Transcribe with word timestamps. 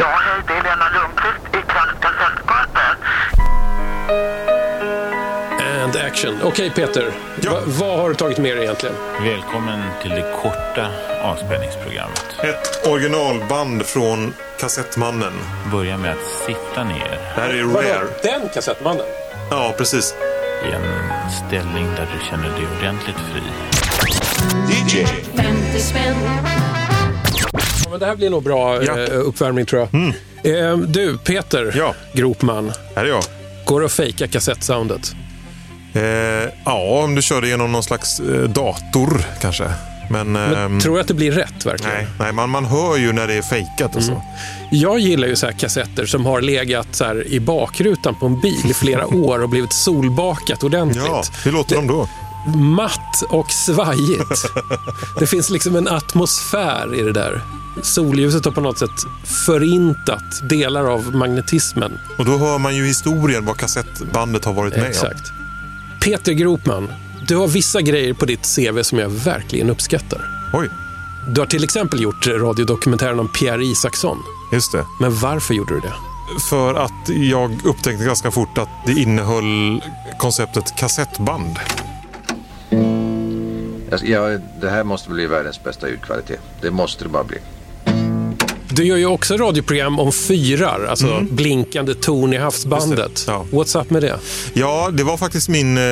Ja, 0.00 0.06
hej, 0.06 0.42
det 0.46 0.52
är 0.52 0.62
Lena 0.62 0.88
Lundqvist 0.94 1.54
i 1.54 1.72
Kassettgatan. 1.72 2.96
And 5.82 5.96
action. 5.96 6.38
Okej 6.42 6.70
Peter, 6.70 7.12
Ja. 7.40 7.50
Va, 7.52 7.60
vad 7.66 7.98
har 7.98 8.08
du 8.08 8.14
tagit 8.14 8.38
med 8.38 8.56
dig 8.56 8.64
egentligen? 8.64 8.96
Välkommen 9.22 9.82
till 10.02 10.10
det 10.10 10.34
korta 10.42 10.86
avspänningsprogrammet. 11.22 12.24
Ett 12.42 12.86
originalband 12.88 13.86
från 13.86 14.34
Kassettmannen. 14.60 15.32
Börja 15.72 15.96
med 15.96 16.10
att 16.12 16.26
sitta 16.46 16.84
ner 16.84 17.10
Det 17.34 17.40
här 17.40 17.50
är 17.50 17.62
Vadå, 17.62 17.88
Rare. 17.88 18.06
Den 18.22 18.48
kassettmannen? 18.54 19.06
Ja, 19.50 19.74
precis. 19.78 20.14
i 20.68 20.72
en 20.72 20.82
ställning 21.30 21.86
där 21.96 22.08
du 22.18 22.26
känner 22.30 22.48
dig 22.50 22.66
ordentligt 22.78 23.16
fri. 23.16 23.42
50 25.36 25.80
spänn. 25.80 26.16
Ja, 27.52 27.90
men 27.90 28.00
det 28.00 28.06
här 28.06 28.16
blir 28.16 28.30
nog 28.30 28.42
bra 28.42 28.82
Ja. 28.82 28.98
eh, 28.98 29.18
uppvärmning 29.20 29.66
tror 29.66 29.88
jag. 29.92 30.04
Eh, 30.70 30.76
du, 30.78 31.18
Peter 31.18 31.74
Ja. 31.76 31.94
Gropman. 32.12 32.72
Här 32.96 33.04
är 33.04 33.08
jag. 33.08 33.22
Går 33.66 33.80
det 33.80 33.86
att 33.86 33.92
fejka 33.92 34.28
kassettsoundet? 34.28 35.12
Eh, 35.94 36.02
ja, 36.64 37.02
om 37.04 37.14
du 37.14 37.22
kör 37.22 37.40
det 37.40 37.48
genom 37.48 37.72
någon 37.72 37.82
slags 37.82 38.20
eh, 38.20 38.26
dator 38.48 39.24
kanske. 39.40 39.64
Men, 40.10 40.32
Men 40.32 40.54
ehm, 40.54 40.80
tror 40.80 40.94
du 40.94 41.00
att 41.00 41.08
det 41.08 41.14
blir 41.14 41.32
rätt 41.32 41.66
verkligen? 41.66 41.94
nej, 41.96 42.06
nej 42.18 42.32
man, 42.32 42.50
man 42.50 42.64
hör 42.64 42.96
ju 42.96 43.12
när 43.12 43.26
det 43.26 43.34
är 43.34 43.42
fejkat 43.42 43.96
och 43.96 44.02
så. 44.02 44.22
Jag 44.70 44.98
gillar 44.98 45.28
ju 45.28 45.36
så 45.36 45.46
här 45.46 45.52
kassetter 45.52 46.06
som 46.06 46.26
har 46.26 46.40
legat 46.40 46.88
så 46.90 47.14
i 47.26 47.40
bakrutan 47.40 48.14
på 48.14 48.26
en 48.26 48.40
bil 48.40 48.70
i 48.70 48.74
flera 48.74 49.06
år 49.14 49.42
och 49.42 49.48
blivit 49.48 49.72
solbakat 49.72 50.62
ordentligt. 50.62 51.04
Ja, 51.06 51.22
hur 51.44 51.52
låter 51.52 51.76
de 51.76 51.86
då? 51.86 52.08
Matt 52.56 53.22
och 53.30 53.50
svajigt. 53.50 54.52
Det 55.18 55.26
finns 55.26 55.50
liksom 55.50 55.76
en 55.76 55.88
atmosfär 55.88 56.94
i 56.94 57.02
det 57.02 57.12
där. 57.12 57.42
Solljuset 57.82 58.44
har 58.44 58.52
på 58.52 58.60
något 58.60 58.78
sätt 58.78 58.90
förintat 59.46 60.48
delar 60.48 60.84
av 60.84 61.14
magnetismen. 61.16 61.98
Och 62.18 62.24
då 62.24 62.38
hör 62.38 62.58
man 62.58 62.76
ju 62.76 62.86
historien 62.86 63.44
vad 63.46 63.56
kassettbandet 63.56 64.44
har 64.44 64.52
varit 64.52 64.72
med 64.74 64.82
om. 64.84 64.88
Exakt. 64.90 65.32
Peter 66.04 66.32
Gropman, 66.32 66.88
du 67.28 67.36
har 67.36 67.48
vissa 67.48 67.80
grejer 67.80 68.14
på 68.14 68.24
ditt 68.26 68.56
CV 68.56 68.82
som 68.82 68.98
jag 68.98 69.08
verkligen 69.08 69.70
uppskattar. 69.70 70.20
Oj, 70.52 70.68
Du 71.28 71.40
har 71.40 71.46
till 71.46 71.64
exempel 71.64 72.00
gjort 72.00 72.26
radiodokumentären 72.26 73.20
om 73.20 73.28
Pierre 73.28 73.64
Isaksson. 73.64 74.18
just 74.52 74.72
det. 74.72 74.84
Men 75.00 75.14
varför 75.18 75.54
gjorde 75.54 75.74
du 75.74 75.80
det? 75.80 75.94
För 76.50 76.74
att 76.74 77.08
jag 77.08 77.60
upptäckte 77.64 78.04
ganska 78.04 78.30
fort 78.30 78.58
att 78.58 78.68
det 78.86 78.92
innehöll 78.92 79.82
konceptet 80.18 80.76
kassettband. 80.76 81.56
Alltså, 83.90 84.06
ja, 84.06 84.38
det 84.60 84.70
här 84.70 84.84
måste 84.84 85.10
bli 85.10 85.26
världens 85.26 85.62
bästa 85.64 85.88
ljudkvalitet. 85.88 86.40
Det 86.60 86.70
måste 86.70 87.04
det 87.04 87.08
bara 87.08 87.24
bli. 87.24 87.38
Du 88.72 88.84
gör 88.84 88.96
ju 88.96 89.06
också 89.06 89.36
radioprogram 89.36 89.98
om 90.00 90.12
fyrar, 90.12 90.86
alltså 90.90 91.20
blinkande 91.30 91.94
torn 91.94 92.32
i 92.32 92.36
havsbandet. 92.38 93.24
Mm. 93.28 93.40
Ja. 93.52 93.58
What's 93.58 93.80
up 93.80 93.90
med 93.90 94.02
det? 94.02 94.18
Ja, 94.52 94.90
det 94.92 95.02
var 95.04 95.16
faktiskt 95.16 95.48
min 95.48 95.78
eh, 95.78 95.82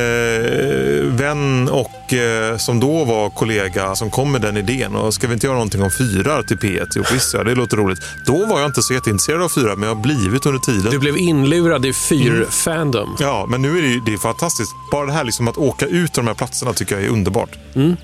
vän 1.18 1.68
och 1.68 2.12
eh, 2.14 2.56
som 2.56 2.80
då 2.80 3.04
var 3.04 3.30
kollega 3.30 3.94
som 3.94 4.10
kom 4.10 4.32
med 4.32 4.40
den 4.40 4.56
idén. 4.56 4.94
Och 4.96 5.14
ska 5.14 5.26
vi 5.26 5.32
inte 5.34 5.46
göra 5.46 5.54
någonting 5.56 5.82
om 5.82 5.90
fyrar 5.90 6.42
till 6.42 6.56
P1? 6.56 6.86
Jo, 6.96 7.02
visst, 7.12 7.34
ja, 7.34 7.44
det 7.44 7.54
låter 7.54 7.76
roligt. 7.76 7.98
Då 8.26 8.46
var 8.46 8.60
jag 8.60 8.68
inte 8.68 8.82
så 8.82 8.94
jätteintresserad 8.94 9.42
av 9.42 9.48
fyrar, 9.48 9.76
men 9.76 9.88
jag 9.88 9.94
har 9.96 10.02
blivit 10.02 10.46
under 10.46 10.60
tiden. 10.60 10.90
Du 10.90 10.98
blev 10.98 11.16
inlurad 11.16 11.86
i 11.86 11.92
fyrfandom. 11.92 13.16
Ja, 13.20 13.46
men 13.48 13.62
nu 13.62 13.78
är 13.78 13.82
det, 13.82 13.88
ju- 13.88 14.00
det 14.00 14.12
är 14.12 14.16
fantastiskt. 14.18 14.70
Bara 14.92 15.06
det 15.06 15.12
här 15.12 15.24
liksom 15.24 15.48
att 15.48 15.56
åka 15.58 15.86
ut 15.86 16.12
till 16.12 16.22
de 16.22 16.26
här 16.26 16.34
platserna 16.34 16.72
tycker 16.72 16.94
jag 16.94 17.04
är 17.04 17.08
underbart. 17.08 17.50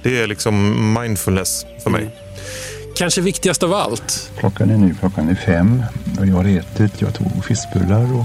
Det 0.03 0.19
är 0.21 0.27
liksom 0.27 0.93
mindfulness 1.01 1.65
för 1.83 1.91
mig. 1.91 2.11
Kanske 2.97 3.21
viktigast 3.21 3.63
av 3.63 3.73
allt, 3.73 4.31
Klockan 4.39 4.71
är 4.71 4.77
nu 4.77 4.95
klockan 5.01 5.29
är 5.29 5.35
fem 5.35 5.83
och 6.19 6.27
jag 6.27 6.35
har 6.35 6.45
ätit. 6.45 6.93
Jag 7.01 7.15
tog 7.15 7.45
fiskbullar 7.45 8.15
och 8.19 8.25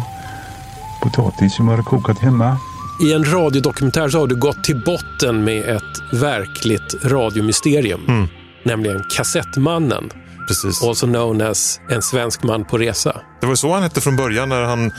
potatis 1.04 1.56
som 1.56 1.68
jag 1.68 1.76
har 1.76 1.84
kokat 1.84 2.20
hemma. 2.20 2.58
i 3.04 3.14
en 3.14 3.26
radiodokumentär 3.34 4.10
så 4.10 4.20
har 4.20 4.28
du 4.28 4.36
gått 4.36 4.64
till 4.64 4.82
botten 4.86 5.44
med 5.44 5.70
ett 5.76 6.14
verkligt 6.22 6.96
radiomysterium. 7.06 8.28
Nämligen 8.64 9.04
Kassettmannen, 9.16 10.10
Precis. 10.48 10.84
also 10.84 11.06
known 11.08 11.42
as 11.42 11.80
En 11.90 12.02
svensk 12.02 12.44
man 12.44 12.66
på 12.66 12.78
resa. 12.78 13.22
Det 13.42 13.48
var 13.48 13.56
så 13.56 13.74
han 13.74 13.84
hette 13.84 14.02
från 14.02 14.16
början 14.16 14.50
när 14.50 14.64
han 14.64 14.92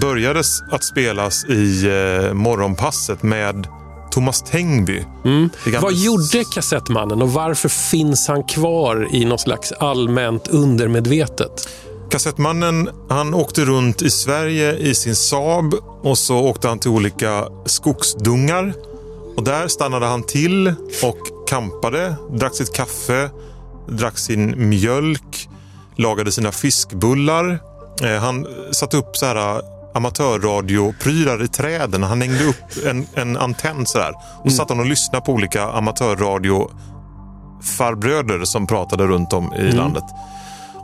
började 0.00 0.42
att 0.70 0.84
spelas 0.84 1.44
i 1.44 1.86
eh, 2.26 2.32
Morgonpasset 2.34 3.22
med 3.22 3.66
Thomas 4.12 4.42
Tengby. 4.42 5.04
Gamla- 5.64 5.80
Vad 5.80 5.92
gjorde 5.92 6.44
Kassettmannen 6.54 7.22
och 7.22 7.32
varför 7.32 7.68
finns 7.68 8.28
han 8.28 8.44
kvar 8.44 9.08
i 9.12 9.24
något 9.24 9.40
slags 9.40 9.72
allmänt 9.72 10.48
undermedvetet? 10.48 11.68
Kassettmannen 12.10 12.88
han 13.08 13.34
åkte 13.34 13.64
runt 13.64 14.02
i 14.02 14.10
Sverige 14.10 14.76
i 14.76 14.94
sin 14.94 15.16
Saab 15.16 15.74
och 16.02 16.18
så 16.18 16.36
åkte 16.38 16.68
han 16.68 16.78
till 16.78 16.90
olika 16.90 17.44
skogsdungar. 17.66 18.74
Och 19.36 19.44
där 19.44 19.68
stannade 19.68 20.06
han 20.06 20.22
till 20.22 20.68
och 21.02 21.48
kampade, 21.48 22.14
drack 22.32 22.54
sitt 22.54 22.72
kaffe, 22.74 23.30
drack 23.88 24.18
sin 24.18 24.68
mjölk, 24.68 25.48
lagade 25.96 26.32
sina 26.32 26.52
fiskbullar. 26.52 27.58
Eh, 28.02 28.20
han 28.20 28.46
satte 28.72 28.96
upp 28.96 29.16
så 29.16 29.26
här 29.26 29.60
amatörradioprylar 29.94 31.44
i 31.44 31.48
träden. 31.48 32.02
Han 32.02 32.22
hängde 32.22 32.44
upp 32.44 32.86
en, 32.86 33.06
en 33.14 33.36
antenn 33.36 33.86
så 33.86 33.98
här. 33.98 34.12
Och 34.44 34.52
satt 34.52 34.68
han 34.68 34.80
och 34.80 34.86
lyssnade 34.86 35.24
på 35.24 35.32
olika 35.32 35.62
amatörradio 35.62 36.70
farbröder 37.62 38.44
som 38.44 38.66
pratade 38.66 39.06
runt 39.06 39.32
om 39.32 39.54
i 39.54 39.72
landet. 39.72 40.04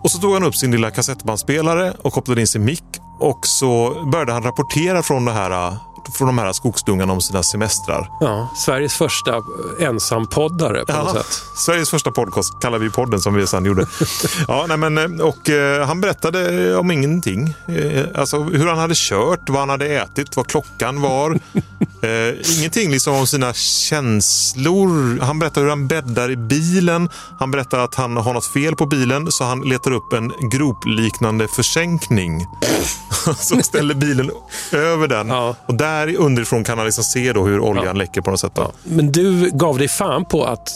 Och 0.03 0.11
så 0.11 0.19
tog 0.19 0.35
han 0.35 0.43
upp 0.43 0.57
sin 0.57 0.71
lilla 0.71 0.91
kassettbandspelare 0.91 1.93
och 2.03 2.13
kopplade 2.13 2.41
in 2.41 2.47
sin 2.47 2.65
mick. 2.65 2.85
Och 3.21 3.47
så 3.47 4.05
började 4.13 4.33
han 4.33 4.43
rapportera 4.43 5.03
från, 5.03 5.25
det 5.25 5.33
här, 5.33 5.77
från 6.15 6.27
de 6.27 6.39
här 6.39 6.53
skogsdungarna 6.53 7.13
om 7.13 7.21
sina 7.21 7.43
semestrar. 7.43 8.09
Ja, 8.21 8.49
Sveriges 8.57 8.95
första 8.95 9.43
ensampoddare 9.81 10.85
på 10.87 10.93
något 10.93 11.15
Ja, 11.15 11.23
sätt. 11.23 11.43
Sveriges 11.57 11.91
första 11.91 12.11
podcast 12.11 12.61
kallar 12.61 12.79
vi 12.79 12.91
podden 12.91 13.21
som 13.21 13.35
vi 13.35 13.47
sen 13.47 13.65
gjorde. 13.65 13.87
ja, 14.49 14.65
nej, 14.69 14.77
men, 14.77 14.99
eh, 14.99 15.27
och, 15.27 15.51
eh, 15.51 15.87
han 15.87 16.01
berättade 16.01 16.77
om 16.77 16.91
ingenting. 16.91 17.55
Eh, 17.69 18.05
alltså 18.15 18.43
hur 18.43 18.67
han 18.67 18.79
hade 18.79 18.95
kört, 18.97 19.49
vad 19.49 19.59
han 19.61 19.69
hade 19.69 19.87
ätit, 19.87 20.37
vad 20.37 20.47
klockan 20.47 21.01
var. 21.01 21.31
eh, 22.03 22.59
ingenting 22.59 22.91
liksom 22.91 23.15
om 23.15 23.27
sina 23.27 23.53
känslor. 23.53 25.21
Han 25.21 25.39
berättade 25.39 25.65
hur 25.65 25.71
han 25.71 25.87
bäddar 25.89 26.31
i 26.31 26.37
bilen. 26.37 27.09
Han 27.39 27.51
berättar 27.51 27.79
att 27.79 27.95
han 27.95 28.17
har 28.17 28.35
något 28.35 28.47
fel 28.47 28.77
på 28.77 28.87
bilen 28.87 29.33
så 29.33 29.45
han 29.45 29.61
letar 29.61 29.91
upp 29.91 30.13
en 30.13 30.33
gropliknande 30.51 31.49
försänkning. 31.49 32.47
så 33.37 33.63
ställer 33.63 33.95
bilen 33.95 34.31
över 34.73 35.09
den. 35.09 35.29
Ja. 35.29 35.57
Och 35.67 35.75
där 35.75 35.88
underifrån 36.19 36.65
kan 36.65 36.79
han 36.79 36.85
liksom 36.87 37.05
se 37.05 37.33
då 37.33 37.47
hur 37.47 37.61
oljan 37.61 37.99
läcker 37.99 38.21
på 38.21 38.31
något 38.31 38.41
sätt. 38.41 38.53
Då. 38.55 38.73
Men 38.85 39.13
du 39.13 39.51
gav 39.51 39.79
dig 39.79 39.89
fan 39.89 40.25
på 40.25 40.45
att 40.45 40.69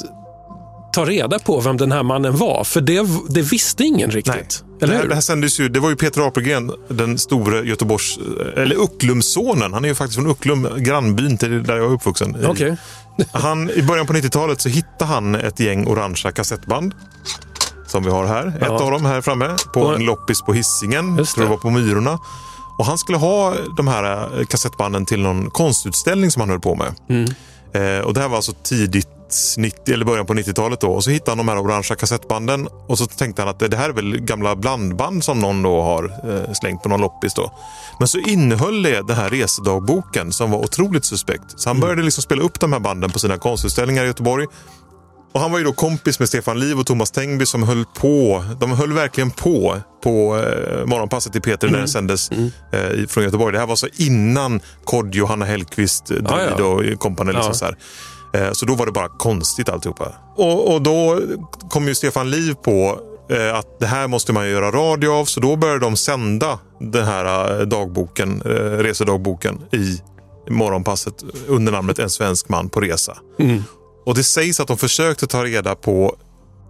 ta 0.92 1.04
reda 1.04 1.38
på 1.38 1.60
vem 1.60 1.76
den 1.76 1.92
här 1.92 2.02
mannen 2.02 2.36
var, 2.36 2.64
för 2.64 2.80
det, 2.80 3.06
det 3.28 3.42
visste 3.42 3.84
ingen 3.84 4.10
riktigt. 4.10 4.64
Eller 4.82 4.92
det, 4.92 4.96
här, 4.96 5.02
hur? 5.02 5.08
det 5.08 5.14
här 5.14 5.22
sändes 5.22 5.60
ju, 5.60 5.68
det 5.68 5.80
var 5.80 5.90
ju 5.90 5.96
Peter 5.96 6.20
Apelgren, 6.26 6.72
den 6.88 7.18
store 7.18 7.62
Göteborgs, 7.68 8.18
eller 8.56 8.76
Ucklumssonen. 8.76 9.72
Han 9.72 9.84
är 9.84 9.88
ju 9.88 9.94
faktiskt 9.94 10.16
från 10.16 10.30
Ucklum, 10.30 10.68
grannbyn 10.76 11.38
till 11.38 11.62
där 11.62 11.76
jag 11.76 11.86
är 11.86 11.94
uppvuxen. 11.94 12.36
Okej. 12.48 12.76
Han, 13.32 13.70
I 13.70 13.82
början 13.82 14.06
på 14.06 14.12
90-talet 14.12 14.60
så 14.60 14.68
hittade 14.68 15.04
han 15.04 15.34
ett 15.34 15.60
gäng 15.60 15.86
orangea 15.86 16.32
kassettband. 16.32 16.94
Som 17.86 18.04
vi 18.04 18.10
har 18.10 18.26
här. 18.26 18.46
Ett 18.46 18.54
Ja. 18.60 18.82
av 18.84 18.90
dem 18.90 19.04
här 19.04 19.20
framme. 19.20 19.56
På 19.74 19.86
en 19.86 20.04
loppis 20.04 20.42
på 20.42 20.52
Hisingen. 20.52 21.16
Just 21.16 21.34
Tror 21.34 21.44
det. 21.44 21.50
var 21.50 21.56
på 21.56 21.70
Myrorna. 21.70 22.18
Och 22.78 22.86
han 22.86 22.98
skulle 22.98 23.18
ha 23.18 23.54
de 23.76 23.88
här 23.88 24.38
eh, 24.38 24.46
kassettbanden 24.46 25.06
till 25.06 25.20
någon 25.20 25.50
konstutställning 25.50 26.30
som 26.30 26.40
han 26.40 26.48
höll 26.50 26.60
på 26.60 26.74
med. 26.74 26.94
Mm. 27.08 27.30
Eh, 27.74 28.04
och 28.04 28.14
det 28.14 28.20
här 28.20 28.28
var 28.28 28.36
alltså 28.36 28.52
tidigt 28.52 29.08
90, 29.58 29.94
eller 29.94 30.04
början 30.04 30.26
på 30.26 30.34
90-talet 30.34 30.80
då. 30.80 30.92
Och 30.92 31.04
så 31.04 31.10
hittade 31.10 31.30
han 31.30 31.46
de 31.46 31.48
här 31.48 31.58
orangea 31.58 31.96
kassettbanden. 31.96 32.68
Och 32.86 32.98
så 32.98 33.06
tänkte 33.06 33.42
han 33.42 33.48
att 33.48 33.58
det 33.58 33.68
det 33.68 33.76
här 33.76 33.88
är 33.88 33.92
väl 33.92 34.20
gamla 34.20 34.56
blandband 34.56 35.24
som 35.24 35.38
någon 35.38 35.62
då 35.62 35.82
har 35.82 36.04
eh, 36.04 36.52
slängt 36.52 36.82
på 36.82 36.88
någon 36.88 37.00
loppis 37.00 37.34
då. 37.34 37.52
Men 37.98 38.08
så 38.08 38.18
innehöll 38.18 38.82
det 38.82 39.06
den 39.06 39.16
här 39.16 39.30
resedagboken 39.30 40.32
som 40.32 40.50
var 40.50 40.58
otroligt 40.58 41.04
suspekt. 41.04 41.44
Så 41.56 41.68
han 41.68 41.80
började 41.80 42.02
liksom 42.02 42.22
spela 42.22 42.42
upp 42.42 42.60
de 42.60 42.72
här 42.72 42.80
banden 42.80 43.10
på 43.10 43.18
sina 43.18 43.38
konstutställningar 43.38 44.04
i 44.04 44.06
Göteborg. 44.06 44.46
Och 45.32 45.40
han 45.40 45.52
var 45.52 45.58
ju 45.58 45.64
då 45.64 45.72
kompis 45.72 46.18
med 46.18 46.28
Stefan 46.28 46.60
Liv 46.60 46.78
och 46.78 46.86
Thomas 46.86 47.10
Tengby 47.10 47.46
som 47.46 47.62
höll 47.62 47.84
på. 47.98 48.44
De 48.60 48.70
höll 48.72 48.92
verkligen 48.92 49.30
på 49.30 49.76
på 50.02 50.36
eh, 50.36 50.86
morgonpasset 50.86 51.36
i 51.36 51.40
Peter 51.40 51.68
när 51.68 51.78
den 51.78 51.88
sändes 51.88 52.30
eh, 52.72 52.90
i- 52.90 53.06
från 53.08 53.24
Göteborg. 53.24 53.52
Det 53.52 53.58
här 53.58 53.66
var 53.66 53.76
så 53.76 53.86
innan 53.96 54.60
Kodjo, 54.84 55.26
Hanna 55.26 55.44
Hellquist, 55.44 56.10
eh, 56.10 56.16
Ja, 56.16 56.22
David 56.30 56.54
ja. 56.58 56.64
och 56.94 56.98
kompani. 57.00 57.32
Liksom 57.32 57.52
Ja. 57.60 57.74
så. 58.32 58.38
Eh, 58.38 58.52
så 58.52 58.66
då 58.66 58.74
var 58.74 58.86
det 58.86 58.92
bara 58.92 59.08
konstigt 59.08 59.68
alltihopa. 59.68 60.12
Och, 60.36 60.74
och 60.74 60.82
då 60.82 61.20
kom 61.70 61.88
ju 61.88 61.94
Stefan 61.94 62.30
Liv 62.30 62.54
på 62.54 63.00
eh, 63.30 63.54
att 63.58 63.80
det 63.80 63.86
här 63.86 64.08
måste 64.08 64.32
man 64.32 64.48
göra 64.50 64.70
radio 64.70 65.08
av. 65.10 65.24
Så 65.24 65.40
då 65.40 65.56
började 65.56 65.80
de 65.80 65.96
sända 65.96 66.58
den 66.80 67.04
här 67.04 67.60
eh, 67.60 67.66
dagboken, 67.66 68.42
eh, 68.44 68.48
resedagboken 68.78 69.58
i 69.72 70.00
morgonpasset 70.50 71.14
under 71.48 71.72
namnet 71.72 71.98
En 71.98 72.10
svensk 72.10 72.48
man 72.48 72.68
på 72.68 72.80
resa. 72.80 73.16
Och 74.04 74.14
det 74.14 74.24
sägs 74.24 74.60
att 74.60 74.68
de 74.68 74.78
försökte 74.78 75.26
ta 75.26 75.44
reda 75.44 75.74
på 75.74 76.16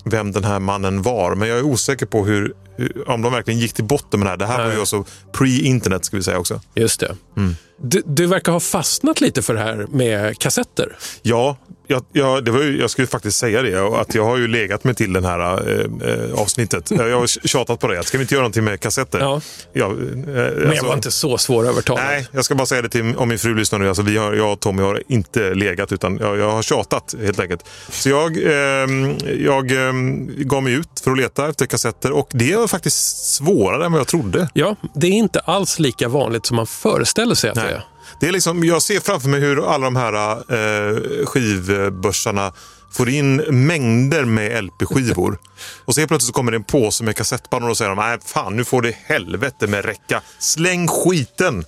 vem 0.05 0.33
den 0.33 0.45
här 0.45 0.59
mannen 0.59 1.03
var. 1.03 1.35
Men 1.35 1.49
jag 1.49 1.59
är 1.59 1.63
osäker 1.63 2.07
på 2.07 2.25
hur, 2.25 2.55
hur- 2.77 3.09
om 3.11 3.23
de 3.23 3.33
verkligen 3.33 3.61
gick 3.61 3.73
till 3.73 3.85
botten 3.85 4.21
med 4.21 4.27
det 4.27 4.31
här. 4.31 4.39
Det 4.39 4.47
här 4.47 4.59
var 4.59 4.67
ju 4.67 4.73
Nej. 4.73 4.83
också 4.83 5.05
pre-internet 5.33 6.05
ska 6.05 6.17
vi 6.17 6.23
säga 6.23 6.39
också. 6.39 6.61
Just 6.75 7.01
det. 7.01 7.17
Mm. 7.37 7.55
Du, 7.85 8.03
du 8.07 8.27
verkar 8.27 8.53
ha 8.53 8.61
fastnat 8.61 9.21
lite 9.21 9.43
för 9.43 9.55
det 9.55 9.61
här 9.61 9.87
med 9.91 10.39
kassetter. 10.39 10.97
Ja, 11.23 11.57
jag, 11.87 12.05
jag, 12.13 12.45
det 12.45 12.51
var 12.51 12.63
ju, 12.63 12.81
jag 12.81 12.91
skulle 12.91 13.07
faktiskt 13.07 13.39
säga 13.39 13.63
det. 13.63 14.01
Att 14.01 14.15
jag 14.15 14.25
har 14.25 14.37
ju 14.37 14.49
legat 14.49 14.85
mig 14.85 14.95
till 14.95 15.13
det 15.13 15.27
här 15.27 15.71
eh, 15.71 16.11
eh, 16.11 16.41
avsnittet. 16.41 16.91
Jag 16.91 17.21
har 17.21 17.27
tjatat 17.49 17.81
på 17.81 17.89
det. 17.89 18.01
att 18.01 18.07
Ska 18.07 18.19
vi 18.19 18.23
inte 18.23 18.35
göra 18.35 18.43
någonting 18.43 18.65
med 18.65 18.81
kassetter? 18.81 19.21
Ja. 19.21 19.41
Ja, 19.73 19.87
eh, 19.87 19.93
Men 19.93 20.57
alltså- 20.57 20.75
jag 20.75 20.85
var 20.85 20.95
inte 20.95 21.11
så 21.11 21.39
svårövertalad. 21.39 22.05
Nej, 22.05 22.27
jag 22.33 22.45
ska 22.45 22.55
bara 22.55 22.67
säga 22.67 22.83
det 22.83 22.89
till 22.89 23.17
om 23.17 23.29
min 23.29 23.39
fru 23.39 23.55
lyssnar 23.55 23.79
nu. 23.79 23.89
Alltså, 23.89 24.03
vi 24.03 24.17
har, 24.17 24.33
jag 24.33 24.53
och 24.53 24.61
Tommy 24.61 24.83
har 24.83 25.03
inte 25.09 25.55
legat 25.55 25.93
utan 25.93 26.19
jag, 26.19 26.39
jag 26.39 26.51
har 26.51 26.63
tjatat 26.63 27.15
helt 27.23 27.41
enkelt. 27.41 27.65
Så 27.89 28.09
jag, 28.09 28.37
ehm, 28.37 29.17
jag 29.39 29.71
ehm, 29.71 30.31
gav 30.49 30.63
mig 30.63 30.73
ut 30.73 31.01
för 31.05 31.11
att 31.11 31.19
leta 31.19 31.49
efter 31.49 31.67
kassetter 31.67 32.13
och 32.13 32.29
det 32.33 32.57
var 32.57 32.67
faktiskt 32.67 33.25
svårare 33.35 33.85
än 33.87 33.93
vad 33.93 34.01
jag 34.01 34.09
trodde. 34.09 34.49
Ja, 34.55 34.77
det 34.95 35.07
är 35.07 35.11
inte 35.11 35.41
alls 35.41 35.79
lika 35.79 36.09
vanligt 36.09 36.47
som 36.47 36.57
man 36.57 36.67
föreställer 36.67 37.35
sig 37.35 37.51
att 37.51 37.55
det 37.55 37.61
är. 37.63 37.85
Det 38.23 38.29
är 38.29 38.33
liksom, 38.33 38.65
jag 38.65 38.83
ser 38.83 39.01
framför 39.01 39.29
mig 39.29 39.41
hur 39.41 39.75
alla 39.75 39.85
de 39.85 39.97
här 39.97 40.37
eh, 40.37 41.27
skivbörsarna 41.27 42.53
får 42.93 43.09
in 43.09 43.37
mängder 43.37 44.25
med 44.25 44.65
LP-skivor. 44.65 45.39
och 45.85 45.95
så 45.95 46.01
helt 46.01 46.09
plötsligt 46.09 46.27
så 46.27 46.33
kommer 46.33 46.53
det 46.53 46.57
en 46.57 46.65
påse 46.65 47.05
med 47.05 47.17
kassettband 47.17 47.65
och 47.65 47.69
då 47.69 47.75
säger 47.75 47.89
de, 47.89 47.99
nej 47.99 48.19
fan 48.25 48.57
nu 48.57 48.65
får 48.65 48.83
det 48.83 48.95
helvete 49.05 49.67
med 49.67 49.85
räcka. 49.85 50.23
Släng 50.39 50.89
skiten! 50.89 51.65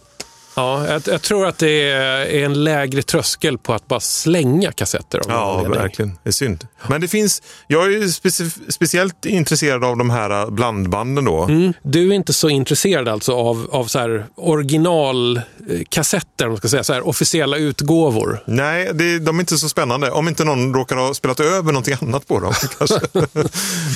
Ja, 0.57 0.87
jag, 0.89 1.03
jag 1.07 1.23
tror 1.23 1.47
att 1.47 1.59
det 1.59 1.91
är 1.93 2.45
en 2.45 2.65
lägre 2.65 3.03
tröskel 3.03 3.59
på 3.59 3.75
att 3.75 3.87
bara 3.87 4.01
slänga 4.01 4.73
kassetter. 4.73 5.19
Av 5.19 5.25
Ja, 5.29 5.63
verkligen. 5.69 6.19
Det 6.23 6.31
är 6.31 6.33
synd. 6.33 6.67
Men 6.89 7.01
det 7.01 7.09
finns, 7.09 7.43
jag 7.67 7.95
är 7.95 7.99
speci- 7.99 8.71
speciellt 8.71 9.27
intresserad 9.27 9.85
av 9.85 9.97
de 9.97 10.11
här 10.11 10.51
blandbanden 10.51 11.25
då. 11.25 11.43
Mm. 11.43 11.73
Du 11.83 12.11
är 12.11 12.13
inte 12.13 12.33
så 12.33 12.49
intresserad 12.49 13.09
alltså 13.09 13.33
av, 13.33 13.69
av 13.71 13.85
så 13.85 13.99
här 13.99 14.27
originalkassetter, 14.37 16.45
om 16.45 16.51
man 16.51 16.59
ska 16.59 16.69
säga, 16.69 16.85
så 16.85 16.93
här, 16.93 17.09
officiella 17.09 17.57
utgåvor. 17.57 18.43
Nej, 18.47 18.91
det, 18.95 19.19
de 19.19 19.37
är 19.37 19.41
inte 19.41 19.59
så 19.59 19.69
spännande. 19.69 20.11
Om 20.11 20.29
inte 20.29 20.45
någon 20.45 20.75
råkar 20.75 20.97
ha 20.97 21.15
spelat 21.15 21.41
över 21.41 21.73
någonting 21.73 21.97
annat 22.01 22.29
på 22.29 22.41
dem. 22.41 22.53
kanske. 22.79 23.01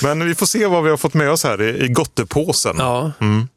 Men 0.02 0.28
vi 0.28 0.34
får 0.34 0.46
se 0.46 0.66
vad 0.66 0.84
vi 0.84 0.90
har 0.90 0.96
fått 0.96 1.14
med 1.14 1.30
oss 1.30 1.44
här 1.44 1.62
i, 1.62 1.84
i 1.84 1.88
gottepåsen. 1.88 2.76
Ja. 2.78 3.12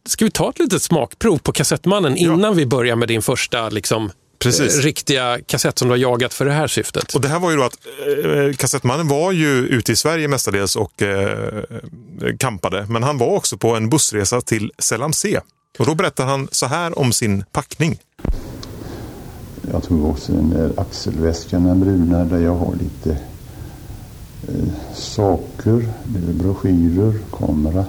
Ska 0.09 0.25
vi 0.25 0.31
ta 0.31 0.49
ett 0.49 0.59
litet 0.59 0.83
smakprov 0.83 1.37
på 1.37 1.51
Kassettmannen 1.51 2.17
innan 2.17 2.55
vi 2.55 2.65
börjar 2.65 2.95
med 2.95 3.07
din 3.07 3.21
första 3.21 3.69
liksom, 3.69 4.11
Precis. 4.41 4.77
eh, 4.77 4.81
riktiga 4.81 5.39
kassett 5.45 5.79
som 5.79 5.87
du 5.87 5.91
har 5.91 5.97
jagat 5.97 6.33
för 6.33 6.45
det 6.45 6.51
här 6.51 6.67
syftet? 6.67 7.15
Och 7.15 7.21
det 7.21 7.27
här 7.27 7.39
var 7.39 7.51
ju 7.51 7.57
då 7.57 7.63
att 7.63 7.77
eh, 8.25 8.55
Kassettmannen 8.55 9.07
var 9.07 9.31
ju 9.31 9.67
ute 9.67 9.91
i 9.91 9.95
Sverige 9.95 10.27
mestadels 10.27 10.75
och 10.75 11.01
eh, 11.01 11.63
kampade. 12.39 12.85
Men 12.89 13.03
han 13.03 13.17
var 13.17 13.27
också 13.27 13.57
på 13.57 13.75
en 13.75 13.89
bussresa 13.89 14.41
till 14.41 14.71
Selamse. 14.79 15.41
Och 15.79 15.85
då 15.85 15.95
berättar 15.95 16.25
han 16.25 16.47
så 16.51 16.65
här 16.65 16.99
om 16.99 17.13
sin 17.13 17.43
packning. 17.51 17.99
Jag 19.71 19.83
tog 19.83 20.05
också 20.05 20.31
den 20.31 20.49
där 20.49 20.71
axelväskan, 20.77 21.63
den 21.63 21.79
bruna, 21.79 22.25
där 22.25 22.39
jag 22.39 22.55
har 22.55 22.75
lite 22.75 23.11
eh, 24.47 24.93
saker. 24.95 25.87
Det 26.03 26.19
är 26.19 26.33
broschyrer, 26.33 27.13
kamera. 27.31 27.85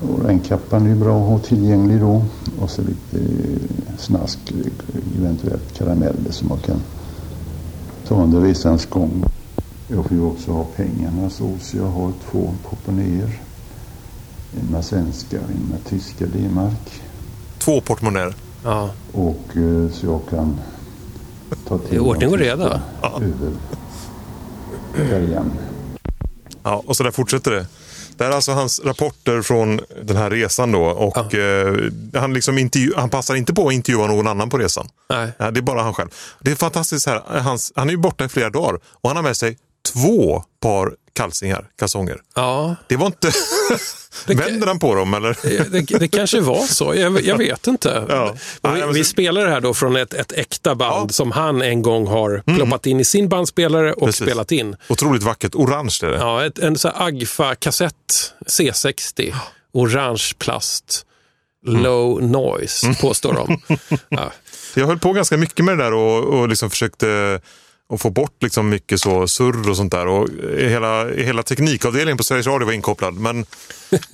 Och 0.00 0.24
regnkappan 0.24 0.84
är 0.84 0.88
ju 0.88 0.94
bra 0.94 1.20
att 1.22 1.28
ha 1.28 1.38
tillgänglig 1.38 2.00
då. 2.00 2.24
Och 2.60 2.70
så 2.70 2.82
lite 2.82 3.26
snask, 3.98 4.38
eventuellt 5.18 5.78
karameller 5.78 6.30
som 6.30 6.48
man 6.48 6.58
kan 6.58 6.80
ta 8.08 8.22
under 8.22 8.40
resans 8.40 8.86
gång. 8.86 9.24
Jag 9.88 10.04
får 10.04 10.16
ju 10.16 10.22
också 10.22 10.52
ha 10.52 10.64
pengarna 10.76 11.30
så, 11.30 11.50
så 11.60 11.76
jag 11.76 11.86
har 11.86 12.12
två 12.30 12.54
portmonnäer. 12.70 13.40
En 14.60 14.72
med 14.72 14.84
svenska 14.84 15.36
och 15.40 15.50
en 15.50 15.68
med 15.70 15.84
tyska 15.84 16.26
D-mark. 16.26 17.02
Två 17.58 17.80
portmonnäer. 17.80 18.34
Ja. 18.64 18.90
Och 19.12 19.56
eh, 19.56 19.90
så 19.92 20.06
jag 20.06 20.20
kan 20.30 20.56
ta 21.68 21.78
till 21.78 21.88
Det 21.90 21.96
är 21.96 22.00
ordning 22.00 22.28
och 22.30 22.38
reda. 22.38 22.82
sista 23.02 23.24
över 23.24 23.52
färjan. 25.10 25.50
Ja, 26.62 26.82
och 26.86 26.96
så 26.96 27.02
där 27.04 27.10
fortsätter 27.10 27.50
det. 27.50 27.66
Det 28.18 28.24
här 28.24 28.30
är 28.30 28.34
alltså 28.36 28.52
hans 28.52 28.80
rapporter 28.84 29.42
från 29.42 29.80
den 30.02 30.16
här 30.16 30.30
resan 30.30 30.72
då. 30.72 30.82
Och 30.84 31.34
eh, 31.34 31.74
han, 32.14 32.34
liksom 32.34 32.58
intervju- 32.58 32.92
han 32.96 33.10
passar 33.10 33.34
inte 33.34 33.54
på 33.54 33.68
att 33.68 33.74
intervjua 33.74 34.06
någon 34.06 34.26
annan 34.26 34.50
på 34.50 34.58
resan. 34.58 34.88
Nej. 35.10 35.32
Det 35.38 35.60
är 35.60 35.62
bara 35.62 35.82
han 35.82 35.94
själv. 35.94 36.08
Det 36.40 36.50
är 36.50 36.54
fantastiskt 36.54 37.06
här. 37.06 37.22
Hans, 37.40 37.72
han 37.76 37.88
är 37.88 37.92
ju 37.92 37.96
borta 37.98 38.24
i 38.24 38.28
flera 38.28 38.50
dagar 38.50 38.78
och 39.00 39.10
han 39.10 39.16
har 39.16 39.22
med 39.22 39.36
sig 39.36 39.58
två 39.92 40.44
par 40.60 40.92
kalsingar, 41.12 41.66
kalsonger. 41.78 42.20
Ja, 42.34 42.76
Det 42.86 42.96
var 42.96 43.06
inte... 43.06 43.30
Vänder 44.26 44.66
han 44.66 44.78
på 44.78 44.94
dem 44.94 45.14
eller? 45.14 45.38
det, 45.70 45.98
det 45.98 46.08
kanske 46.08 46.40
var 46.40 46.60
så. 46.66 46.94
Jag, 46.94 47.20
jag 47.24 47.36
vet 47.38 47.66
inte. 47.66 48.04
Ja. 48.08 48.34
Vi, 48.74 48.82
vi 48.98 49.04
spelar 49.04 49.44
det 49.46 49.50
här 49.50 49.60
då 49.60 49.74
från 49.74 49.96
ett, 49.96 50.14
ett 50.14 50.32
äkta 50.32 50.74
band 50.74 50.92
Ja. 50.92 50.96
Mm. 50.98 51.08
som 51.08 51.32
han 51.32 51.62
en 51.62 51.82
gång 51.82 52.06
har 52.06 52.42
ploppat 52.56 52.86
in 52.86 53.00
i 53.00 53.04
sin 53.04 53.28
bandspelare 53.28 53.92
och 53.92 54.06
Precis. 54.06 54.26
spelat 54.26 54.52
in. 54.52 54.76
Otroligt 54.88 55.22
vackert. 55.22 55.54
Orange 55.54 55.98
är 56.02 56.06
det. 56.06 56.16
Ja, 56.16 56.44
ett, 56.46 56.58
en 56.58 56.78
så 56.78 56.88
här 56.88 57.06
Agfa-kassett 57.08 57.94
C60, 58.46 59.34
orange 59.72 60.24
plast, 60.38 61.04
Mm. 61.66 61.82
low 61.82 62.22
noise, 62.22 62.94
påstår 63.00 63.32
de. 63.32 63.60
Ja. 64.08 64.32
Jag 64.74 64.86
höll 64.86 64.98
på 64.98 65.12
ganska 65.12 65.36
mycket 65.36 65.64
med 65.64 65.78
det 65.78 65.84
där 65.84 65.92
och, 65.94 66.24
och 66.24 66.48
liksom 66.48 66.70
försökte 66.70 67.40
att 67.94 68.00
få 68.00 68.10
bort 68.10 68.42
liksom 68.42 68.68
mycket 68.68 69.00
så 69.00 69.28
surr 69.28 69.70
och 69.70 69.76
sånt 69.76 69.92
där. 69.92 70.06
Och 70.06 70.28
hela, 70.58 71.08
hela 71.08 71.42
teknikavdelningen 71.42 72.16
på 72.18 72.24
Sveriges 72.24 72.46
Radio 72.46 72.66
var 72.66 72.72
inkopplad. 72.72 73.14
Men 73.14 73.46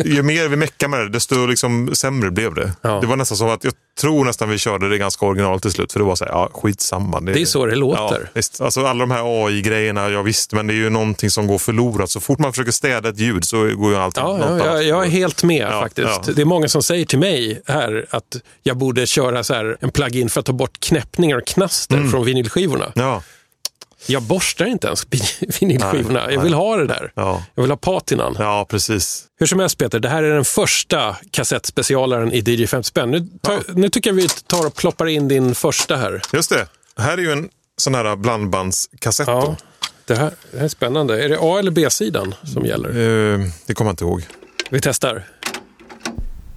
ju 0.04 0.22
mer 0.22 0.48
vi 0.48 0.56
meckade 0.56 0.90
med 0.90 1.00
det, 1.00 1.08
desto 1.08 1.46
liksom 1.46 1.94
sämre 1.94 2.30
blev 2.30 2.54
det. 2.54 2.72
Ja. 2.82 3.00
Det 3.00 3.06
var 3.06 3.16
nästan 3.16 3.38
som 3.38 3.48
att 3.48 3.64
jag 3.64 3.72
tror 4.00 4.24
nästan 4.24 4.48
vi 4.48 4.58
körde 4.58 4.88
det 4.88 4.98
ganska 4.98 5.26
originalt 5.26 5.62
till 5.62 5.70
slut. 5.70 5.92
För 5.92 6.00
det 6.00 6.04
var 6.06 6.16
så 6.16 6.24
här, 6.24 6.32
ja 6.32 6.50
skitsamma. 6.54 7.20
Det 7.20 7.40
är 7.40 7.44
så 7.44 7.66
det 7.66 7.74
låter. 7.76 8.20
Ja, 8.20 8.28
visst. 8.34 8.60
Alltså 8.60 8.86
alla 8.86 9.00
de 9.00 9.10
här 9.10 9.46
AI-grejerna, 9.46 10.10
ja 10.10 10.22
visst, 10.22 10.52
men 10.52 10.66
det 10.66 10.72
är 10.72 10.76
ju 10.76 10.90
någonting 10.90 11.30
som 11.30 11.46
går 11.46 11.58
förlorat. 11.58 12.10
Så 12.10 12.20
fort 12.20 12.38
man 12.38 12.52
försöker 12.52 12.72
städa 12.72 13.08
ett 13.08 13.18
ljud 13.18 13.44
så 13.44 13.56
går 13.56 13.90
ju 13.92 13.96
allting 13.96 14.24
Ja, 14.24 14.38
ja, 14.58 14.66
jag, 14.66 14.84
jag 14.84 15.04
är 15.06 15.10
helt 15.10 15.42
med 15.42 15.68
Ja, 15.70 15.80
faktiskt. 15.80 16.36
Det 16.36 16.42
är 16.42 16.46
många 16.46 16.68
som 16.68 16.82
säger 16.82 17.04
till 17.06 17.18
mig 17.18 17.62
här 17.66 18.06
att 18.10 18.36
jag 18.62 18.76
borde 18.76 19.06
köra 19.06 19.44
så 19.44 19.54
här 19.54 19.76
en 19.80 19.90
plugin 19.90 20.28
för 20.28 20.40
att 20.40 20.46
ta 20.46 20.52
bort 20.52 20.80
knäppningar 20.80 21.36
och 21.36 21.46
knaster 21.46 21.96
Mm. 21.96 22.10
från 22.10 22.24
vinylskivorna. 22.24 22.92
Ja, 24.06 24.12
Jag 24.12 24.22
borstar 24.22 24.64
inte 24.66 24.86
ens 24.86 25.06
vinylskivorna. 25.60 26.24
Nej, 26.26 26.34
jag 26.34 26.42
vill 26.42 26.54
ha 26.54 26.76
det 26.76 26.86
där. 26.86 27.12
ja, 27.14 27.42
Jag 27.54 27.62
vill 27.62 27.70
ha 27.70 27.76
patinan. 27.76 28.36
ja, 28.38 28.66
precis. 28.70 29.24
Hur 29.38 29.46
som 29.46 29.60
helst 29.60 29.78
Peter, 29.78 30.00
det 30.00 30.08
här 30.08 30.22
är 30.22 30.34
den 30.34 30.44
första 30.44 31.16
kassettspecialaren 31.30 32.32
i 32.32 32.38
DJ 32.46 32.66
50 32.66 32.86
spänn. 32.88 33.10
Nu, 33.10 33.20
tar- 33.42 33.74
nu 33.74 33.88
tycker 33.88 34.10
jag 34.10 34.14
vi 34.14 34.28
tar 34.28 34.66
och 34.66 34.74
ploppar 34.74 35.06
in 35.06 35.28
din 35.28 35.54
första 35.54 35.96
här. 35.96 36.22
Just 36.32 36.50
det. 36.50 36.66
Här 36.96 37.12
är 37.18 37.22
ju 37.22 37.32
en 37.32 37.48
sån 37.76 37.94
här 37.94 38.16
blandbandskassett. 38.16 39.26
Ja, 39.28 39.56
det 40.06 40.14
här, 40.14 40.30
det 40.52 40.56
här 40.58 40.64
är 40.64 40.68
spännande. 40.68 41.24
Är 41.24 41.28
det 41.28 41.38
A 41.40 41.58
eller 41.58 41.70
B-sidan 41.70 42.34
som 42.54 42.64
gäller? 42.64 42.88
Eh, 42.88 43.46
det 43.66 43.74
kommer 43.74 43.88
jag 43.88 43.92
inte 43.92 44.04
ihåg. 44.04 44.22
Vi 44.70 44.80
testar. 44.80 45.24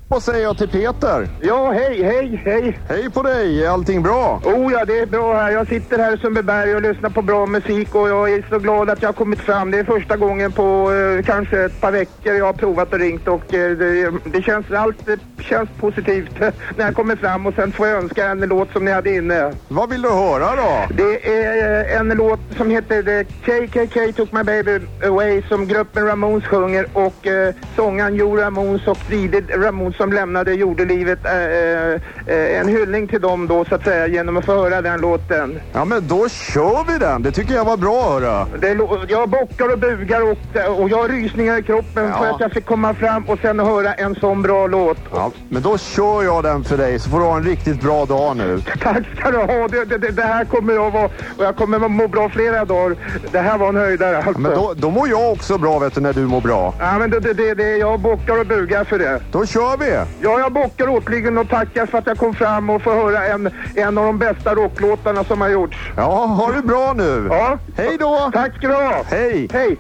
Vad 0.09 0.23
säger 0.23 0.43
jag 0.43 0.57
till 0.57 0.67
Peter? 0.69 1.27
Ja, 1.41 1.71
hej, 1.71 2.03
hej, 2.03 2.41
hej. 2.45 2.79
Hej 2.89 3.09
på 3.09 3.23
dig, 3.23 3.65
är 3.65 3.69
allting 3.69 4.03
bra? 4.03 4.41
Oh 4.45 4.73
ja, 4.73 4.85
det 4.85 4.99
är 4.99 5.05
bra 5.05 5.33
här. 5.33 5.51
Jag 5.51 5.67
sitter 5.67 5.97
här 5.97 6.15
i 6.15 6.17
Sundbyberg 6.17 6.75
och 6.75 6.81
lyssnar 6.81 7.09
på 7.09 7.21
bra 7.21 7.45
musik 7.45 7.95
och 7.95 8.09
jag 8.09 8.33
är 8.33 8.45
så 8.49 8.59
glad 8.59 8.89
att 8.89 9.01
jag 9.01 9.09
har 9.09 9.13
kommit 9.13 9.39
fram. 9.39 9.71
Det 9.71 9.79
är 9.79 9.83
första 9.83 10.17
gången 10.17 10.51
på 10.51 10.91
eh, 10.91 11.25
kanske 11.25 11.65
ett 11.65 11.81
par 11.81 11.91
veckor 11.91 12.33
jag 12.33 12.45
har 12.45 12.53
provat 12.53 12.93
och 12.93 12.99
ringt 12.99 13.27
och 13.27 13.53
eh, 13.53 13.77
det, 13.77 14.13
det 14.25 14.41
känns 14.41 14.71
allt 14.71 15.09
eh, 15.09 15.15
känns 15.39 15.69
positivt 15.79 16.39
när 16.77 16.85
jag 16.85 16.95
kommer 16.95 17.15
fram 17.15 17.45
och 17.45 17.53
sen 17.53 17.71
får 17.71 17.87
jag 17.87 18.03
önska 18.03 18.27
en 18.27 18.39
låt 18.39 18.71
som 18.71 18.85
ni 18.85 18.91
hade 18.91 19.15
inne. 19.15 19.53
Vad 19.67 19.89
vill 19.89 20.01
du 20.01 20.09
höra 20.09 20.55
då? 20.55 20.93
Det 20.93 21.29
är 21.29 21.93
eh, 21.93 21.99
en 21.99 22.07
låt 22.07 22.39
som 22.57 22.69
heter 22.69 23.23
KKK 23.23 24.11
Took 24.15 24.31
My 24.31 24.43
Baby 24.43 24.79
Away 25.05 25.41
som 25.41 25.67
gruppen 25.67 26.05
Ramones 26.05 26.45
sjunger 26.45 26.87
och 26.93 27.27
eh, 27.27 27.55
sångaren 27.75 28.15
Joe 28.15 28.37
Ramones 28.37 28.87
och 28.87 28.97
Didi 29.09 29.41
Ramones 29.41 29.96
som 29.97 30.13
lämnade 30.13 30.53
jordelivet. 30.53 31.19
Eh, 31.25 31.33
eh, 31.33 31.93
eh, 32.27 32.59
en 32.59 32.67
hyllning 32.67 33.07
till 33.07 33.21
dem 33.21 33.47
då 33.47 33.65
så 33.65 33.75
att 33.75 33.83
säga 33.83 34.07
genom 34.07 34.37
att 34.37 34.45
få 34.45 34.53
höra 34.53 34.81
den 34.81 35.01
låten. 35.01 35.59
Ja 35.73 35.85
men 35.85 36.07
då 36.07 36.29
kör 36.29 36.91
vi 36.91 36.97
den, 36.97 37.23
det 37.23 37.31
tycker 37.31 37.53
jag 37.53 37.65
var 37.65 37.77
bra 37.77 38.09
höra. 38.09 38.47
Det 38.59 38.77
jag 39.09 39.29
bockar 39.29 39.73
och 39.73 39.79
bugar 39.79 40.21
och, 40.21 40.37
och 40.81 40.89
jag 40.89 40.97
har 40.97 41.07
rysningar 41.07 41.57
i 41.57 41.63
kroppen 41.63 42.05
Ja. 42.05 42.17
för 42.17 42.25
att 42.25 42.39
jag 42.39 42.51
fick 42.51 42.65
komma 42.65 42.93
fram 42.93 43.23
och 43.23 43.39
sen 43.41 43.59
höra 43.59 43.93
en 43.93 44.15
sån 44.15 44.41
bra 44.41 44.67
låt. 44.67 44.97
Ja, 45.13 45.31
men 45.49 45.61
då 45.61 45.77
kör 45.77 46.23
jag 46.23 46.43
den 46.43 46.63
för 46.63 46.77
dig 46.77 46.99
så 46.99 47.09
får 47.09 47.19
du 47.19 47.25
ha 47.25 47.37
en 47.37 47.43
riktigt 47.43 47.81
bra 47.81 48.05
dag 48.05 48.37
nu. 48.37 48.61
Tack 48.81 49.03
ska 49.19 49.31
du 49.31 49.37
ha. 49.37 49.67
Det, 49.67 49.85
det, 49.85 50.11
det, 50.11 50.21
här 50.21 50.45
kommer 50.45 50.73
jag 50.73 50.91
vara 50.91 51.05
och 51.05 51.43
jag 51.43 51.55
kommer 51.55 51.79
må 51.79 52.07
bra 52.07 52.29
flera 52.29 52.65
dagar. 52.65 52.97
Det 53.31 53.39
här 53.39 53.57
var 53.57 53.69
en 53.69 53.75
höjdare 53.75 54.17
alltså. 54.17 54.31
Ja, 54.31 54.39
men 54.39 54.51
då, 54.51 54.73
då 54.77 54.89
mår 54.89 55.09
jag 55.09 55.31
också 55.31 55.57
bra 55.57 55.79
vet 55.79 55.95
du 55.95 56.01
när 56.01 56.13
du 56.13 56.21
mår 56.21 56.41
bra. 56.41 56.73
Ja, 56.79 56.99
men 56.99 57.09
det, 57.09 57.19
det, 57.19 57.33
det, 57.33 57.53
det, 57.53 57.77
jag 57.77 57.99
bockar 57.99 58.39
och 58.39 58.45
bugar 58.45 58.83
för 58.83 58.99
det. 58.99 59.21
Då 59.31 59.45
kör 59.45 59.77
vi! 59.77 59.86
Ja, 59.93 60.39
jag 60.39 60.53
bockar 60.53 60.87
åtligen 60.89 61.37
och 61.37 61.49
tackar 61.49 61.85
för 61.85 61.97
att 61.97 62.07
jag 62.07 62.17
kom 62.17 62.33
fram 62.33 62.69
och 62.69 62.81
får 62.81 62.91
höra 62.91 63.27
en, 63.27 63.49
en 63.75 63.97
av 63.97 64.05
de 64.05 64.19
bästa 64.19 64.55
rocklåtarna 64.55 65.23
som 65.23 65.41
har 65.41 65.49
gjorts. 65.49 65.77
Ja, 65.97 66.25
ha 66.25 66.51
det 66.51 66.61
bra 66.61 66.93
nu! 66.97 67.27
Ja, 67.31 67.57
Hej 67.77 67.97
då! 67.99 68.29
tack 68.33 68.55
ska 68.55 68.67
du 68.67 68.73
ha. 68.73 69.03
Hej! 69.09 69.47
Hej! 69.53 69.77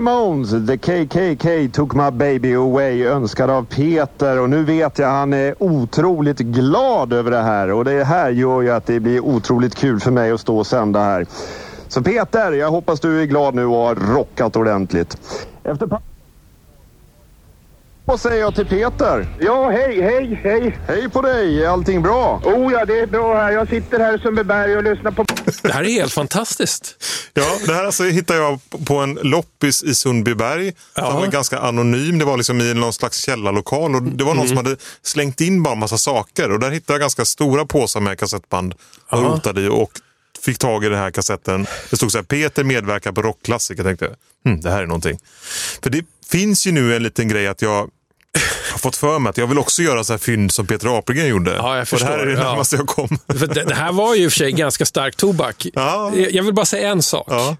Ramones, 0.00 0.66
The 0.66 0.78
KKK 0.78 1.68
took 1.72 1.94
my 1.94 2.10
baby 2.10 2.54
away, 2.54 3.06
önskad 3.06 3.50
av 3.50 3.64
Peter 3.64 4.40
och 4.40 4.50
nu 4.50 4.64
vet 4.64 4.98
jag 4.98 5.08
han 5.08 5.32
är 5.32 5.62
otroligt 5.62 6.38
glad 6.38 7.12
över 7.12 7.30
det 7.30 7.42
här 7.42 7.72
och 7.72 7.84
det 7.84 8.04
här 8.04 8.30
gör 8.30 8.62
ju 8.62 8.70
att 8.70 8.86
det 8.86 9.00
blir 9.00 9.20
otroligt 9.20 9.74
kul 9.74 10.00
för 10.00 10.10
mig 10.10 10.30
att 10.30 10.40
stå 10.40 10.58
och 10.58 10.66
sända 10.66 11.00
här. 11.00 11.26
Så 11.88 12.02
Peter, 12.02 12.52
jag 12.52 12.70
hoppas 12.70 13.00
du 13.00 13.22
är 13.22 13.26
glad 13.26 13.54
nu 13.54 13.64
och 13.64 13.76
har 13.76 13.94
rockat 13.94 14.56
ordentligt. 14.56 15.16
Efter 15.64 15.88
Vad 18.04 18.20
säger 18.20 18.40
jag 18.40 18.54
till 18.54 18.66
Peter? 18.66 19.26
Ja, 19.40 19.70
hej, 19.70 20.00
hej, 20.00 20.40
hej. 20.42 20.78
Hej 20.86 21.08
på 21.08 21.22
dig, 21.22 21.64
är 21.64 21.68
allting 21.68 22.02
bra? 22.02 22.40
Oh 22.44 22.72
ja, 22.72 22.84
det 22.84 23.00
är 23.00 23.06
bra 23.06 23.34
här. 23.34 23.50
Jag 23.50 23.68
sitter 23.68 23.98
här 23.98 24.16
i 24.16 24.18
Sundbyberg 24.18 24.76
och 24.76 24.82
lyssnar 24.82 25.10
på... 25.10 25.24
Det 25.62 25.72
här 25.72 25.84
är 25.84 25.90
helt 25.90 26.12
fantastiskt. 26.12 27.04
Ja, 27.34 27.58
det 27.66 27.74
här 27.74 27.84
alltså 27.84 28.04
hittade 28.04 28.38
jag 28.38 28.60
på 28.84 28.96
en 28.96 29.14
loppis 29.22 29.82
i 29.82 29.94
Sundbyberg. 29.94 30.72
Som 30.94 31.14
var 31.14 31.26
ganska 31.26 31.58
anonym. 31.58 32.18
Det 32.18 32.24
var 32.24 32.36
liksom 32.36 32.60
i 32.60 32.74
någon 32.74 32.92
slags 32.92 33.18
källarlokal. 33.18 33.94
Och 33.94 34.02
det 34.02 34.24
var 34.24 34.34
någon 34.34 34.48
som 34.48 34.56
hade 34.56 34.76
slängt 35.02 35.40
in 35.40 35.62
bara 35.62 35.72
en 35.72 35.78
massa 35.78 35.98
saker. 35.98 36.50
Och 36.50 36.60
där 36.60 36.70
hittade 36.70 36.92
jag 36.92 37.00
ganska 37.00 37.24
stora 37.24 37.66
påsar 37.66 38.00
med 38.00 38.18
kassettband. 38.18 38.74
Och 39.10 39.22
rotade 39.22 39.60
i 39.60 39.68
och 39.68 39.90
fick 40.42 40.58
tag 40.58 40.84
i 40.84 40.88
den 40.88 40.98
här 40.98 41.10
kassetten. 41.10 41.66
Det 41.90 41.96
stod 41.96 42.12
så 42.12 42.18
här, 42.18 42.22
Peter 42.22 42.64
medverkar 42.64 43.12
på 43.12 43.22
rockklassiker. 43.22 43.84
Jag 43.84 43.98
tänkte, 43.98 44.16
hm, 44.44 44.60
det 44.60 44.70
här 44.70 44.82
är 44.82 44.86
någonting. 44.86 45.18
För 45.82 45.90
det 45.90 46.04
finns 46.30 46.66
ju 46.66 46.72
nu 46.72 46.96
en 46.96 47.02
liten 47.02 47.28
grej 47.28 47.46
att 47.46 47.62
jag 47.62 47.90
har 48.70 48.78
fått 48.78 48.96
för 48.96 49.18
mig 49.18 49.30
att 49.30 49.38
jag 49.38 49.46
vill 49.46 49.58
också 49.58 49.82
göra 49.82 50.04
så 50.04 50.12
här 50.12 50.18
fynd 50.18 50.52
som 50.52 50.66
Peter 50.66 50.98
Apelgren 50.98 51.28
gjorde. 51.28 51.54
Ja, 51.54 51.76
jag 51.76 51.86
och 51.92 51.98
det 51.98 52.04
här 52.04 52.18
är 52.18 52.26
det 52.26 52.32
förstår. 52.32 52.44
Ja. 52.44 52.50
närmaste 52.50 52.76
jag 52.76 52.86
kom. 52.86 53.08
För 53.38 53.46
det, 53.46 53.64
det 53.64 53.74
här 53.74 53.92
var 53.92 54.14
ju 54.14 54.24
i 54.24 54.26
och 54.26 54.32
för 54.32 54.38
sig 54.38 54.52
ganska 54.52 54.86
stark 54.86 55.16
tobak. 55.16 55.66
Ja. 55.74 56.12
Jag 56.14 56.42
vill 56.42 56.54
bara 56.54 56.66
säga 56.66 56.88
en 56.88 57.02
sak. 57.02 57.26
Ja. 57.30 57.56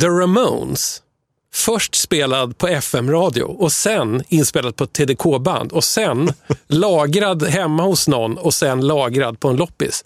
The 0.00 0.06
Ramones, 0.06 1.02
först 1.54 1.94
spelad 1.94 2.58
på 2.58 2.68
FM-radio 2.68 3.42
och 3.42 3.72
sen 3.72 4.22
inspelad 4.28 4.76
på 4.76 4.86
TDK-band 4.86 5.72
och 5.72 5.84
sen 5.84 6.32
lagrad 6.68 7.42
hemma 7.42 7.82
hos 7.82 8.08
någon 8.08 8.38
och 8.38 8.54
sen 8.54 8.80
lagrad 8.80 9.40
på 9.40 9.48
en 9.48 9.56
loppis. 9.56 10.04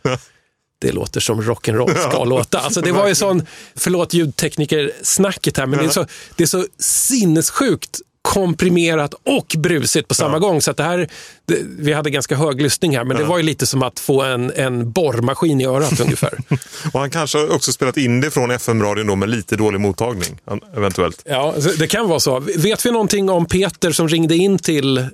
Det 0.80 0.92
låter 0.92 1.20
som 1.20 1.42
rock'n'roll 1.42 2.08
ska 2.08 2.24
låta. 2.24 2.58
Alltså 2.58 2.80
det 2.80 2.92
var 2.92 3.08
ju 3.08 3.14
sån, 3.14 3.46
förlåt 3.74 4.14
ljudtekniker-snacket 4.14 5.58
här, 5.58 5.66
men 5.66 5.78
det 5.78 5.84
är 5.84 5.88
så, 5.88 6.06
det 6.36 6.42
är 6.42 6.46
så 6.46 6.66
sinnessjukt 6.78 8.00
komprimerat 8.22 9.14
och 9.14 9.54
brusigt 9.58 10.08
på 10.08 10.14
samma 10.14 10.38
gång. 10.38 10.62
Så 10.62 10.70
att 10.70 10.76
det 10.76 10.82
här, 10.82 11.08
det, 11.46 11.58
vi 11.78 11.92
hade 11.92 12.10
ganska 12.10 12.36
hög 12.36 12.60
lyssning 12.60 12.96
här, 12.96 13.04
men 13.04 13.16
det 13.16 13.24
var 13.24 13.36
ju 13.36 13.42
lite 13.42 13.66
som 13.66 13.82
att 13.82 14.00
få 14.00 14.22
en, 14.22 14.52
en 14.56 14.92
borrmaskin 14.92 15.60
i 15.60 15.66
örat 15.66 16.00
ungefär. 16.00 16.38
Och 16.92 17.00
han 17.00 17.10
kanske 17.10 17.46
också 17.46 17.72
spelat 17.72 17.96
in 17.96 18.20
det 18.20 18.30
från 18.30 18.50
FM-radion 18.50 19.06
då 19.06 19.16
med 19.16 19.28
lite 19.28 19.56
dålig 19.56 19.80
mottagning. 19.80 20.38
Eventuellt. 20.76 21.22
Ja, 21.24 21.54
så 21.60 21.68
det 21.68 21.86
kan 21.86 22.08
vara 22.08 22.20
så. 22.20 22.40
Vet 22.40 22.86
vi 22.86 22.90
någonting 22.90 23.30
om 23.30 23.46
Peter 23.46 23.92
som 23.92 24.08
ringde 24.08 24.36
in 24.36 24.58
till 24.58 25.06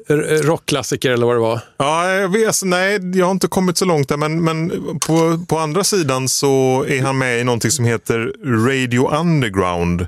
rockklassiker 0.43 1.11
eller 1.11 1.27
vad 1.27 1.37
det 1.37 1.41
var? 1.41 1.61
Ja, 1.77 2.11
jag 2.11 2.33
vet, 2.33 2.47
alltså, 2.47 2.67
nej, 2.67 3.19
jag 3.19 3.27
har 3.27 3.33
inte 3.33 3.49
kommit 3.49 3.79
så 3.79 3.85
långt 3.85 4.09
där, 4.09 4.17
men, 4.17 4.45
men 4.45 4.71
på, 5.07 5.45
på 5.49 5.59
andra 5.59 5.85
sidan 5.85 6.29
så 6.29 6.85
är 6.89 7.03
han 7.03 7.19
med 7.19 7.41
i 7.41 7.45
någonting 7.45 7.71
som 7.71 7.85
heter 7.85 8.33
Radio 8.67 9.11
Underground. 9.21 10.07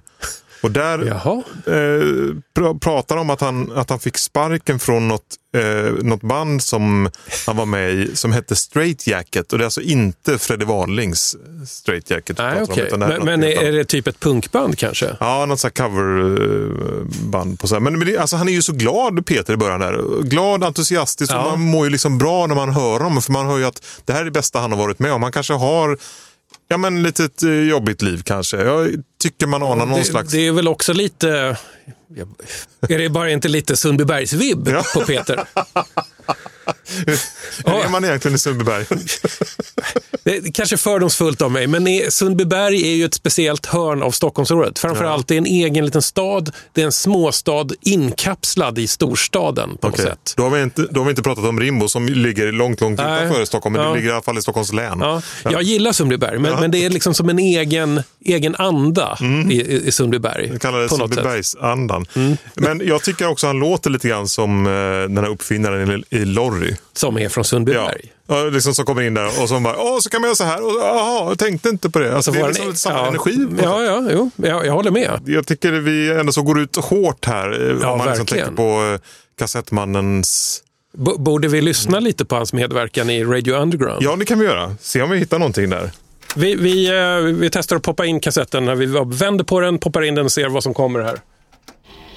Och 0.61 0.71
där 0.71 1.07
eh, 1.07 2.35
pr 2.55 2.79
pratar 2.79 3.17
om 3.17 3.31
att 3.31 3.41
han, 3.41 3.73
att 3.73 3.91
han 3.91 3.99
fick 3.99 4.19
sparken 4.19 4.79
från 4.79 5.09
något, 5.09 5.23
eh, 5.57 5.93
något 6.03 6.21
band 6.21 6.63
som 6.63 7.11
han 7.47 7.57
var 7.57 7.67
med 7.67 7.95
i 7.95 8.17
som 8.17 8.33
hette 8.33 8.57
Straight 8.57 9.07
Jacket. 9.07 9.53
Och 9.53 9.59
det 9.59 9.63
är 9.63 9.67
alltså 9.67 9.81
inte 9.81 10.39
Freddie 10.39 10.65
Wahlings 10.65 11.37
Straight 11.67 12.11
Jacket. 12.11 12.39
Nej, 12.39 12.67
pratar 12.67 12.93
om, 12.93 12.99
Men, 12.99 13.25
men 13.25 13.45
är, 13.45 13.73
det 13.73 13.85
typ 13.85 14.07
ett 14.07 14.21
punkband 14.21 14.79
kanske? 14.79 15.17
Ja, 15.21 15.47
något 15.47 15.61
sånt 15.61 15.79
coverband. 15.79 17.61
På 17.61 17.69
så 17.69 17.75
här. 17.75 17.81
Men, 17.81 17.99
men 17.99 18.09
det, 18.09 18.19
alltså, 18.19 18.37
han 18.37 18.49
är 18.49 18.53
ju 18.53 18.63
så 18.63 18.73
glad, 18.73 19.27
Peter, 19.27 19.53
i 19.53 19.57
början. 19.57 19.81
Där. 19.81 20.23
Glad, 20.23 20.65
entusiastisk. 20.65 21.33
Ja. 21.33 21.45
Och 21.45 21.51
man 21.51 21.61
mår 21.61 21.87
ju 21.87 21.91
liksom 21.91 22.19
bra 22.19 22.47
när 22.47 22.55
man 22.55 22.69
hör 22.69 23.01
honom. 23.01 23.23
För 23.23 23.33
man 23.33 23.47
hör 23.47 23.59
ju 23.59 23.65
att 23.65 23.83
det 24.05 24.13
här 24.13 24.21
är 24.21 24.25
det 24.25 24.31
bästa 24.31 24.59
han 24.59 24.73
har 24.73 24.79
varit 24.79 24.99
med 24.99 25.13
om. 25.13 25.23
Han 25.23 25.33
kanske 25.33 25.53
har 25.53 25.99
ja, 26.69 26.77
men, 26.77 27.03
lite 27.03 27.25
ett 27.25 27.43
eh, 27.43 27.51
jobbigt 27.51 28.03
liv 28.03 28.23
kanske. 28.25 28.57
Jag 28.57 28.91
tycker 29.23 29.47
man 29.47 29.63
anar 29.63 29.87
någon 29.87 29.99
det, 29.99 30.05
slags... 30.05 30.33
det 30.33 30.47
är 30.47 30.53
väl 30.53 30.69
också 30.69 30.93
lite... 30.93 31.57
Är 32.89 32.99
det 32.99 33.09
bara 33.09 33.31
inte 33.31 33.49
lite 33.49 33.77
Sundbybergs-vibb 33.77 34.69
Ja. 34.69 34.85
på 34.95 35.01
Peter? 35.01 35.45
Hur 37.65 37.75
är 37.85 37.89
man 37.89 38.05
egentligen 38.05 38.35
i 38.35 38.39
Sundbyberg? 38.39 38.87
Det 40.29 40.37
är 40.37 40.53
kanske 40.53 40.77
fördomsfullt 40.77 41.43
av 41.43 41.51
mig, 41.53 41.67
men 41.67 41.87
Sundbyberg 42.11 42.83
är 42.93 42.95
ju 42.97 43.05
ett 43.05 43.15
speciellt 43.15 43.67
hörn 43.67 44.03
av 44.03 44.11
Stockholmsområdet. 44.11 44.79
Framförallt 44.79 45.29
det 45.29 45.35
är 45.35 45.39
en 45.39 45.47
egen 45.47 45.85
liten 45.87 46.03
stad, 46.03 46.51
det 46.73 46.81
är 46.81 46.85
en 46.87 46.93
småstad 46.93 47.67
inkapslad 47.81 48.79
i 48.79 48.87
storstaden 48.87 49.77
på 49.77 49.87
något 49.89 49.95
Okej. 49.95 50.05
sätt. 50.11 50.35
Då, 50.37 50.43
har 50.43 50.51
vi 50.51 50.63
inte, 50.63 50.83
då 50.91 51.01
har 51.01 51.05
vi 51.05 51.11
inte 51.11 51.23
pratat 51.23 51.45
om 51.45 51.61
Rimbo 51.61 51.89
som 51.89 52.07
ligger 52.09 52.53
långt, 52.53 52.81
långt 52.81 52.99
Nej. 52.99 53.25
utanför 53.25 53.45
Stockholm. 53.45 53.73
Men 53.73 53.83
Ja. 53.83 53.89
det 53.91 53.97
ligger 53.97 54.09
i 54.09 54.13
alla 54.13 54.23
fall 54.23 54.39
i 54.39 54.43
Stockholms 54.43 54.73
län. 54.73 54.99
Ja, 55.01 55.23
jag 55.45 55.63
gillar 55.63 55.93
Sundbyberg, 55.93 56.39
men, 56.39 56.61
men 56.61 56.71
det 56.71 56.85
är 56.85 56.91
liksom 56.91 57.15
som 57.15 57.29
en 57.29 57.39
egen, 57.39 58.03
egen 58.25 58.55
anda 58.55 59.19
i, 59.51 59.55
i- 59.55 59.87
i 59.89 59.93
Sundbyberg. 59.93 60.47
Det 60.47 60.71
något 60.71 60.91
sätt. 60.91 60.99
Mm. 60.99 61.09
Sundbybergsandan. 61.09 62.07
Men 62.55 62.81
jag 62.87 63.03
tycker 63.03 63.27
också 63.29 63.47
han 63.47 63.59
låter 63.59 63.91
lite 63.91 64.09
grann 64.09 64.29
som 64.29 64.67
eh, 64.67 64.73
den 64.73 65.19
här 65.19 65.29
uppfinnaren 65.31 66.05
i, 66.11 66.25
Lorry. 66.25 66.75
Som 66.93 67.19
är 67.19 67.29
från 67.29 67.41
Ja. 67.41 67.45
Sundbyberg. 67.45 68.13
Liksom 68.53 68.75
som 68.75 68.85
kommer 68.85 69.03
in 69.03 69.15
där 69.15 69.43
och 69.43 69.49
som 69.49 69.63
bara, 69.63 69.77
åh, 69.79 69.99
så 70.01 70.11
kan 70.11 70.21
man 70.21 70.29
göra 70.29 70.37
så 70.37 70.45
här. 70.45 70.63
Och, 70.65 70.73
Jaha, 70.81 71.29
jag 71.29 71.39
tänkte 71.39 71.69
inte 71.69 71.91
på 71.91 71.99
det. 71.99 72.17
Alltså, 72.17 72.31
det 72.31 72.41
är 72.41 72.49
liksom 72.49 72.69
en- 72.69 72.77
samma 72.77 72.99
ja, 72.99 73.07
energi. 73.07 73.47
Ja, 73.63 73.83
ja, 73.83 74.03
jo, 74.13 74.31
jag, 74.37 74.67
jag 74.67 74.73
håller 74.73 74.91
med. 74.91 75.21
Jag 75.27 75.47
tycker 75.47 75.73
vi 75.73 76.11
ändå 76.11 76.33
så 76.33 76.43
går 76.43 76.61
ut 76.61 76.77
hårt 76.77 77.25
här. 77.25 77.71
eh, 77.71 77.77
Ja, 77.83 77.91
om 77.93 77.99
man 77.99 78.07
liksom 78.07 78.27
tänker 78.27 78.51
på 78.51 78.93
eh, 78.95 79.01
kassettmannens... 79.39 80.63
B- 80.99 81.11
borde 81.19 81.49
vi 81.49 81.61
lyssna 81.61 82.01
lite 82.01 82.25
på 82.25 82.37
hans 82.37 82.53
medverkan 82.53 83.11
i 83.11 83.25
Radio 83.25 83.55
Underground? 83.57 84.03
Ja, 84.03 84.17
det 84.17 84.25
kan 84.25 84.39
vi 84.39 84.45
göra. 84.45 84.77
Se 84.81 85.03
om 85.03 85.11
vi 85.11 85.19
hittar 85.19 85.39
någonting 85.39 85.71
där. 85.71 85.91
Vi, 86.37 86.55
vi, 86.55 86.89
eh, 86.89 87.17
vi 87.41 87.51
testar 87.51 87.77
att 87.77 87.83
poppa 87.83 88.07
in 88.07 88.21
kassetten. 88.21 88.65
När 88.65 88.75
vi 88.75 88.87
vänder 89.17 89.45
på 89.45 89.61
den, 89.61 89.79
poppar 89.79 90.03
in 90.03 90.15
den 90.15 90.25
och 90.25 90.33
ser 90.33 90.49
vad 90.49 90.63
som 90.63 90.75
kommer 90.75 91.01
här. 91.01 91.19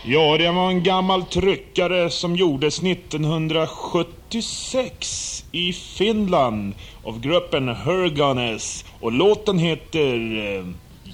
Ja, 0.04 0.38
det 0.38 0.52
var 0.52 0.70
en 0.70 0.84
gammal 0.84 1.24
tryckare 1.24 2.10
som 2.10 2.36
gjordes 2.36 2.84
1976 2.84 5.46
i 5.52 5.74
Finland 5.74 6.74
av 7.04 7.20
gruppen 7.20 7.68
Hurganes. 7.68 8.86
Och 9.00 9.12
låten 9.12 9.60
heter... 9.60 10.16
Eh, 10.58 10.66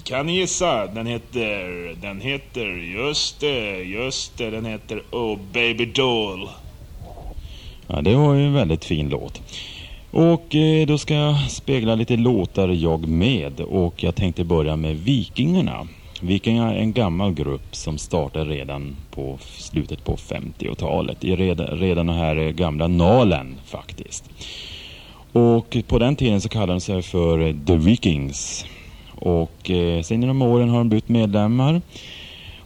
kan 0.04 0.26
ni 0.26 0.36
gissa? 0.36 0.86
Den 0.86 1.06
heter... 1.06 1.94
Den 2.02 2.20
heter... 2.20 2.66
Just 2.66 3.40
det, 3.40 3.82
just 3.82 4.38
det. 4.38 4.50
Den 4.50 4.64
heter 4.64 5.02
Oh 5.10 5.38
Baby 5.52 5.84
Doll. 5.84 6.48
Ja, 7.86 8.00
det 8.00 8.14
var 8.14 8.34
ju 8.34 8.46
en 8.46 8.54
väldigt 8.54 8.84
fin 8.84 9.08
låt. 9.08 9.42
Och 10.10 10.54
eh, 10.54 10.86
då 10.86 10.98
ska 10.98 11.14
jag 11.14 11.50
spegla 11.50 11.94
lite 11.94 12.16
låtar 12.16 12.68
jag 12.68 13.08
med 13.08 13.60
och 13.60 14.02
jag 14.02 14.14
tänkte 14.14 14.44
börja 14.44 14.76
med 14.76 14.96
Vikingarna. 14.96 15.88
Vikingar 16.22 16.74
är 16.74 16.78
en 16.78 16.92
gammal 16.92 17.34
grupp 17.34 17.76
som 17.76 17.98
startade 17.98 18.44
redan 18.44 18.96
på 19.10 19.38
slutet 19.40 20.04
på 20.04 20.16
50-talet. 20.16 21.24
I 21.24 21.36
redan, 21.36 21.66
redan 21.66 22.06
den 22.06 22.16
här 22.16 22.50
gamla 22.50 22.88
Nalen 22.88 23.56
faktiskt. 23.64 24.30
Och 25.32 25.76
på 25.86 25.98
den 25.98 26.16
tiden 26.16 26.40
så 26.40 26.48
kallade 26.48 26.72
de 26.72 26.80
sig 26.80 27.02
för 27.02 27.66
The 27.66 27.76
Vikings. 27.76 28.66
Och 29.14 29.70
eh, 29.70 30.02
sen 30.02 30.20
genom 30.20 30.42
åren 30.42 30.68
har 30.68 30.78
de 30.78 30.88
bytt 30.88 31.08
medlemmar. 31.08 31.82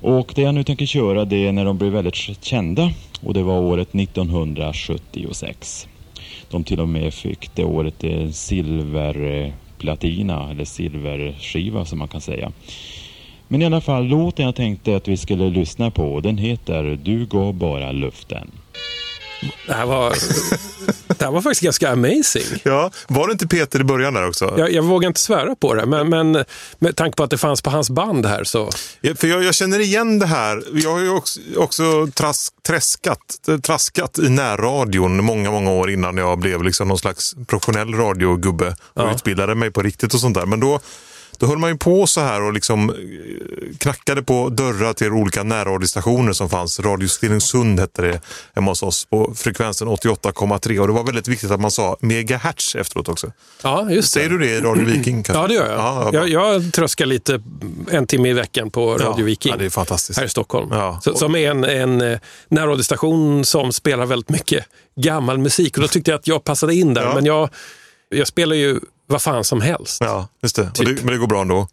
Och 0.00 0.32
det 0.34 0.42
jag 0.42 0.54
nu 0.54 0.64
tänker 0.64 0.86
köra 0.86 1.24
det 1.24 1.46
är 1.46 1.52
när 1.52 1.64
de 1.64 1.78
blev 1.78 1.92
väldigt 1.92 2.44
kända 2.44 2.92
och 3.22 3.34
det 3.34 3.42
var 3.42 3.60
året 3.60 3.94
1976. 3.94 5.88
De 6.50 6.64
till 6.64 6.80
och 6.80 6.88
med 6.88 7.14
fick 7.14 7.54
det 7.54 7.64
året 7.64 8.04
eh, 8.04 8.28
silverplatina 8.28 10.44
eh, 10.44 10.50
eller 10.50 10.64
silverskiva 10.64 11.84
som 11.84 11.98
man 11.98 12.08
kan 12.08 12.20
säga. 12.20 12.52
Men 13.52 13.62
i 13.62 13.66
alla 13.66 13.80
fall 13.80 14.04
låten 14.04 14.44
jag 14.44 14.56
tänkte 14.56 14.96
att 14.96 15.08
vi 15.08 15.16
skulle 15.16 15.50
lyssna 15.50 15.90
på 15.90 16.20
den 16.20 16.38
heter 16.38 16.98
Du 17.04 17.26
gav 17.26 17.54
bara 17.54 17.92
luften. 17.92 18.50
Det 19.66 19.74
här 19.74 19.86
var, 19.86 20.10
det 21.18 21.24
här 21.24 21.30
var 21.32 21.40
faktiskt 21.40 21.62
ganska 21.62 21.90
amazing. 21.90 22.60
Ja, 22.64 22.90
var 23.08 23.26
det 23.26 23.32
inte 23.32 23.46
Peter 23.48 23.80
i 23.80 23.84
början 23.84 24.14
där 24.14 24.28
också? 24.28 24.54
Jag, 24.58 24.72
jag 24.72 24.82
vågar 24.82 25.06
inte 25.08 25.20
svära 25.20 25.54
på 25.54 25.74
det, 25.74 25.86
men, 25.86 26.08
men 26.08 26.44
med 26.78 26.96
tanke 26.96 27.16
på 27.16 27.22
att 27.22 27.30
det 27.30 27.38
fanns 27.38 27.62
på 27.62 27.70
hans 27.70 27.90
band 27.90 28.26
här 28.26 28.44
så... 28.44 28.70
Ja, 29.00 29.14
för 29.14 29.26
jag, 29.28 29.44
jag 29.44 29.54
känner 29.54 29.80
igen 29.80 30.18
det 30.18 30.26
här. 30.26 30.62
Jag 30.72 30.90
har 30.92 31.00
ju 31.00 31.10
också, 31.10 31.40
också 31.56 32.06
trask, 32.14 32.52
träskat, 32.66 33.18
traskat 33.62 34.18
i 34.18 34.28
närradion 34.28 35.24
många, 35.24 35.50
många 35.50 35.70
år 35.70 35.90
innan 35.90 36.16
jag 36.16 36.38
blev 36.38 36.62
liksom 36.62 36.88
någon 36.88 36.98
slags 36.98 37.34
professionell 37.46 37.94
radiogubbe 37.94 38.68
och 38.68 39.02
Ja. 39.02 39.14
utbildade 39.14 39.54
mig 39.54 39.70
på 39.70 39.82
riktigt 39.82 40.14
och 40.14 40.20
sånt 40.20 40.34
där. 40.34 40.46
Men 40.46 40.60
då, 40.60 40.80
Då 41.42 41.48
höll 41.48 41.58
man 41.58 41.70
ju 41.70 41.76
på 41.76 42.06
så 42.06 42.20
här 42.20 42.42
och 42.42 42.52
liksom 42.52 42.90
eh, 42.90 42.96
knackade 43.78 44.22
på 44.22 44.48
dörrar 44.48 44.92
till 44.92 45.12
olika 45.12 45.42
närradiostationer 45.42 46.32
som 46.32 46.48
fanns. 46.48 46.80
Radio 46.80 47.08
Stenungsund 47.08 47.80
hette 47.80 48.02
det 48.02 48.20
hemma 48.54 48.70
hos 48.70 48.82
oss 48.82 49.04
på 49.04 49.34
frekvensen 49.36 49.88
88,3 49.88 50.78
och 50.78 50.86
det 50.86 50.92
var 50.92 51.04
väldigt 51.04 51.28
viktigt 51.28 51.50
att 51.50 51.60
man 51.60 51.70
sa 51.70 51.96
megahertz 52.00 52.74
efteråt 52.74 53.08
också. 53.08 53.32
Ja, 53.62 53.90
just 53.90 54.12
Säger 54.12 54.28
du 54.28 54.38
det 54.38 54.46
i 54.46 54.60
Radio 54.60 54.84
Viking? 54.84 55.22
kanske? 55.22 55.42
Ja, 55.42 55.48
det 55.48 55.54
gör 55.54 55.70
jag. 55.70 55.78
Ja, 55.78 56.10
ja, 56.12 56.26
jag, 56.26 56.28
jag 56.28 56.72
tröskar 56.72 57.06
lite 57.06 57.42
en 57.90 58.06
timme 58.06 58.28
i 58.28 58.32
veckan 58.32 58.70
på 58.70 58.92
Radio 58.92 59.14
Ja, 59.18 59.24
Viking. 59.24 59.50
ja, 59.52 59.58
det 59.58 59.64
är 59.64 59.70
fantastiskt. 59.70 60.18
Här 60.18 60.26
i 60.26 60.28
Stockholm. 60.28 60.68
Ja. 60.72 61.00
Så, 61.04 61.14
som 61.14 61.36
är 61.36 61.50
en, 61.50 61.64
en 61.64 62.00
eh, 62.00 62.18
närradiostation 62.48 63.44
som 63.44 63.72
spelar 63.72 64.06
väldigt 64.06 64.28
mycket 64.30 64.64
gammal 64.96 65.38
musik. 65.38 65.76
Och 65.76 65.82
då 65.82 65.88
tyckte 65.88 66.10
jag 66.10 66.18
att 66.18 66.26
jag 66.26 66.44
passade 66.44 66.74
in 66.74 66.94
där. 66.94 67.14
Men 67.14 67.24
jag, 67.26 67.48
jag 68.08 68.26
spelar 68.26 68.56
ju 68.56 68.80
vad 69.12 69.22
fan 69.22 69.44
som 69.44 69.60
helst. 69.60 69.98
Ja, 70.00 70.28
just 70.42 70.56
det. 70.56 70.70
Typ. 70.70 70.96
det. 70.96 71.04
Men 71.04 71.12
det 71.12 71.18
går 71.18 71.26
bra 71.26 71.40
ändå. 71.40 71.68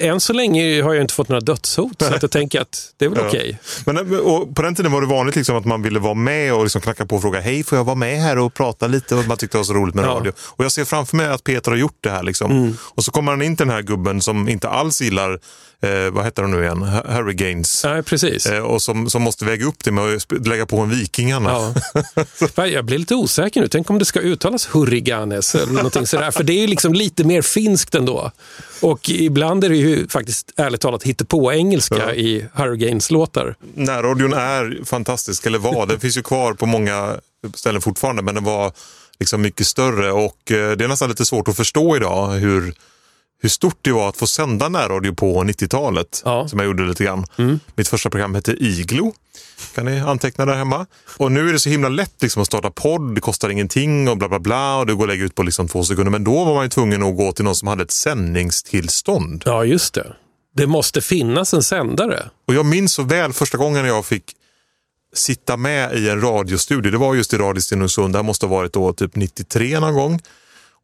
Än 0.00 0.20
så 0.20 0.32
länge 0.32 0.82
har 0.82 0.94
jag 0.94 1.04
inte 1.04 1.14
fått 1.14 1.28
några 1.28 1.40
dödshot. 1.40 2.02
Så 2.02 2.14
att 2.14 2.22
jag 2.22 2.30
tänker 2.30 2.60
att 2.60 2.92
det 2.96 3.04
är 3.04 3.08
väl 3.08 3.18
Ja. 3.22 3.28
okej. 3.28 3.58
Men, 3.86 3.96
eh, 3.96 4.18
och 4.18 4.54
på 4.56 4.62
den 4.62 4.74
tiden 4.74 4.92
var 4.92 5.00
det 5.00 5.06
vanligt 5.06 5.36
liksom 5.36 5.56
att 5.56 5.64
man 5.64 5.82
ville 5.82 5.98
vara 5.98 6.14
med 6.14 6.54
och 6.54 6.62
liksom 6.62 6.80
knacka 6.80 7.06
på 7.06 7.16
och 7.16 7.22
fråga 7.22 7.40
hej, 7.40 7.64
får 7.64 7.78
jag 7.78 7.84
vara 7.84 7.96
med 7.96 8.18
här 8.18 8.38
och 8.38 8.54
prata 8.54 8.86
lite? 8.86 9.14
Och 9.14 9.26
man 9.26 9.36
tyckte 9.36 9.56
det 9.56 9.58
var 9.58 9.64
så 9.64 9.74
roligt 9.74 9.94
med 9.94 10.02
Ja. 10.04 10.06
Mm. 10.10 10.18
radio. 10.18 10.32
Och 10.40 10.64
jag 10.64 10.72
ser 10.72 10.84
framför 10.84 11.16
mig 11.16 11.26
att 11.26 11.44
Peter 11.44 11.70
har 11.70 11.78
gjort 11.78 11.96
det 12.00 12.10
här. 12.10 12.22
Liksom. 12.22 12.76
Och 12.80 13.04
så 13.04 13.10
kommer 13.10 13.32
han 13.32 13.42
in 13.42 13.56
till 13.56 13.66
den 13.66 13.74
här 13.74 13.82
gubben 13.82 14.20
som 14.20 14.48
inte 14.48 14.68
alls 14.68 15.00
gillar, 15.02 15.32
eh, 15.82 16.10
vad 16.12 16.24
heter 16.24 16.42
de 16.42 16.50
nu 16.50 16.62
igen, 16.62 16.86
Gaines. 17.36 17.84
Nej, 17.84 18.02
precis. 18.02 18.46
Eh, 18.46 18.58
och 18.62 18.82
som, 18.82 19.10
som 19.10 19.22
måste 19.22 19.44
väga 19.44 19.66
upp 19.66 19.84
det 19.84 19.90
med 19.90 20.04
att 20.16 20.46
lägga 20.46 20.66
på 20.66 20.78
en 20.78 20.90
Vikingarna. 20.90 21.72
Ja. 22.56 22.66
Jag 22.66 22.84
blir 22.84 22.98
lite 22.98 23.14
osäker 23.14 23.60
nu. 23.60 23.68
Tänk 23.68 23.90
om 23.90 23.98
det 23.98 24.04
ska 24.04 24.20
uttalas 24.20 24.68
Hurriganes 24.72 25.54
eller 25.54 25.72
någonting 25.72 26.06
sådär. 26.06 26.30
För 26.30 26.44
det 26.44 26.52
är 26.52 26.60
ju 26.60 26.66
liksom 26.66 26.94
lite 26.94 27.24
mer 27.24 27.42
finskt 27.42 27.94
ändå. 27.94 28.30
Och 28.80 29.10
ibland 29.10 29.64
är 29.64 29.68
det 29.68 29.76
ju 29.82 30.08
faktiskt 30.08 30.52
ärligt 30.56 30.80
talat 30.80 31.02
hittepå-engelska 31.02 31.96
Ja. 31.98 32.12
i 32.12 32.46
Harry 32.54 32.76
Gaines-låtar. 32.76 33.54
Närradion 33.74 34.32
är 34.32 34.84
fantastisk, 34.84 35.46
eller 35.46 35.58
var. 35.58 35.86
Den 35.86 36.00
finns 36.00 36.16
ju 36.18 36.22
kvar 36.22 36.52
på 36.54 36.66
många 36.66 37.16
ställen 37.54 37.80
fortfarande, 37.82 38.22
men 38.22 38.34
den 38.34 38.44
var 38.44 38.72
liksom 39.20 39.42
mycket 39.42 39.66
större. 39.66 40.12
Och 40.12 40.52
eh, 40.52 40.70
det 40.76 40.84
är 40.84 40.88
nästan 40.88 41.08
lite 41.08 41.24
svårt 41.26 41.48
att 41.48 41.56
förstå 41.56 41.96
idag 41.96 42.30
hur, 42.30 42.74
hur 43.42 43.48
stort 43.48 43.78
det 43.82 43.92
var 43.92 44.08
att 44.08 44.16
få 44.16 44.26
sända 44.26 44.68
närradio 44.68 45.14
på 45.14 45.44
90-talet. 45.44 46.22
Ja. 46.24 46.48
Som 46.48 46.58
jag 46.58 46.66
gjorde 46.66 46.82
lite 46.82 47.04
grann. 47.04 47.24
Mitt 47.74 47.88
första 47.88 48.10
program 48.10 48.34
hette 48.34 48.52
Iglo. 48.52 49.12
Kan 49.74 49.84
ni 49.84 50.00
anteckna 50.00 50.46
där 50.46 50.54
hemma. 50.54 50.86
Och 51.18 51.32
nu 51.32 51.48
är 51.48 51.52
det 51.52 51.58
så 51.58 51.68
himla 51.68 51.88
lätt 51.88 52.22
liksom 52.22 52.42
att 52.42 52.46
starta 52.46 52.70
podd. 52.70 53.14
Det 53.14 53.20
kostar 53.20 53.48
ingenting 53.48 54.08
och 54.08 54.18
bla 54.18 54.28
bla 54.28 54.38
bla. 54.38 54.76
Och 54.76 54.86
det 54.86 54.94
går 54.94 55.04
att 55.04 55.08
lägga 55.08 55.24
ut 55.24 55.34
på 55.34 55.42
liksom 55.42 55.68
två 55.68 55.84
sekunder. 55.84 56.10
Men 56.10 56.24
då 56.24 56.44
var 56.44 56.54
man 56.54 56.64
ju 56.64 56.68
tvungen 56.68 57.02
att 57.02 57.16
gå 57.16 57.32
till 57.32 57.44
någon 57.44 57.56
som 57.56 57.68
hade 57.68 57.82
ett 57.82 57.90
sändningstillstånd. 57.90 59.42
Ja, 59.46 59.64
just 59.64 59.94
det. 59.94 60.16
Det 60.56 60.66
måste 60.66 61.00
finnas 61.00 61.54
en 61.54 61.62
sändare. 61.62 62.30
Och 62.46 62.54
jag 62.54 62.66
minns 62.66 62.92
så 62.92 63.02
väl 63.02 63.32
första 63.32 63.58
gången 63.58 63.84
jag 63.84 64.06
fick 64.06 64.24
sitta 65.14 65.56
med 65.56 65.94
i 65.94 66.08
en 66.08 66.20
radiostudio. 66.20 66.92
Det 66.92 66.98
var 66.98 67.14
just 67.14 67.32
i 67.32 67.36
Radio 67.36 67.60
Stenungsund. 67.60 68.14
Det 68.14 68.18
här 68.18 68.24
måste 68.24 68.46
ha 68.46 68.56
varit 68.56 68.72
då 68.72 68.92
typ 68.92 69.16
93 69.16 69.80
någon 69.80 69.94
gång. 69.94 70.20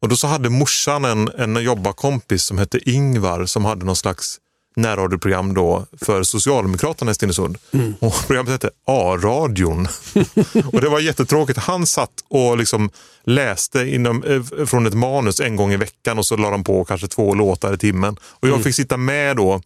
Och 0.01 0.09
då 0.09 0.15
så 0.15 0.27
hade 0.27 0.49
morsan 0.49 1.05
en, 1.05 1.29
en 1.37 1.63
jobbarkompis 1.63 2.43
som 2.43 2.57
hette 2.57 2.89
Ingvar 2.89 3.45
som 3.45 3.65
hade 3.65 3.85
någon 3.85 3.95
slags 3.95 4.39
närradioprogram 4.75 5.53
då 5.53 5.85
för 6.01 6.23
Socialdemokraterna 6.23 7.11
i 7.11 7.13
Stenungsund. 7.13 7.57
Och 7.99 8.27
programmet 8.27 8.51
hette 8.51 8.69
A-radion. 8.87 9.87
och 10.73 10.81
det 10.81 10.89
var 10.89 10.99
jättetråkigt. 10.99 11.59
Han 11.59 11.85
satt 11.85 12.11
och 12.27 12.57
liksom 12.57 12.89
läste 13.23 13.79
inom, 13.79 14.23
eh, 14.23 14.65
från 14.65 14.85
ett 14.85 14.93
manus 14.93 15.39
en 15.39 15.55
gång 15.55 15.71
i 15.71 15.77
veckan 15.77 16.17
och 16.17 16.25
så 16.25 16.35
la 16.35 16.49
de 16.49 16.63
på 16.63 16.85
kanske 16.85 17.07
två 17.07 17.33
låtar 17.33 17.73
i 17.73 17.77
timmen. 17.77 18.17
Och 18.23 18.47
jag 18.47 18.63
fick 18.63 18.75
sitta 18.75 18.97
med 18.97 19.35
då 19.35 19.61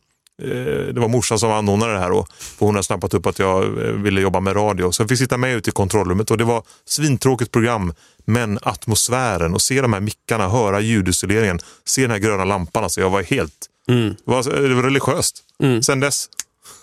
det 0.93 0.99
var 0.99 1.07
morsan 1.07 1.39
som 1.39 1.51
anordnade 1.51 1.93
det 1.93 1.99
här 1.99 2.11
och 2.11 2.27
hon 2.59 2.75
har 2.75 2.81
snappat 2.81 3.13
upp 3.13 3.25
att 3.25 3.39
jag 3.39 3.63
eh, 3.63 3.91
ville 3.93 4.21
jobba 4.21 4.39
med 4.39 4.55
radio. 4.55 4.91
Så 4.91 5.01
jag 5.01 5.09
fick 5.09 5.17
sitta 5.17 5.37
med 5.37 5.55
ute 5.55 5.69
i 5.69 5.73
kontrollrummet 5.73 6.31
och 6.31 6.37
det 6.37 6.43
var 6.43 6.63
svintråkigt 6.85 7.51
program. 7.51 7.93
Men 8.25 8.59
atmosfären 8.61 9.53
och 9.53 9.61
se 9.61 9.81
de 9.81 9.93
här 9.93 9.99
mickarna, 9.99 10.49
höra 10.49 10.79
ljudisoleringen, 10.79 11.59
se 11.85 12.01
den 12.01 12.11
här 12.11 12.17
gröna 12.17 12.43
lampan. 12.45 12.83
Alltså 12.83 13.01
jag 13.01 13.09
var 13.09 13.23
helt... 13.23 13.69
Det, 13.87 14.15
var, 14.25 14.67
det 14.67 14.75
var 14.75 14.83
religiöst. 14.83 15.43
Sen 15.81 15.99
dess. 15.99 16.29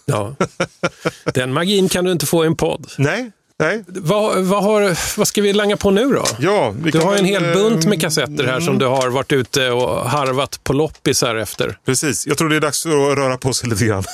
Ja. 0.04 0.34
Den 1.34 1.52
magin 1.52 1.88
kan 1.88 2.04
du 2.04 2.12
inte 2.12 2.26
få 2.26 2.44
i 2.44 2.46
en 2.46 2.56
podd. 2.56 2.86
Nej, 2.98 3.30
nej. 3.60 3.84
Vad, 3.86 4.44
vad, 4.44 4.62
har, 4.62 5.16
vad 5.18 5.28
ska 5.28 5.42
vi 5.42 5.52
langa 5.52 5.76
på 5.76 5.90
nu 5.90 6.12
då? 6.12 6.24
Ja, 6.38 6.70
vi 6.70 6.90
Du 6.90 6.98
kan 6.98 7.08
har 7.08 7.16
en 7.16 7.24
hel 7.24 7.44
eh, 7.44 7.52
bunt 7.52 7.86
med 7.86 8.00
kassetter 8.00 8.44
här 8.44 8.60
som 8.60 8.78
du 8.78 8.86
har 8.86 9.08
varit 9.08 9.32
ute 9.32 9.70
och 9.70 10.10
harvat 10.10 10.60
på 10.64 10.72
loppisar 10.72 11.36
efter. 11.36 11.78
Precis, 11.86 12.26
jag 12.26 12.38
tror 12.38 12.48
det 12.48 12.56
är 12.56 12.60
dags 12.60 12.82
för 12.82 13.12
att 13.12 13.18
röra 13.18 13.38
på 13.38 13.52
sig 13.52 13.68
lite 13.68 13.84
grann. 13.84 14.04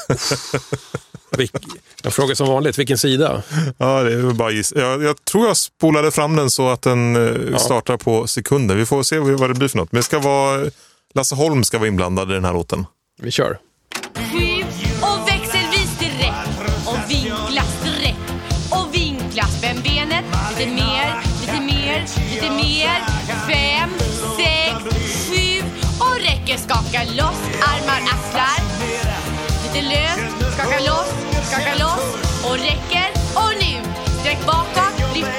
Jag 2.02 2.12
frågar 2.12 2.34
som 2.34 2.48
vanligt, 2.48 2.78
vilken 2.78 2.98
sida? 2.98 3.42
ja, 3.78 4.02
det 4.02 4.12
är 4.12 4.32
bara 4.32 4.50
giss. 4.50 4.72
jag, 4.76 5.02
jag 5.02 5.24
tror 5.24 5.46
jag 5.46 5.56
spolade 5.56 6.10
fram 6.10 6.36
den 6.36 6.50
så 6.50 6.68
att 6.68 6.82
den 6.82 7.16
eh, 7.16 7.56
startar 7.56 7.96
på 7.96 8.26
sekunder. 8.26 8.74
Vi 8.74 8.86
får 8.86 9.02
se 9.02 9.18
vad 9.18 9.50
det 9.50 9.54
blir 9.54 9.68
för 9.68 9.78
något. 9.78 9.92
Men 9.92 9.98
det 9.98 10.02
ska 10.02 10.18
vara, 10.18 10.70
Lasse 11.14 11.34
Holm 11.34 11.64
ska 11.64 11.78
vara 11.78 11.88
inblandad 11.88 12.30
i 12.30 12.34
den 12.34 12.44
här 12.44 12.52
låten. 12.52 12.86
Vi 13.22 13.30
kör. 13.30 13.58
Lite 22.36 22.50
mer. 22.50 22.98
Fem, 23.48 23.90
sex, 24.36 24.76
sju. 25.28 25.62
Och 25.98 26.16
räcker. 26.16 26.56
Skaka 26.56 27.02
loss. 27.04 27.40
Armar, 27.62 28.00
axlar. 28.14 28.58
Lite 29.62 29.88
löst, 29.88 30.54
skaka 30.54 30.78
loss, 30.78 31.10
skaka 31.50 31.74
loss. 31.74 32.04
Och 32.44 32.58
räcker. 32.58 33.08
Och 33.34 33.52
nu. 33.60 33.90
Sträck 34.20 34.46
bakåt, 34.46 35.14
lyft 35.14 35.38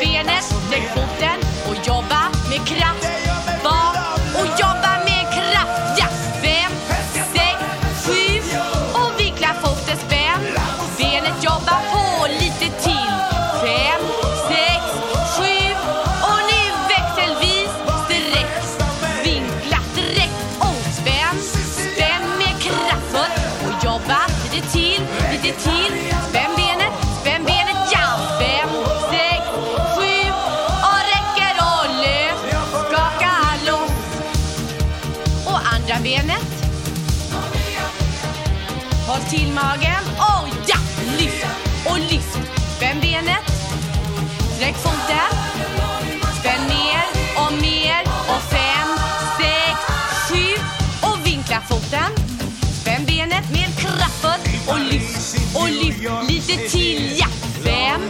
och 55.58 55.70
lyft 55.70 56.30
lite 56.30 56.70
till. 56.70 57.18
Ja! 57.20 57.28
Fem, 57.64 58.02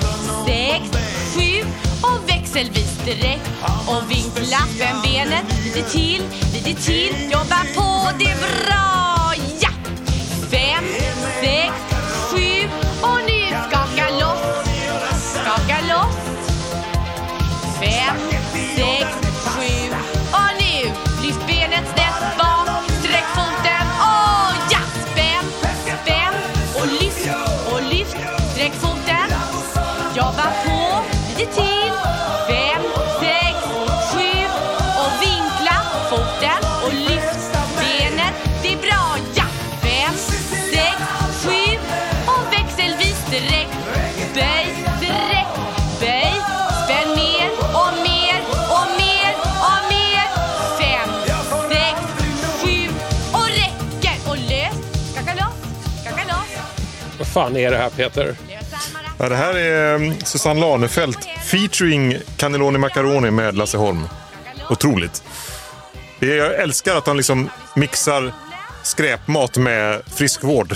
sex, 0.45 0.83
sju 1.35 1.65
och 2.01 2.29
växelvis 2.29 2.97
direkt 3.05 3.49
och 3.87 4.11
vinkla. 4.11 4.57
fembenet 4.57 5.03
benet 5.03 5.65
lite 5.65 5.89
till, 5.89 6.23
lite 6.53 6.81
till. 6.81 7.31
Jobba 7.31 7.59
på, 7.75 8.09
det 8.19 8.25
är 8.25 8.37
bra. 8.37 9.33
Ja! 9.59 9.69
Fem, 10.51 10.83
sex, 11.41 11.73
Böj, 44.37 44.67
direkt, 44.99 45.55
böj. 45.99 46.33
Spänn 46.83 47.09
mer 47.15 47.49
och 47.79 47.93
mer 48.07 48.41
och 48.69 48.87
mer 48.99 49.35
och 49.67 49.81
mer. 49.91 50.25
Fem, 50.77 51.09
sex, 51.69 51.99
sju 52.61 52.89
och 53.33 53.47
räcker. 53.47 54.29
Och 54.29 54.37
lös, 54.37 54.75
skaka 55.13 55.33
loss, 55.33 56.03
skaka 56.03 56.23
loss. 56.27 56.61
Vad 57.17 57.27
fan 57.27 57.57
är 57.57 57.71
det 57.71 57.77
här 57.77 57.89
Peter? 57.89 58.35
Ja, 59.19 59.29
det 59.29 59.35
här 59.35 59.53
är 59.57 59.95
mm, 59.95 60.19
Susanne 60.19 60.59
Lanefelt 60.59 61.27
featuring 61.45 62.17
Cannelloni 62.37 62.77
Macaroni 62.77 63.31
med 63.31 63.55
Lasse 63.55 63.77
Holm. 63.77 64.07
Otroligt. 64.69 65.23
Jag 66.19 66.55
älskar 66.55 66.95
att 66.95 67.07
han 67.07 67.17
liksom 67.17 67.49
mixar 67.75 68.33
skräpmat 68.83 69.57
med 69.57 70.01
friskvård. 70.15 70.75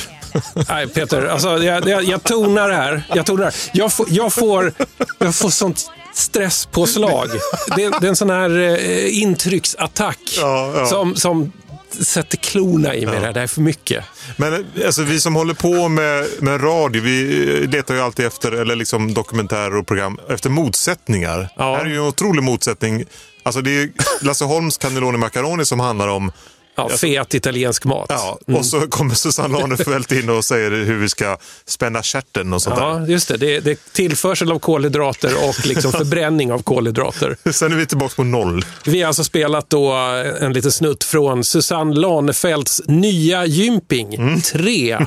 Nej 0.70 0.88
Peter, 0.88 1.26
alltså, 1.26 1.64
jag, 1.64 1.88
jag, 1.88 2.04
jag 2.04 2.24
tonar 2.24 2.70
det 2.70 2.76
här. 2.76 3.04
Jag, 3.16 3.26
tonar 3.26 3.40
det 3.40 3.46
här. 3.46 3.56
Jag, 3.74 3.94
får, 3.94 4.06
jag, 4.10 4.34
får, 4.34 4.74
jag 5.20 5.36
får 5.36 5.50
sånt 5.50 5.92
stresspåslag. 6.14 7.30
Det, 7.76 7.76
det 7.76 8.06
är 8.06 8.10
en 8.10 8.16
sån 8.16 8.30
här 8.30 8.60
eh, 8.60 9.22
intrycksattack 9.22 10.20
Ja, 10.38 10.72
ja. 10.76 10.86
Som, 10.86 11.16
som 11.16 11.52
sätter 12.00 12.38
klorna 12.38 12.96
i 12.96 13.06
mig. 13.06 13.16
Det 13.16 13.26
här. 13.26 13.34
Det 13.34 13.40
här 13.40 13.44
är 13.44 13.48
för 13.48 13.62
mycket. 13.62 14.06
Men 14.38 14.66
alltså, 14.86 15.04
vi 15.04 15.20
som 15.20 15.36
håller 15.36 15.54
på 15.54 15.88
med, 15.88 16.28
med 16.40 16.64
radio, 16.64 17.02
vi 17.02 17.48
eh, 17.64 17.70
letar 17.70 17.94
ju 17.96 18.02
alltid 18.02 18.26
efter, 18.26 18.52
eller 18.52 18.76
liksom 18.76 19.14
dokumentärer 19.14 19.78
och 19.78 19.88
program, 19.88 20.20
efter 20.30 20.50
motsättningar. 20.50 21.50
Ja. 21.56 21.76
Här 21.76 21.86
är 21.86 21.90
ju 21.90 21.96
en 21.96 22.02
otrolig 22.02 22.44
motsättning. 22.44 23.06
Alltså 23.44 23.62
det 23.62 23.72
är 23.72 23.90
Lasse 24.22 24.46
Holms 24.46 24.78
Cannelloni 24.78 25.18
Macaroni 25.18 25.66
som 25.66 25.80
handlar 25.80 26.08
om 26.08 26.32
Ja, 26.76 26.90
fet 26.90 27.34
italiensk 27.34 27.86
mat. 27.86 28.06
Ja, 28.10 28.40
och 28.58 28.66
så 28.66 28.80
kommer 28.82 29.16
Susanne 29.16 29.60
Lanefelt 29.60 30.12
in 30.12 30.30
och 30.30 30.46
säger 30.46 30.72
hur 30.72 30.98
vi 30.98 31.10
ska 31.10 31.38
spänna 31.66 32.04
stjärten 32.04 32.54
och 32.54 32.62
sånt 32.62 32.76
Ja, 32.80 33.06
just 33.08 33.28
det. 33.28 33.38
det. 33.38 33.60
Det 33.60 33.72
är 33.72 33.78
tillförsel 33.94 34.52
av 34.52 34.60
kolhydrater 34.60 35.48
och 35.50 35.66
liksom 35.66 35.92
förbränning 35.92 36.52
av 36.52 36.62
kolhydrater. 36.62 37.38
där. 37.44 37.52
Sen 37.52 37.72
är 37.72 37.76
vi 37.76 37.86
tillbaka 37.86 38.14
på 38.16 38.24
noll. 38.24 38.66
Vi 38.86 39.02
har 39.02 39.08
alltså 39.08 39.24
spelat 39.24 39.70
då 39.70 39.92
en 40.42 40.54
liten 40.54 40.72
snutt 40.72 41.04
från 41.04 41.44
Susanne 41.44 41.96
Lanefelts 41.96 42.82
nya 42.86 43.46
Gymping 43.46 44.42
3. 44.42 44.98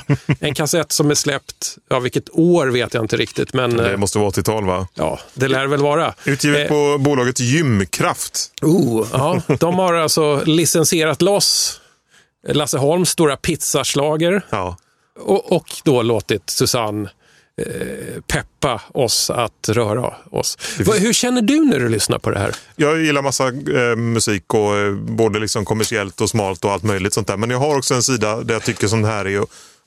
En 0.41 0.55
kassett 0.55 0.93
som 0.93 1.11
är 1.11 1.15
släppt, 1.15 1.77
ja 1.91 1.99
vilket 2.01 2.31
år 2.33 2.67
vet 2.67 2.95
jag 2.95 3.05
inte 3.05 3.17
riktigt, 3.17 3.53
men 3.53 3.77
Det 3.77 3.91
eh, 3.91 3.97
måste 3.97 4.19
vara 4.19 4.31
80-tal 4.31 4.65
va? 4.65 4.89
ja, 4.95 5.21
det 5.35 5.49
lär 5.49 5.67
väl 5.67 5.81
vara. 5.83 6.15
Utgivet 6.25 6.61
Eh, 6.61 6.69
på 6.69 6.99
bolaget 6.99 7.41
Gymkraft. 7.41 8.51
Oh, 8.63 9.07
ja. 9.13 9.43
De 9.61 9.75
har 9.75 9.95
alltså 9.95 10.43
licensierat 10.45 11.23
loss 11.23 11.64
Lasse 12.49 12.79
Holms 12.79 13.11
stora 13.11 13.37
pizzaslager 13.37 14.43
Ja. 14.51 14.77
och, 15.21 15.53
och 15.53 15.67
då 15.85 16.03
låtit 16.03 16.51
Susanne 16.51 17.11
eh, 17.63 18.21
peppa 18.27 18.81
oss 18.95 19.31
att 19.31 19.69
röra 19.69 20.15
oss. 20.31 20.59
Hur 20.99 21.13
känner 21.13 21.43
du 21.43 21.61
när 21.65 21.79
du 21.81 21.89
lyssnar 21.89 22.19
på 22.19 22.31
det 22.31 22.39
här? 22.39 22.55
Jag 22.77 23.01
gillar 23.03 23.23
massa 23.23 23.47
eh, 23.49 23.97
musik, 23.97 24.55
och, 24.55 24.77
eh, 24.77 24.93
både 24.95 25.39
liksom 25.39 25.65
kommersiellt 25.65 26.21
och 26.21 26.31
smalt 26.31 26.65
och 26.65 26.73
allt 26.73 26.83
möjligt 26.83 27.13
sånt 27.13 27.27
där. 27.27 27.37
Men 27.37 27.51
jag 27.51 27.59
har 27.59 27.77
också 27.77 27.95
en 27.95 28.03
sida 28.03 28.37
där 28.43 28.55
jag 28.55 28.63
tycker 28.63 28.87
sånt 28.87 29.07
här 29.07 29.25
är 29.25 29.31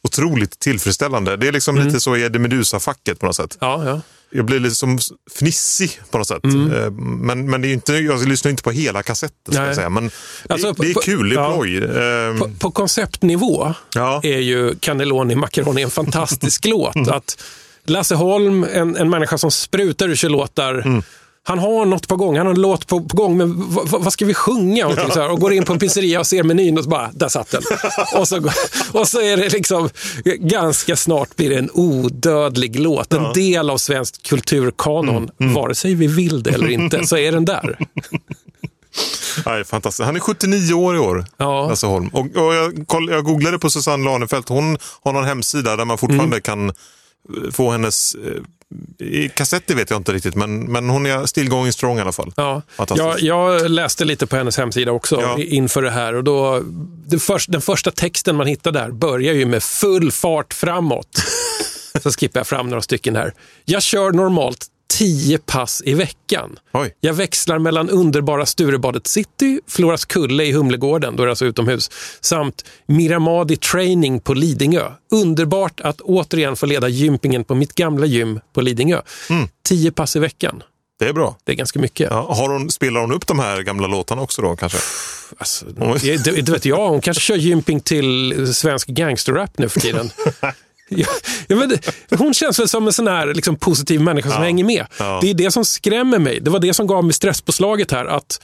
otroligt 0.08 0.60
tillfredsställande. 0.60 1.38
Det 1.38 1.48
är 1.48 1.52
liksom 1.52 1.76
lite 1.78 2.00
så 2.00 2.16
i 2.16 2.22
Eddie 2.24 2.40
Meduza-facket 2.40 3.20
på 3.20 3.26
något 3.26 3.36
sätt. 3.36 3.58
Ja, 3.62 3.86
ja. 3.86 4.02
Jag 4.30 4.46
blir 4.46 4.60
liksom 4.60 5.00
fnissig 5.40 6.00
på 6.12 6.18
något 6.18 6.28
sätt. 6.28 6.44
Mm. 6.44 6.72
Eh, 6.84 6.92
Men, 7.02 7.50
men 7.50 7.62
det 7.62 7.68
är 7.68 7.74
inte, 7.74 7.94
jag 7.94 8.28
lyssnar 8.28 8.52
inte 8.52 8.64
på 8.64 8.72
hela 8.72 9.04
kassetten. 9.04 9.54
Ska 9.54 9.60
Nej. 9.62 9.68
jag 9.68 9.76
säga. 9.76 9.90
Men 9.90 10.12
Alltså, 10.50 10.72
det, 10.74 10.84
det 10.84 10.90
är 10.90 10.94
på- 10.94 11.00
kul, 11.00 11.30
det 11.30 11.36
är 11.36 11.40
ja. 11.40 11.54
ploj. 11.56 11.78
Eh, 11.78 12.38
På, 12.40 12.50
på 12.60 12.72
konceptnivå 12.72 13.74
Ja. 13.96 14.20
är 14.24 14.40
ju 14.40 14.76
Cannelloni 14.80 15.36
Macaroni 15.36 15.82
en 15.82 15.90
fantastisk 15.92 16.66
låt. 16.66 17.08
Att 17.08 17.44
Lasse 17.86 18.16
Holm, 18.16 18.64
en, 18.74 18.96
en 18.96 19.10
människa 19.10 19.38
som 19.38 19.52
sprutar 19.52 20.10
ur 20.10 20.16
sig 20.16 20.30
låtar, 20.30 21.02
han 21.48 21.60
har 21.60 21.86
något 21.86 22.08
på 22.08 22.16
gång, 22.16 22.38
han 22.38 22.46
har 22.48 22.54
en 22.54 22.62
låt 22.62 22.88
på, 22.88 23.02
på 23.02 23.18
gång, 23.18 23.38
men 23.38 23.54
vad, 23.84 24.14
ska 24.14 24.26
vi 24.26 24.34
sjunga? 24.34 24.88
Och, 24.88 24.94
så 25.14 25.20
här, 25.22 25.32
och 25.32 25.40
går 25.40 25.54
in 25.54 25.66
på 25.66 25.74
en 25.74 25.80
pizzeria 25.80 26.20
och 26.20 26.28
ser 26.28 26.44
menyn 26.44 26.78
och 26.78 26.84
så 26.84 26.90
bara, 26.90 27.12
där 27.14 27.30
satt 27.30 27.52
den. 27.52 27.62
och, 28.16 28.28
så, 28.28 28.50
och 28.92 29.08
så 29.08 29.22
är 29.22 29.38
det 29.38 29.50
liksom, 29.50 29.90
ganska 30.40 30.96
snart 30.96 31.36
blir 31.36 31.50
det 31.50 31.56
en 31.58 31.70
odödlig 31.74 32.80
låt. 32.80 33.14
En 33.14 33.34
del 33.34 33.70
av 33.70 33.78
svensk 33.78 34.24
kulturkanon, 34.24 35.30
vare 35.38 35.76
sig 35.76 35.94
vi 35.96 36.08
vill 36.08 36.44
det 36.44 36.50
eller 36.50 36.68
inte, 36.70 37.08
så 37.08 37.18
är 37.18 37.32
den 37.32 37.46
där. 37.46 37.78
Nej, 39.46 39.64
fantastiskt. 39.64 40.06
Han 40.06 40.16
är 40.16 40.20
79 40.20 40.74
år 40.74 40.96
i 40.96 41.00
år, 41.00 41.26
Ja. 41.38 41.68
Lasse 41.70 41.88
Holm. 41.88 42.08
Och, 42.08 42.26
och 42.26 42.54
jag, 42.54 42.88
koll, 42.88 43.10
jag 43.10 43.24
googlade 43.26 43.60
på 43.60 43.70
Susanne 43.70 44.06
Lanefelt. 44.06 44.50
Hon 44.50 44.78
har 45.04 45.14
någon 45.14 45.24
hemsida 45.26 45.76
där 45.76 45.86
man 45.86 45.98
fortfarande 45.98 46.26
Mm. 46.38 46.42
kan 46.42 46.70
eh, 46.70 47.52
få 47.52 47.72
hennes... 47.72 48.16
I 49.00 49.30
kassetter 49.30 49.76
vet 49.76 49.90
jag 49.90 50.00
inte 50.00 50.12
riktigt, 50.14 50.36
men, 50.36 50.72
men 50.72 50.90
hon 50.90 51.06
är 51.06 51.26
still 51.26 51.50
going 51.50 51.72
strong 51.72 51.98
i 51.98 52.02
alla 52.02 52.12
fall. 52.12 52.34
Ja, 52.36 52.62
jag, 52.96 53.20
jag 53.22 53.72
läste 53.72 54.06
lite 54.06 54.28
på 54.28 54.36
hennes 54.36 54.58
hemsida 54.58 54.92
också 54.92 55.22
Ja. 55.22 55.38
inför 55.40 55.82
det 55.82 55.92
här. 55.92 56.14
Och 56.16 56.24
då, 56.24 56.62
det 57.08 57.20
först, 57.20 57.52
den 57.52 57.62
första 57.62 57.92
texten 57.92 58.36
man 58.36 58.48
hittar 58.48 58.72
där 58.72 58.92
börjar 58.92 59.34
ju 59.34 59.46
med 59.46 59.64
full 59.64 60.12
fart 60.12 60.54
framåt. 60.54 61.24
Så 62.04 62.12
skippar 62.12 62.40
jag 62.40 62.48
fram 62.48 62.70
några 62.70 62.82
stycken 62.82 63.16
här. 63.16 63.34
Jag 63.66 63.84
kör 63.84 64.12
normalt 64.12 64.66
10 64.90 65.38
pass 65.38 65.82
i 65.86 65.94
veckan. 65.94 66.60
Oj. 66.74 66.94
Jag 67.00 67.14
växlar 67.14 67.60
mellan 67.60 67.90
underbara 67.90 68.46
Sturebadet 68.46 69.08
City, 69.08 69.60
Floras 69.68 70.06
Kulle 70.06 70.44
i 70.44 70.52
Humlegården, 70.52 71.16
då 71.16 71.24
är 71.24 71.28
det 71.28 71.32
alltså 71.32 71.46
utomhus, 71.46 71.92
samt 72.22 72.66
Miramadi 72.86 73.58
Training 73.58 74.20
på 74.20 74.34
Lidingö. 74.34 74.92
Underbart 75.12 75.80
att 75.80 76.02
återigen 76.02 76.56
få 76.56 76.66
leda 76.66 76.88
gympingen 76.88 77.44
på 77.44 77.56
mitt 77.56 77.76
gamla 77.76 78.06
gym 78.06 78.40
på 78.54 78.62
Lidingö. 78.62 79.02
10 79.68 79.92
pass 79.92 80.16
i 80.16 80.20
veckan. 80.20 80.64
Det 81.00 81.08
är 81.08 81.14
bra. 81.14 81.38
Det 81.44 81.52
är 81.52 81.56
ganska 81.56 81.80
mycket. 81.80 82.08
Ja, 82.12 82.34
har 82.34 82.50
hon, 82.50 82.70
spelar 82.70 83.02
hon 83.02 83.12
upp 83.12 83.28
de 83.28 83.40
här 83.40 83.62
gamla 83.62 83.88
låtarna 83.88 84.22
också 84.22 84.42
då 84.42 84.56
kanske? 84.56 84.78
Alltså, 85.38 85.66
det, 85.66 86.18
det 86.18 86.50
vet 86.50 86.66
jag, 86.66 86.90
hon 86.90 87.02
kanske 87.02 87.22
kör 87.22 87.36
gymping 87.36 87.80
till 87.80 88.56
svensk 88.56 88.88
gangsterrap 88.88 89.58
nu 89.58 89.70
för 89.70 89.80
tiden. 89.80 90.10
Ja, 90.90 91.08
ja, 91.48 91.56
men 91.56 91.70
det, 91.70 91.80
hon 92.18 92.34
känns 92.34 92.60
väl 92.60 92.68
som 92.68 92.88
en 92.88 92.94
sån 92.94 93.08
här 93.08 93.34
liksom, 93.34 93.56
positiv 93.56 94.02
människa 94.02 94.30
som 94.30 94.38
Ja. 94.42 94.46
hänger 94.46 94.64
med. 94.64 94.86
Ja. 95.00 95.20
Det 95.22 95.30
är 95.30 95.34
det 95.34 95.52
som 95.52 95.66
skrämmer 95.66 96.20
mig. 96.20 96.40
Det 96.40 96.50
var 96.50 96.60
det 96.60 96.74
som 96.74 96.88
gav 96.88 97.04
mig 97.04 97.14
stresspåslaget 97.14 97.92
här. 97.92 98.06
Att 98.06 98.42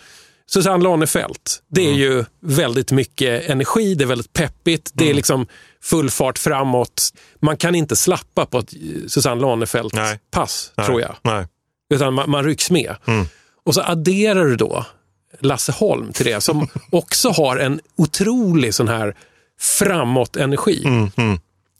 Susanne 0.47 0.83
Lanefelt, 0.83 1.63
det 1.69 1.81
Mm. 1.81 1.93
är 1.93 1.97
ju 1.99 2.25
väldigt 2.41 2.91
mycket 2.91 3.49
energi, 3.49 3.95
det 3.95 4.03
är 4.03 4.07
väldigt 4.07 4.33
peppigt, 4.33 4.91
det 4.93 5.09
är 5.09 5.13
liksom 5.13 5.47
full 5.83 6.09
fart 6.09 6.37
framåt. 6.37 7.09
Man 7.41 7.57
kan 7.57 7.75
inte 7.75 7.95
slappa 7.95 8.45
på 8.45 8.59
ett 8.59 8.73
eh, 8.73 8.79
Susanne. 9.07 9.41
Lanefelt-pass, 9.41 10.71
tror 10.85 11.01
jag. 11.01 11.15
Nej. 11.21 11.45
Utan 11.93 12.13
man, 12.13 12.29
man 12.29 12.43
rycks 12.43 12.71
med. 12.71 12.95
Mm. 13.07 13.25
Och 13.65 13.73
så 13.73 13.81
adderar 13.81 14.45
du 14.45 14.55
då 14.55 14.85
Lasse 15.39 15.71
Holm 15.71 16.13
till 16.13 16.25
det, 16.25 16.41
som 16.41 16.67
också 16.91 17.29
har 17.29 17.57
en 17.57 17.79
otrolig 17.97 18.73
sån 18.73 18.87
här 18.87 19.15
framåt-energi. 19.59 20.83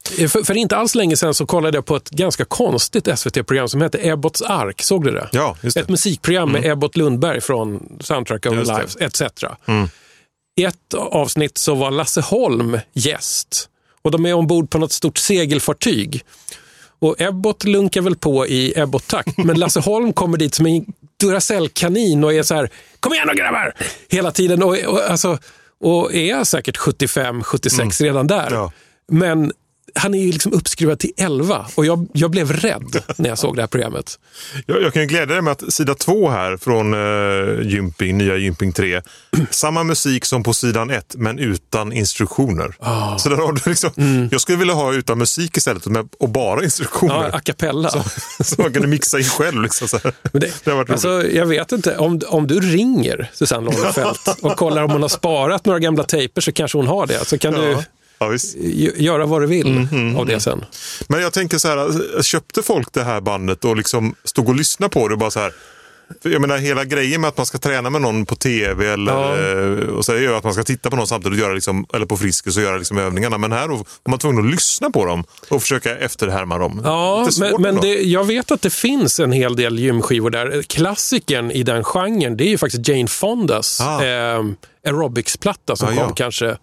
Mm, 0.09 0.17
mm. 0.17 0.25
Eh, 0.25 0.29
För, 0.29 0.43
för 0.43 0.57
inte 0.57 0.77
alls 0.77 0.95
länge 0.95 1.17
sedan 1.17 1.33
så 1.33 1.45
kollade 1.45 1.77
jag 1.77 1.85
på 1.85 1.95
ett 1.95 2.09
ganska 2.09 2.45
konstigt 2.45 3.19
SVT-program 3.19 3.69
som 3.69 3.81
hette 3.81 4.07
Ebbots 4.07 4.41
ark. 4.41 4.81
Såg 4.81 5.03
du 5.03 5.11
det? 5.11 5.29
Ja, 5.31 5.57
det. 5.61 5.75
Ett 5.75 5.89
musikprogram 5.89 6.51
med 6.51 6.65
Ebbot 6.65 6.97
Lundberg 6.97 7.41
från 7.41 7.97
Soundtrack 7.99 8.45
of 8.45 8.53
det. 8.53 8.63
Lives 8.63 8.95
etc. 8.95 9.21
Mm. 9.65 9.87
I 10.55 10.63
ett 10.63 10.93
avsnitt 10.93 11.57
så 11.57 11.75
var 11.75 11.91
Lasse 11.91 12.21
Holm 12.21 12.79
gäst 12.93 13.69
och 14.01 14.11
de 14.11 14.25
är 14.25 14.33
ombord 14.33 14.69
på 14.69 14.77
något 14.77 14.91
stort 14.91 15.17
segelfartyg. 15.17 16.23
Och 16.99 17.21
Ebbot 17.21 17.63
lunkar 17.63 18.01
väl 18.01 18.15
på 18.15 18.47
i 18.47 18.73
Ebbot-takt, 18.79 19.37
men 19.45 19.59
Lasse 19.59 19.79
Holm 19.79 20.13
kommer 20.13 20.37
dit 20.37 20.55
som 20.55 20.65
en 20.65 20.85
Duracell-kanin 21.19 22.23
och 22.23 22.33
är 22.33 22.43
så 22.43 22.55
här, 22.55 22.69
kom 22.99 23.13
igen 23.13 23.27
då 23.27 23.33
grabbar! 23.33 23.73
Hela 24.09 24.31
tiden 24.31 24.63
och, 24.63 24.77
och, 24.77 25.01
alltså, 25.09 25.37
och 25.79 26.13
är 26.13 26.43
säkert 26.43 26.77
75-76 26.77 28.03
redan 28.03 28.27
där. 28.27 28.51
Ja. 28.51 28.71
Men 29.11 29.51
han 29.95 30.13
är 30.13 30.19
ju 30.19 30.31
liksom 30.31 30.53
uppskruvad 30.53 30.99
till 30.99 31.11
11 31.17 31.65
och 31.75 31.85
jag, 31.85 32.07
jag 32.13 32.31
blev 32.31 32.51
rädd 32.51 33.03
när 33.15 33.29
jag 33.29 33.37
såg 33.37 33.55
det 33.55 33.61
här 33.61 33.67
programmet. 33.67 34.19
Jag, 34.65 34.81
jag 34.81 34.93
kan 34.93 35.07
glädja 35.07 35.25
dig 35.25 35.41
med 35.41 35.51
att 35.51 35.73
sida 35.73 35.95
två 35.95 36.29
här 36.29 36.57
från 36.57 36.93
uh, 36.93 37.67
Gymping, 37.67 38.17
nya 38.17 38.37
Gymping 38.37 38.73
3. 38.73 39.01
samma 39.49 39.83
musik 39.83 40.25
som 40.25 40.43
på 40.43 40.53
sidan 40.53 40.89
1 40.89 41.15
men 41.17 41.39
utan 41.39 41.93
instruktioner. 41.93 42.75
Ah. 42.79 43.17
Så 43.17 43.29
där 43.29 43.35
har 43.35 43.53
du 43.53 43.69
liksom, 43.69 43.91
Jag 44.31 44.41
skulle 44.41 44.57
vilja 44.57 44.73
ha 44.73 44.93
utan 44.93 45.17
musik 45.17 45.57
istället 45.57 45.85
med, 45.85 46.09
och 46.19 46.29
bara 46.29 46.63
instruktioner. 46.63 47.15
Mm. 47.15 47.29
Ja, 47.31 47.37
a 47.37 47.41
cappella. 47.43 47.89
så, 47.89 48.03
så 48.43 48.61
man 48.61 48.73
kunde 48.73 48.87
mixa 48.87 49.17
in 49.19 49.25
själv. 49.25 49.61
Liksom, 49.61 49.87
så 49.87 49.97
här. 50.03 50.13
Men 50.31 50.41
det, 50.41 50.51
Det 50.63 50.71
har 50.71 50.77
varit 50.77 50.89
roligt. 50.89 51.05
alltså, 51.05 51.29
jag 51.31 51.45
vet 51.45 51.71
inte, 51.71 51.97
om, 51.97 52.21
om 52.27 52.47
du 52.47 52.59
ringer 52.59 53.29
Susanne 53.33 53.65
Lånefelt 53.65 54.27
och 54.41 54.57
kollar 54.57 54.83
om 54.83 54.91
hon 54.91 55.01
har 55.01 55.09
sparat 55.09 55.65
några 55.65 55.79
gamla 55.79 56.03
tejper 56.03 56.41
så 56.41 56.51
kanske 56.51 56.77
hon 56.77 56.87
har 56.87 57.07
det. 57.07 57.27
Så 57.27 57.37
kan 57.37 57.53
du 57.53 57.77
Ja. 58.31 58.39
Ja, 58.55 58.59
gö- 58.69 59.01
göra 59.01 59.25
vad 59.25 59.41
du 59.41 59.47
vill 59.47 59.87
Mm, 59.91 60.15
av 60.17 60.25
det 60.25 60.39
sen. 60.39 60.65
Men 61.07 61.21
jag 61.21 61.33
tänker 61.33 61.57
så 61.57 61.67
här, 61.67 62.21
köpte 62.21 62.63
folk 62.63 62.87
det 62.93 63.03
här 63.03 63.21
bandet 63.21 63.65
och 63.65 63.77
liksom 63.77 64.15
stod 64.23 64.49
och 64.49 64.55
lyssnade 64.55 64.89
på 64.93 65.07
det 65.07 65.13
och 65.13 65.19
bara 65.19 65.31
så 65.31 65.39
här. 65.39 65.53
Jag 66.21 66.41
menar 66.41 66.57
hela 66.57 66.85
grejen 66.85 67.21
med 67.21 67.27
att 67.27 67.37
man 67.37 67.45
ska 67.45 67.57
träna 67.57 67.89
med 67.89 68.01
någon 68.01 68.25
på 68.25 68.35
tv 68.35 68.87
eller, 68.93 69.13
Ja. 69.13 69.81
eh, 69.83 69.87
och 69.89 70.05
så 70.05 70.15
ju 70.15 70.35
att 70.35 70.43
man 70.43 70.53
ska 70.53 70.63
titta 70.63 70.89
på 70.89 70.95
någon 70.95 71.07
samtidigt 71.07 71.37
och 71.39 71.43
göra 71.45 71.53
liksom, 71.53 71.85
eller 71.93 72.05
på 72.05 72.17
Friskis 72.17 72.57
och 72.57 72.63
göra 72.63 72.77
liksom 72.77 72.97
övningarna. 72.97 73.37
Men 73.37 73.51
här 73.51 73.67
var 73.67 73.85
man 74.09 74.19
tvungen 74.19 74.45
att 74.45 74.51
lyssna 74.51 74.89
på 74.89 75.05
dem 75.05 75.23
och 75.49 75.61
försöka 75.61 75.97
efterhärma 75.97 76.57
dem. 76.57 76.81
Ja, 76.83 77.29
men, 77.39 77.61
men 77.61 77.75
det, 77.75 77.87
jag 77.87 78.23
vet 78.23 78.51
att 78.51 78.61
det 78.61 78.73
finns 78.73 79.19
en 79.19 79.31
hel 79.31 79.55
del 79.55 79.79
gymskivor 79.79 80.29
där. 80.29 80.61
Klassikern 80.61 81.51
i 81.51 81.63
den 81.63 81.83
genren, 81.83 82.37
det 82.37 82.43
är 82.43 82.49
ju 82.49 82.57
faktiskt 82.57 82.87
Jane 82.87 83.07
Fondas 83.07 83.81
Ah. 83.81 84.03
eh, 84.05 84.43
aerobics-platta 84.87 85.75
som 85.75 85.87
Ah, 85.87 85.91
kom 85.91 85.97
ja. 85.99 86.13
kanske 86.15 86.57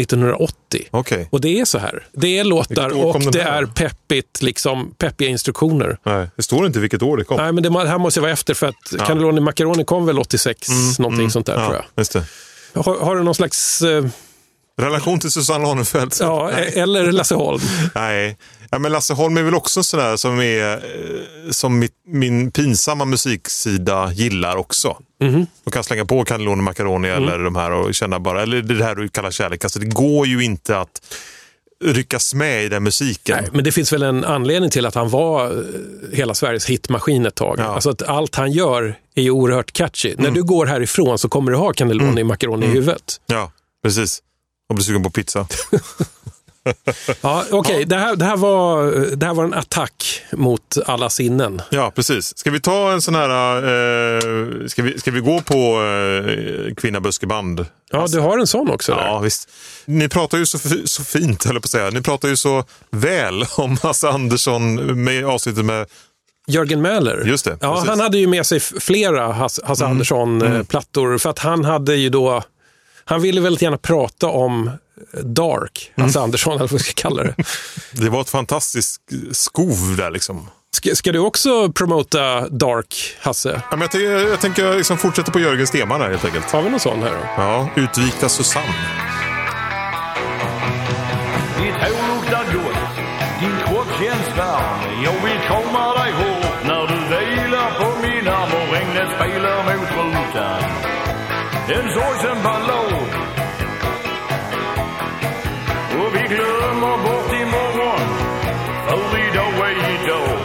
1980. 0.00 0.88
Okej. 0.90 1.28
Och 1.30 1.40
det 1.40 1.60
är 1.60 1.64
så 1.64 1.78
här. 1.78 2.06
Det 2.12 2.38
är 2.38 2.44
låtar 2.44 3.04
och 3.04 3.20
det 3.32 3.42
är 3.42 3.66
peppigt, 3.66 4.42
liksom, 4.42 4.94
peppiga 4.98 5.28
instruktioner. 5.28 5.98
Nej, 6.02 6.28
det 6.36 6.42
står 6.42 6.66
inte 6.66 6.78
vilket 6.78 7.02
år 7.02 7.16
det 7.16 7.24
kom. 7.24 7.36
Nej, 7.36 7.52
men 7.52 7.62
det 7.62 7.88
här 7.88 7.98
måste 7.98 8.18
jag 8.18 8.22
vara 8.22 8.32
efter 8.32 8.54
för 8.54 8.66
att 8.66 8.92
Ja. 8.98 9.04
Cannelloni 9.04 9.40
Macaroni 9.40 9.84
kom 9.84 10.06
väl 10.06 10.18
86, 10.18 10.68
någonting 10.98 11.30
sånt 11.30 11.46
där 11.46 11.54
ja, 11.54 11.66
tror 11.66 11.84
jag. 12.74 12.82
Har, 12.82 12.98
har 12.98 13.16
du 13.16 13.22
någon 13.22 13.34
slags... 13.34 13.82
Eh, 13.82 14.04
Relation 14.80 15.20
till 15.20 15.30
Susanne 15.30 15.64
Lanefelt? 15.66 16.18
ja, 16.20 16.50
e- 16.58 16.80
eller 16.80 17.12
Lasse 17.12 17.34
Holm? 17.34 17.60
Nej, 17.94 18.36
ja, 18.70 18.78
men 18.78 18.92
Lasse 18.92 19.14
Holm 19.14 19.36
är 19.36 19.42
väl 19.42 19.54
också 19.54 19.82
sådär 19.82 20.16
som, 20.16 20.40
är, 20.40 20.72
eh, 20.72 20.80
som 21.50 21.78
mitt, 21.78 21.92
min 22.06 22.50
pinsamma 22.50 23.04
musiksida 23.04 24.12
gillar 24.12 24.56
också. 24.56 24.96
Mhm. 25.22 25.46
Och 25.64 25.72
kan 25.72 25.84
slänga 25.84 26.04
på 26.04 26.24
Cannelloni 26.24 26.62
Macaroni 26.62 27.08
Mm. 27.08 27.22
eller 27.28 27.44
de 27.44 27.56
här 27.56 27.70
och 27.70 27.94
känna 27.94 28.20
bara, 28.20 28.42
eller 28.42 28.62
det 28.62 28.84
här 28.84 28.94
du 28.94 29.08
kallar 29.08 29.30
kärlek. 29.30 29.64
Alltså 29.64 29.78
det 29.78 29.86
går 29.86 30.26
ju 30.26 30.44
inte 30.44 30.78
att 30.78 31.00
ryckas 31.84 32.34
med 32.34 32.64
i 32.64 32.68
den 32.68 32.82
musiken. 32.82 33.36
Nej, 33.40 33.50
men 33.52 33.64
det 33.64 33.72
finns 33.72 33.92
väl 33.92 34.02
en 34.02 34.24
anledning 34.24 34.70
till 34.70 34.86
att 34.86 34.94
han 34.94 35.08
var 35.10 35.46
eh, 35.46 35.52
hela 36.12 36.34
Sveriges 36.34 36.66
hitmaskin 36.66 37.26
ett 37.26 37.34
tag. 37.34 37.54
Ja. 37.58 37.62
Mm. 37.62 37.74
Alltså 37.74 37.90
att 37.90 38.02
allt 38.02 38.34
han 38.34 38.52
gör 38.52 38.94
är 39.14 39.22
ju 39.22 39.30
oerhört 39.30 39.72
catchy. 39.72 40.14
När 40.18 40.30
du 40.30 40.42
går 40.42 40.66
härifrån 40.66 41.18
så 41.18 41.28
kommer 41.28 41.50
du 41.52 41.56
ha 41.58 41.72
Cannelloni 41.72 42.24
Macaroni 42.24 42.66
i 42.66 42.68
huvudet. 42.68 43.20
Ja, 43.26 43.52
precis. 43.84 44.22
Och 44.70 44.76
bli 44.76 44.84
sugen 44.84 45.02
på 45.02 45.10
pizza. 45.10 45.46
Ja, 47.20 47.44
Okej, 47.50 47.84
det, 47.84 47.96
här, 47.96 48.16
det, 48.16 48.24
här 48.24 48.36
var, 48.36 48.90
det 49.16 49.26
här 49.26 49.34
var 49.34 49.44
en 49.44 49.54
attack 49.54 50.22
mot 50.32 50.76
alla 50.86 51.10
sinnen. 51.10 51.62
Ja, 51.70 51.92
precis. 51.94 52.38
Ska 52.38 52.50
vi 52.50 52.60
ta 52.60 52.92
en 52.92 53.02
sån 53.02 53.14
här... 53.14 53.56
Eh, 53.56 54.66
ska, 54.66 54.82
vi, 54.82 54.98
ska 54.98 55.10
vi 55.10 55.20
gå 55.20 55.40
på 55.40 55.82
eh, 55.82 56.74
Kvinna 56.74 57.00
Buskeband? 57.00 57.66
Ja, 57.90 58.06
du 58.06 58.20
har 58.20 58.38
en 58.38 58.46
sån 58.46 58.70
också. 58.70 58.92
Där. 58.92 59.06
Ja, 59.06 59.18
visst. 59.18 59.48
Ni 59.84 60.08
pratar 60.08 60.38
ju 60.38 60.46
så, 60.46 60.58
så 60.84 61.04
fint, 61.04 61.44
höll 61.44 61.54
jag 61.54 61.62
på 61.62 61.66
att 61.66 61.70
säga. 61.70 61.90
Ni 61.90 62.02
pratar 62.02 62.28
ju 62.28 62.36
så 62.36 62.64
väl 62.90 63.44
om 63.56 63.76
Hasse 63.82 64.08
Andersson 64.08 64.74
med 65.04 65.24
avsnittet 65.24 65.64
med... 65.64 65.86
Jörgen 66.46 66.82
Mäler. 66.82 67.24
Just 67.26 67.44
det, 67.44 67.58
Ja, 67.60 67.72
precis. 67.72 67.82
Mm. 67.82 67.88
han 67.88 68.00
hade 68.00 68.18
ju 68.18 68.26
med 68.26 68.46
sig 68.46 68.60
flera 68.60 69.32
Hasse, 69.32 69.62
Hasse 69.66 69.86
Andersson-plattor. 69.86 71.18
För 71.18 71.30
att 71.30 71.38
han 71.38 71.64
hade 71.64 71.96
ju 71.96 72.08
då... 72.08 72.42
Han 73.04 73.20
ville 73.22 73.40
väldigt 73.40 73.62
gärna 73.62 73.78
prata 73.78 74.26
om 74.28 74.70
Dark, 75.22 75.92
Hasse 75.96 76.18
Mm. 76.18 76.24
Andersson, 76.24 76.52
eller 76.52 76.60
vad 76.60 76.72
vi 76.72 76.78
ska 76.78 76.92
kalla 77.02 77.22
det. 77.22 77.34
Det 77.92 78.08
var 78.08 78.20
ett 78.20 78.30
fantastiskt 78.30 79.00
skov 79.32 79.96
där 79.96 80.10
liksom. 80.10 80.48
Ska, 80.72 80.94
ska 80.94 81.12
du 81.12 81.18
också 81.18 81.72
promota 81.72 82.48
Dark, 82.48 83.16
Hasse? 83.20 83.62
Ja, 83.70 83.76
men 83.76 83.80
jag, 83.80 83.90
tänker, 83.90 84.10
jag 84.28 84.40
tänker 84.40 84.76
liksom 84.76 84.98
fortsätta 84.98 85.32
på 85.32 85.40
Jörgens 85.40 85.70
tema 85.70 85.98
där 85.98 86.10
helt 86.10 86.24
enkelt. 86.24 86.50
Har 86.50 86.62
vi 86.62 86.70
någon 86.70 86.80
sån 86.80 87.02
här 87.02 87.10
då? 87.10 87.42
Ja, 87.42 87.68
Utvikta 87.76 88.28
Susanne. 88.28 88.74
Ditt 91.58 91.74
hår 91.74 92.14
luktar 92.16 92.44
gott, 92.54 92.74
din 93.40 93.56
kropp 93.66 93.88
känns 94.00 94.36
varm. 94.38 95.04
Jag 95.04 95.12
vill 95.12 95.40
En 101.80 101.88
sorgsen 101.92 102.42
ballad. 102.44 102.92
Och 106.00 106.14
vi 106.14 106.22
glömmer 106.34 106.96
bort 107.04 107.32
imorgon, 107.42 108.06
för 108.86 109.18
idag 109.26 109.68
är 109.68 109.78
idag. 109.96 110.38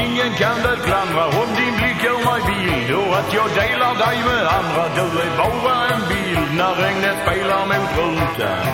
Ingen 0.00 0.32
kan 0.32 0.62
väl 0.62 0.76
klandra 0.76 1.26
om 1.26 1.48
din 1.56 1.74
blick 1.78 2.04
gör 2.04 2.18
mig 2.28 2.40
vild 2.48 2.94
och 2.94 3.16
att 3.18 3.34
jag 3.34 3.48
delar 3.50 3.94
dig 4.04 4.16
med 4.28 4.46
andra. 4.58 4.84
Du 4.94 5.06
är 5.24 5.36
bara 5.38 5.88
en 5.94 6.02
bild 6.08 6.50
när 6.58 6.74
regnet 6.74 7.16
spelar 7.22 7.66
mot 7.66 7.90
rutan. 7.98 8.66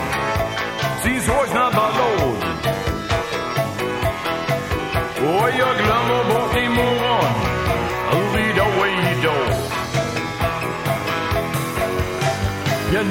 Sin 1.02 1.20
sorgsna 1.20 1.70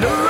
Ja, 0.00 0.27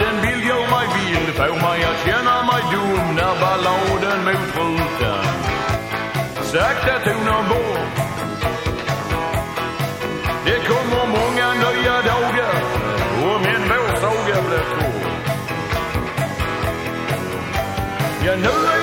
rum 0.00 0.16
att 0.16 0.22
bild 0.22 0.44
gör 0.44 0.70
mig 0.70 0.86
vild 0.96 1.34
får 1.36 1.54
mig 1.66 1.84
att 1.84 1.98
känna 2.06 2.42
mig 2.42 2.62
dum 2.72 3.14
när 3.16 3.40
balladen 3.40 4.24
mot 4.24 4.56
rutan 4.56 5.24
sakta 6.54 6.98
tonar 7.04 7.42
bort. 7.48 7.94
Det 10.44 10.58
kommer 10.68 11.06
många 11.06 11.52
nya 11.54 11.96
dagar 12.02 12.54
och 13.24 13.40
min 13.40 13.62
vår 13.68 13.96
saga 14.00 14.42
blir 14.48 14.64
kort. 14.76 15.04
Ja, 18.24 18.34
nu 18.36 18.73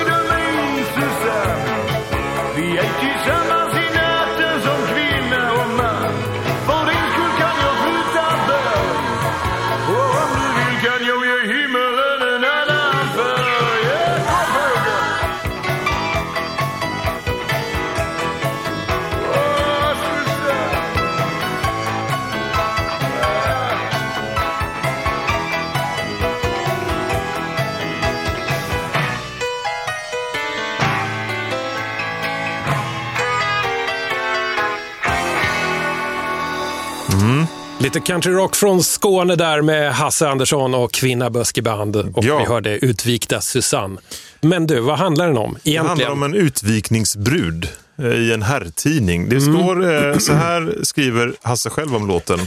Lite 37.94 38.06
countryrock 38.06 38.56
från 38.56 38.82
Skåne 38.82 39.36
där 39.36 39.62
med 39.62 39.92
Hasse 39.94 40.28
Andersson 40.28 40.74
och 40.74 40.92
Kvinna 40.92 41.30
Böskeband. 41.30 41.96
Och 41.96 42.24
Ja. 42.24 42.38
vi 42.38 42.44
hörde 42.44 42.84
Utvikta 42.84 43.40
Susanne. 43.40 44.00
Men 44.40 44.66
du, 44.66 44.80
vad 44.80 44.98
handlar 44.98 45.26
den 45.26 45.36
om 45.38 45.52
Det 45.62 45.70
egentligen? 45.70 45.86
handlar 45.88 46.10
om 46.10 46.22
en 46.22 46.34
utvikningsbrud 46.34 47.68
eh, 47.98 48.06
i 48.06 48.32
en 48.32 48.42
herrtidning. 48.42 49.28
Det 49.28 49.36
Mm. 49.36 49.54
står, 49.54 49.94
eh, 50.10 50.18
så 50.18 50.32
här 50.32 50.74
skriver 50.82 51.34
Hasse 51.42 51.70
själv 51.70 51.96
om 51.96 52.08
låten. 52.08 52.38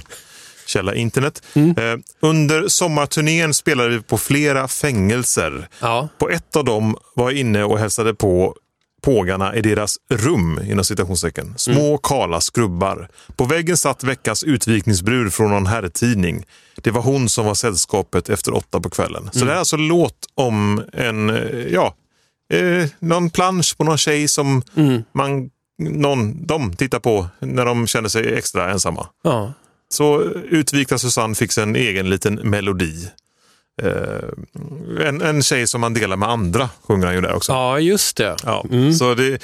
Källa 0.67 0.95
internet. 0.95 1.41
Mm. 1.53 1.69
Eh, 1.69 1.97
under 2.19 2.67
sommarturnén 2.67 3.53
spelade 3.53 3.89
vi 3.89 4.01
på 4.01 4.17
flera 4.17 4.67
fängelser. 4.67 5.67
Ja. 5.79 6.09
På 6.17 6.29
ett 6.29 6.55
av 6.55 6.65
dem 6.65 6.95
var 7.15 7.31
jag 7.31 7.39
inne 7.39 7.63
och 7.63 7.79
hälsade 7.79 8.13
på 8.13 8.55
pågarna 9.05 9.55
i 9.55 9.61
deras 9.61 9.97
rum, 10.09 10.59
inom 10.69 10.85
citationstecken. 10.85 11.53
Små 11.57 11.87
Mm. 11.87 11.97
kala 12.03 12.41
skrubbar. 12.41 13.07
På 13.35 13.45
väggen 13.45 13.77
satt 13.77 14.03
veckans 14.03 14.43
utvikningsbrud 14.43 15.33
från 15.33 15.51
någon 15.51 15.65
herrtidning. 15.67 16.43
Det 16.75 16.91
var 16.91 17.01
hon 17.01 17.29
som 17.29 17.45
var 17.45 17.53
sällskapet 17.55 18.29
efter 18.29 18.53
åtta 18.53 18.79
på 18.79 18.89
kvällen. 18.89 19.29
Så 19.31 19.37
Mm. 19.39 19.47
det 19.47 19.53
är 19.53 19.57
alltså 19.59 19.77
låt 19.77 20.17
om 20.35 20.83
en, 20.93 21.29
ja, 21.71 21.95
eh, 22.53 22.85
någon 22.99 23.29
plansch 23.29 23.77
på 23.77 23.83
någon 23.83 23.97
tjej 23.97 24.27
som 24.27 24.61
Mm. 24.75 25.03
man, 25.13 25.49
någon, 25.79 26.45
de 26.45 26.73
tittar 26.75 26.99
på 26.99 27.27
när 27.39 27.65
de 27.65 27.87
känner 27.87 28.09
sig 28.09 28.33
extra 28.33 28.71
ensamma. 28.71 29.07
Ja. 29.23 29.53
Så 29.89 30.21
utvikta 30.49 30.97
Susanne 30.97 31.35
fick 31.35 31.57
en 31.57 31.75
egen 31.75 32.09
liten 32.09 32.33
melodi. 32.35 33.07
Eh, 33.83 35.07
en, 35.07 35.21
en 35.21 35.43
tjej 35.43 35.67
som 35.67 35.81
man 35.81 35.93
delar 35.93 36.17
med 36.17 36.29
andra 36.29 36.69
sjunger 36.87 37.05
han 37.05 37.15
ju 37.15 37.21
där 37.21 37.33
också. 37.33 37.51
ja, 37.51 37.79
just 37.79 38.17
det. 38.17 38.35
Ja, 38.43 38.65
Mm. 38.71 38.93
Så 38.93 39.13
det, 39.13 39.43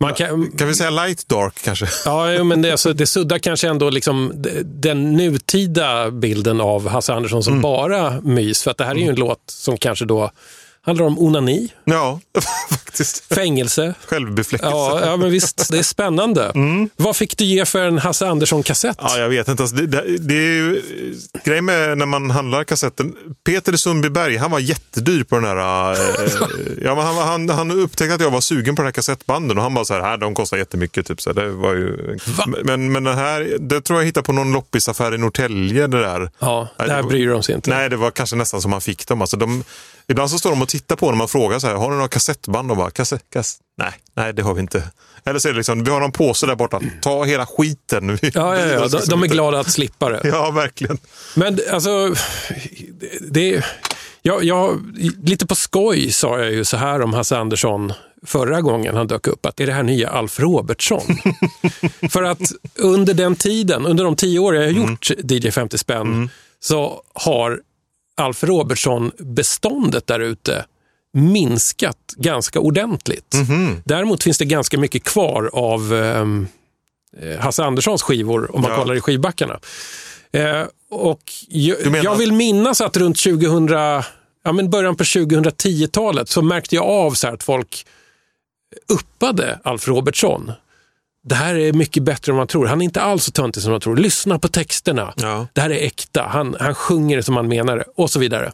Man 0.00 0.14
kan, 0.14 0.50
kan 0.58 0.68
vi 0.68 0.74
säga 0.74 0.90
light 0.90 1.28
dark 1.28 1.54
kanske? 1.64 1.86
ja, 2.04 2.44
men 2.44 2.62
det, 2.62 2.70
alltså, 2.70 2.92
det 2.92 3.06
suddar 3.06 3.38
kanske 3.38 3.68
ändå 3.68 3.90
liksom 3.90 4.32
den 4.64 5.12
nutida 5.16 6.10
bilden 6.10 6.60
av 6.60 6.88
Hasse 6.88 7.12
Andersson 7.14 7.36
Mm. 7.36 7.42
som 7.42 7.60
bara 7.60 8.20
mys. 8.20 8.62
För 8.62 8.70
att 8.70 8.76
det 8.76 8.84
här 8.84 8.94
är 8.94 8.98
ju 8.98 9.08
en 9.08 9.14
låt 9.16 9.40
som 9.46 9.76
kanske 9.76 10.04
då 10.04 10.30
Handlar 10.82 11.06
om 11.06 11.18
onani, 11.18 11.68
Ja, 11.84 12.20
faktiskt. 12.70 13.34
fängelse. 13.34 13.94
Självbefläckelse. 14.06 14.70
Ja, 14.76 15.00
ja, 15.06 15.16
men 15.16 15.30
visst, 15.30 15.70
det 15.70 15.78
är 15.78 15.82
spännande. 15.82 16.52
Vad 16.96 17.16
fick 17.16 17.36
du 17.38 17.44
ge 17.44 17.64
för 17.64 17.86
en 17.86 17.98
Hasse 17.98 18.26
Andersson-kassett? 18.28 18.96
Ja, 19.00 19.18
jag 19.18 19.28
vet 19.28 19.48
inte. 19.48 19.62
Alltså, 19.62 19.76
det, 19.76 19.86
det, 19.86 20.18
det 20.18 20.34
är 20.34 20.52
ju 20.54 20.82
grejen 21.44 21.64
med 21.64 21.98
när 21.98 22.06
man 22.06 22.30
handlar 22.30 22.64
kassetten. 22.64 23.14
Peter 23.44 23.76
Sundbyberg, 23.76 24.36
han 24.36 24.50
var 24.50 24.58
jättedyr 24.58 25.24
på 25.24 25.34
den 25.34 25.44
här. 25.44 25.92
Eh, 25.92 25.98
ja, 26.82 26.94
men 26.94 27.04
han, 27.04 27.16
han, 27.16 27.48
han 27.50 27.70
upptäckte 27.70 28.14
att 28.14 28.20
jag 28.20 28.30
var 28.30 28.40
sugen 28.40 28.76
på 28.76 28.82
den 28.82 28.86
här 28.86 28.92
kassettbanden 28.92 29.56
och 29.58 29.62
han 29.62 29.74
bara 29.74 29.84
så 29.84 29.94
här, 29.94 30.00
här 30.00 30.16
de 30.16 30.34
kostar 30.34 30.56
jättemycket. 30.56 31.06
Typ, 31.06 31.20
så 31.20 31.30
här, 31.30 31.34
det 31.42 31.50
var 31.50 31.74
ju, 31.74 32.18
men, 32.64 32.92
men 32.92 33.04
den 33.04 33.18
här, 33.18 33.56
det 33.60 33.80
tror 33.80 33.98
jag 33.98 34.06
hittade 34.06 34.24
på 34.24 34.32
någon 34.32 34.52
loppisaffär 34.52 35.14
i 35.14 35.18
Norrtälje. 35.18 35.86
Det 35.86 36.00
där. 36.00 36.30
Ja, 36.38 36.68
det 36.78 37.02
bryr 37.08 37.28
de 37.28 37.42
sig 37.42 37.54
inte. 37.54 37.70
Nej, 37.70 37.88
det 37.90 37.96
var 37.96 38.10
kanske 38.10 38.36
nästan 38.36 38.62
som 38.62 38.70
man 38.70 38.80
fick 38.80 39.06
dem. 39.06 39.20
Alltså, 39.20 39.36
de, 39.36 39.64
ibland 40.08 40.30
så 40.30 40.38
står 40.38 40.50
de 40.50 40.62
och 40.62 40.68
tittar 40.68 40.96
på 40.96 41.10
när 41.10 41.18
man 41.18 41.28
frågar 41.28 41.58
så 41.58 41.66
här, 41.66 41.74
har 41.74 41.90
ni 41.90 41.96
några 41.96 42.08
kassettband? 42.08 42.70
Och 42.70 42.76
bara, 42.76 42.90
kassett, 42.90 43.30
kass, 43.32 43.58
nej, 43.78 43.92
nej, 44.16 44.32
det 44.32 44.42
har 44.42 44.54
vi 44.54 44.60
inte. 44.60 44.82
Eller 45.24 45.38
så 45.38 45.48
är 45.48 45.52
det 45.52 45.56
liksom, 45.56 45.84
vi 45.84 45.90
har 45.90 46.00
någon 46.00 46.12
påse 46.12 46.46
där 46.46 46.54
borta, 46.54 46.80
ta 47.02 47.24
hela 47.24 47.46
skiten. 47.46 48.18
Ja, 48.22 48.58
ja, 48.58 48.66
ja. 48.66 48.88
De, 48.88 49.00
de 49.08 49.22
är 49.22 49.26
glada 49.26 49.60
att 49.60 49.70
slippa 49.70 50.08
det. 50.08 50.20
Ja, 50.24 50.50
verkligen. 50.50 50.98
Men 51.34 51.58
alltså, 51.70 52.14
det, 52.90 53.30
det, 53.30 53.64
jag, 54.22 54.44
jag, 54.44 54.80
lite 55.24 55.46
på 55.46 55.54
skoj 55.54 56.12
sa 56.12 56.38
jag 56.38 56.52
ju 56.52 56.64
så 56.64 56.76
här 56.76 57.02
om 57.02 57.14
Hasse 57.14 57.38
Andersson 57.38 57.92
förra 58.26 58.60
gången 58.60 58.96
han 58.96 59.06
dök 59.06 59.26
upp, 59.26 59.46
att 59.46 59.60
är 59.60 59.66
det 59.66 59.72
här 59.72 59.82
nya 59.82 60.10
Alf 60.10 60.40
Robertsson? 60.40 61.02
För 62.10 62.22
att 62.22 62.52
under 62.74 63.14
den 63.14 63.36
tiden, 63.36 63.86
under 63.86 64.04
de 64.04 64.16
tio 64.16 64.38
år 64.38 64.54
jag 64.54 64.62
har 64.62 64.70
gjort 64.70 65.10
DJ 65.10 65.50
50 65.50 65.78
spänn, 65.78 66.30
så 66.60 67.02
har 67.14 67.60
Alf 68.18 68.44
Robertson-beståndet 68.44 70.06
där 70.06 70.20
ute 70.20 70.64
minskat 71.12 71.96
ganska 72.16 72.60
ordentligt. 72.60 73.34
Däremot 73.84 74.22
finns 74.22 74.38
det 74.38 74.44
ganska 74.44 74.78
mycket 74.78 75.04
kvar 75.04 75.50
av 75.52 75.94
ehm, 75.94 76.46
eh, 77.20 77.38
Hasse 77.40 77.64
Anderssons 77.64 78.02
skivor 78.02 78.54
om 78.54 78.62
man 78.62 78.70
Ja. 78.70 78.76
kollar 78.76 78.94
i 78.94 79.00
skivbackarna. 79.00 79.60
Eh, 80.32 80.62
och 80.90 81.22
jag, 81.48 81.96
jag 82.04 82.16
vill 82.16 82.32
minnas 82.32 82.80
att 82.80 82.96
runt 82.96 83.18
2000, 83.22 83.68
ja, 83.68 84.52
men 84.52 84.70
början 84.70 84.96
på 84.96 85.04
2010-talet 85.04 86.28
så 86.28 86.42
märkte 86.42 86.74
jag 86.74 86.84
av 86.84 87.10
så 87.10 87.28
att 87.28 87.42
folk 87.42 87.86
uppade 88.88 89.58
Alf 89.64 89.88
Robertsson. 89.88 90.52
Det 91.28 91.34
här 91.34 91.54
är 91.54 91.72
mycket 91.72 92.02
bättre 92.02 92.32
än 92.32 92.36
man 92.36 92.46
tror. 92.46 92.66
Han 92.66 92.80
är 92.80 92.84
inte 92.84 93.00
alls 93.00 93.24
så 93.24 93.32
töntig 93.32 93.62
som 93.62 93.72
man 93.72 93.80
tror. 93.80 93.96
Lyssna 93.96 94.38
på 94.38 94.48
texterna. 94.48 95.14
Ja. 95.16 95.46
Det 95.52 95.60
här 95.60 95.70
är 95.70 95.86
äkta. 95.86 96.22
Han, 96.22 96.56
han 96.60 96.74
sjunger 96.74 97.16
det 97.16 97.22
som 97.22 97.36
han 97.36 97.48
menar 97.48 97.76
det 97.76 97.84
och 97.96 98.10
så 98.10 98.18
vidare. 98.18 98.52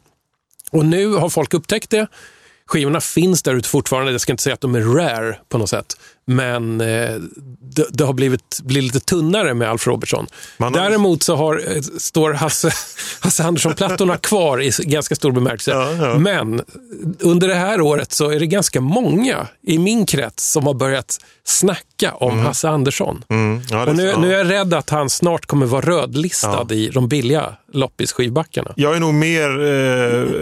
Och 0.71 0.87
nu 0.87 1.15
har 1.15 1.29
folk 1.29 1.55
upptäckt 1.55 1.91
det. 1.91 2.07
Skivorna 2.67 3.01
finns 3.01 3.43
där 3.43 3.55
ute 3.55 3.69
fortfarande. 3.69 4.13
Jag 4.13 4.21
ska 4.21 4.33
inte 4.33 4.43
säga 4.43 4.55
att 4.55 4.61
de 4.61 4.75
är 4.75 4.81
rare 4.81 5.39
på 5.49 5.59
något 5.59 5.71
sätt. 5.71 5.97
Men 6.27 6.81
eh, 6.81 6.87
det, 7.61 7.87
det 7.91 8.05
har 8.05 8.13
blivit, 8.13 8.61
blivit 8.63 8.95
lite 8.95 9.07
tunnare 9.07 9.55
med 9.55 9.71
Alf 9.71 9.87
Robertson. 9.87 10.27
Man 10.59 10.73
Däremot 10.73 11.23
så 11.23 11.37
har, 11.37 11.63
eh, 11.77 11.83
står 11.99 12.33
Hasse, 12.33 12.71
Hasse 13.21 13.45
Andersson-plattorna 13.45 14.17
kvar 14.23 14.63
i 14.63 14.71
ganska 14.79 15.15
stor 15.15 15.33
bemärkelse. 15.33 15.71
Ja, 15.71 15.93
ja. 15.93 16.19
Men 16.19 16.63
under 17.21 17.49
det 17.49 17.55
här 17.55 17.81
året 17.81 18.13
så 18.13 18.31
är 18.31 18.41
det 18.41 18.47
ganska 18.47 18.81
många 18.81 19.47
i 19.63 19.79
min 19.79 20.07
krets 20.07 20.53
som 20.53 20.67
har 20.67 20.75
börjat 20.75 21.19
snacka 21.45 22.13
om 22.15 22.39
Hasse 22.39 22.69
Andersson. 22.69 23.25
Mm, 23.29 23.61
ja, 23.71 23.87
Och 23.87 23.97
nu, 23.97 24.15
nu 24.19 24.35
är 24.35 24.39
jag 24.39 24.51
rädd 24.51 24.75
att 24.75 24.91
han 24.91 25.11
snart 25.11 25.47
kommer 25.47 25.67
vara 25.67 25.87
rödlistad 25.87 26.67
i 26.71 26.89
de 26.89 27.09
billiga 27.09 27.53
loppis-skivbackarna. 27.73 28.73
Jag 28.77 28.97
är 28.97 29.01
nog 29.01 29.15
mer 29.15 29.49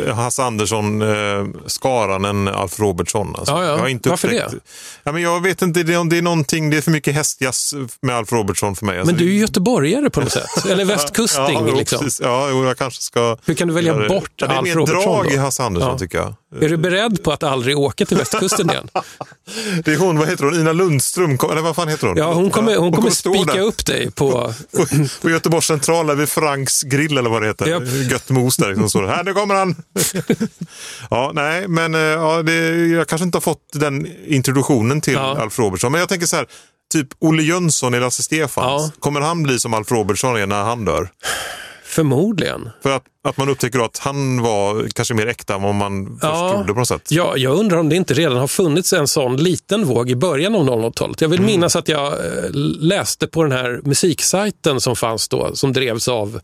eh, 0.09 0.14
Hasse 0.14 0.42
Andersson-skaran 0.42 2.25
än 2.25 2.49
Alf 2.49 2.81
Robertsson. 2.81 3.35
Alltså. 3.38 3.53
Ja, 3.55 3.64
ja. 3.64 3.71
Jag 3.71 3.79
har 3.79 3.88
inte 3.88 4.09
Varför 4.09 4.29
upptäckt- 4.29 4.51
det? 4.51 4.59
Ja, 5.05 5.12
men 5.12 5.23
jag 5.23 5.43
vet 5.43 5.62
inte, 5.62 5.72
det 5.75 5.81
är, 5.81 6.05
det 6.11 6.18
är 6.18 6.23
någonting, 6.23 6.70
det 6.70 6.77
är 6.77 6.81
för 6.81 6.91
mycket 6.91 7.14
hästjazz 7.14 7.75
med 8.03 8.16
Alf 8.16 8.33
Robertsson 8.33 8.77
för 8.77 8.87
mig. 8.87 8.99
Alltså, 8.99 9.14
Men 9.14 9.20
du 9.25 9.29
är 9.29 9.33
ju 9.35 9.39
göteborgare 9.41 10.11
på 10.11 10.20
något 10.20 10.33
sätt. 10.33 10.66
Eller 10.70 10.85
västkusting. 10.95 11.66
ja, 11.68 11.75
liksom. 11.75 11.99
precis. 12.05 12.20
Ja, 12.20 12.49
jag 12.51 12.79
kanske 12.79 13.03
ska... 13.03 13.37
Hur 13.45 13.55
kan 13.55 13.68
du 13.68 13.75
välja 13.75 14.09
bort 14.09 14.31
ja, 14.37 14.47
Det 14.47 14.53
är 14.55 14.59
Alf 14.59 14.68
mer 14.68 14.75
Robertsson 14.75 15.03
drag 15.03 15.25
då? 15.25 15.31
i 15.31 15.37
Hasse 15.37 15.62
Andersson 15.62 15.91
Ja. 15.91 15.99
tycker 15.99 16.18
jag. 16.18 16.35
Är 16.61 16.68
du 16.68 16.77
beredd 16.77 17.23
på 17.23 17.33
att 17.33 17.43
aldrig 17.43 17.79
åka 17.79 18.07
till 18.07 18.16
västkusten 18.16 18.70
igen? 18.70 18.89
Det 19.85 19.93
är 19.93 19.97
hon, 19.99 20.18
vad 20.18 20.29
heter 20.29 20.45
hon, 20.45 20.55
Ina 20.55 20.73
Lundström, 20.73 21.31
eller 21.51 21.61
vad 21.62 21.77
fan 21.77 21.89
heter 21.89 22.07
hon? 22.07 22.16
Ja, 22.16 22.33
hon 22.33 22.51
kommer, 22.51 22.77
hon 22.77 22.93
kommer 22.93 23.11
stå 23.11 23.35
spika 23.35 23.61
upp 23.61 23.87
dig 23.87 24.11
på... 24.11 24.31
På, 24.77 24.87
på 25.23 25.31
Göteborgs 25.31 25.66
central, 25.66 26.07
där 26.07 26.14
vid 26.14 26.29
Franks 26.29 26.83
grill 26.83 27.18
eller 27.18 27.31
vad 27.31 27.43
det 27.43 27.49
heter. 27.49 27.66
Japp. 27.66 27.83
Gött 28.11 28.31
mos 28.31 28.57
där. 28.57 28.75
Liksom, 28.75 29.03
det, 29.03 29.09
här, 29.09 29.25
nu 29.25 29.35
kommer 29.35 29.55
han! 29.55 29.75
ja, 31.11 31.31
nej, 31.35 31.68
men 31.68 31.95
eh, 31.95 32.01
ja, 32.01 32.43
det, 32.43 32.77
jag 32.87 33.09
kanske 33.09 33.25
inte 33.25 33.37
har 33.37 33.41
fått 33.43 33.59
den 33.73 34.09
introduktionen 34.27 35.01
till 35.01 35.12
Ja. 35.14 35.37
Alf 35.41 35.59
Robertsson. 35.63 35.93
Men 35.93 35.99
jag 35.99 36.09
tänker 36.09 36.27
så 36.27 36.37
här, 36.37 36.47
typ 36.93 37.09
Olle 37.19 37.43
Jönsson 37.43 37.95
i 37.95 38.01
Lasse 38.01 38.23
Stefans. 38.23 38.93
Ja. 38.95 39.01
Kommer 39.01 39.21
han 39.21 39.43
bli 39.43 39.59
som 39.59 39.75
Alf 39.75 39.91
Robertsson 39.93 40.37
är 40.37 40.47
när 40.47 40.63
han 40.63 40.85
dör? 40.85 41.09
Förmodligen. 41.85 42.71
För 42.83 42.91
att, 42.91 43.03
att 43.25 43.37
man 43.37 43.49
upptäcker 43.49 43.79
då 43.79 43.85
att 43.85 43.99
han 43.99 44.43
var 44.43 44.89
kanske 44.95 45.15
mer 45.15 45.27
äkta 45.27 45.55
än 45.55 45.63
vad 45.63 45.75
man 45.75 46.07
först 46.07 46.19
Ja. 46.23 46.53
trodde 46.55 46.73
på 46.73 46.79
något 46.79 46.89
sätt. 46.89 47.03
Ja, 47.11 47.37
jag 47.37 47.59
undrar 47.59 47.79
om 47.79 47.89
det 47.89 47.97
inte 47.97 48.15
redan 48.15 48.37
har 48.39 48.47
funnits 48.47 48.93
en 48.93 49.09
sån 49.09 49.37
liten 49.37 49.85
våg 49.85 50.11
i 50.11 50.17
början 50.17 50.55
av 50.55 50.63
00-talet. 50.67 51.21
Jag 51.21 51.29
vill 51.29 51.39
Mm. 51.39 51.51
minnas 51.53 51.77
att 51.77 51.89
jag 51.89 52.07
eh, 52.13 52.51
läste 52.81 53.27
på 53.27 53.43
den 53.43 53.53
här 53.53 53.81
musiksajten 53.85 54.81
som 54.81 54.97
fanns 54.97 55.29
då, 55.29 55.55
som 55.57 55.73
drevs 55.73 56.09
av 56.09 56.41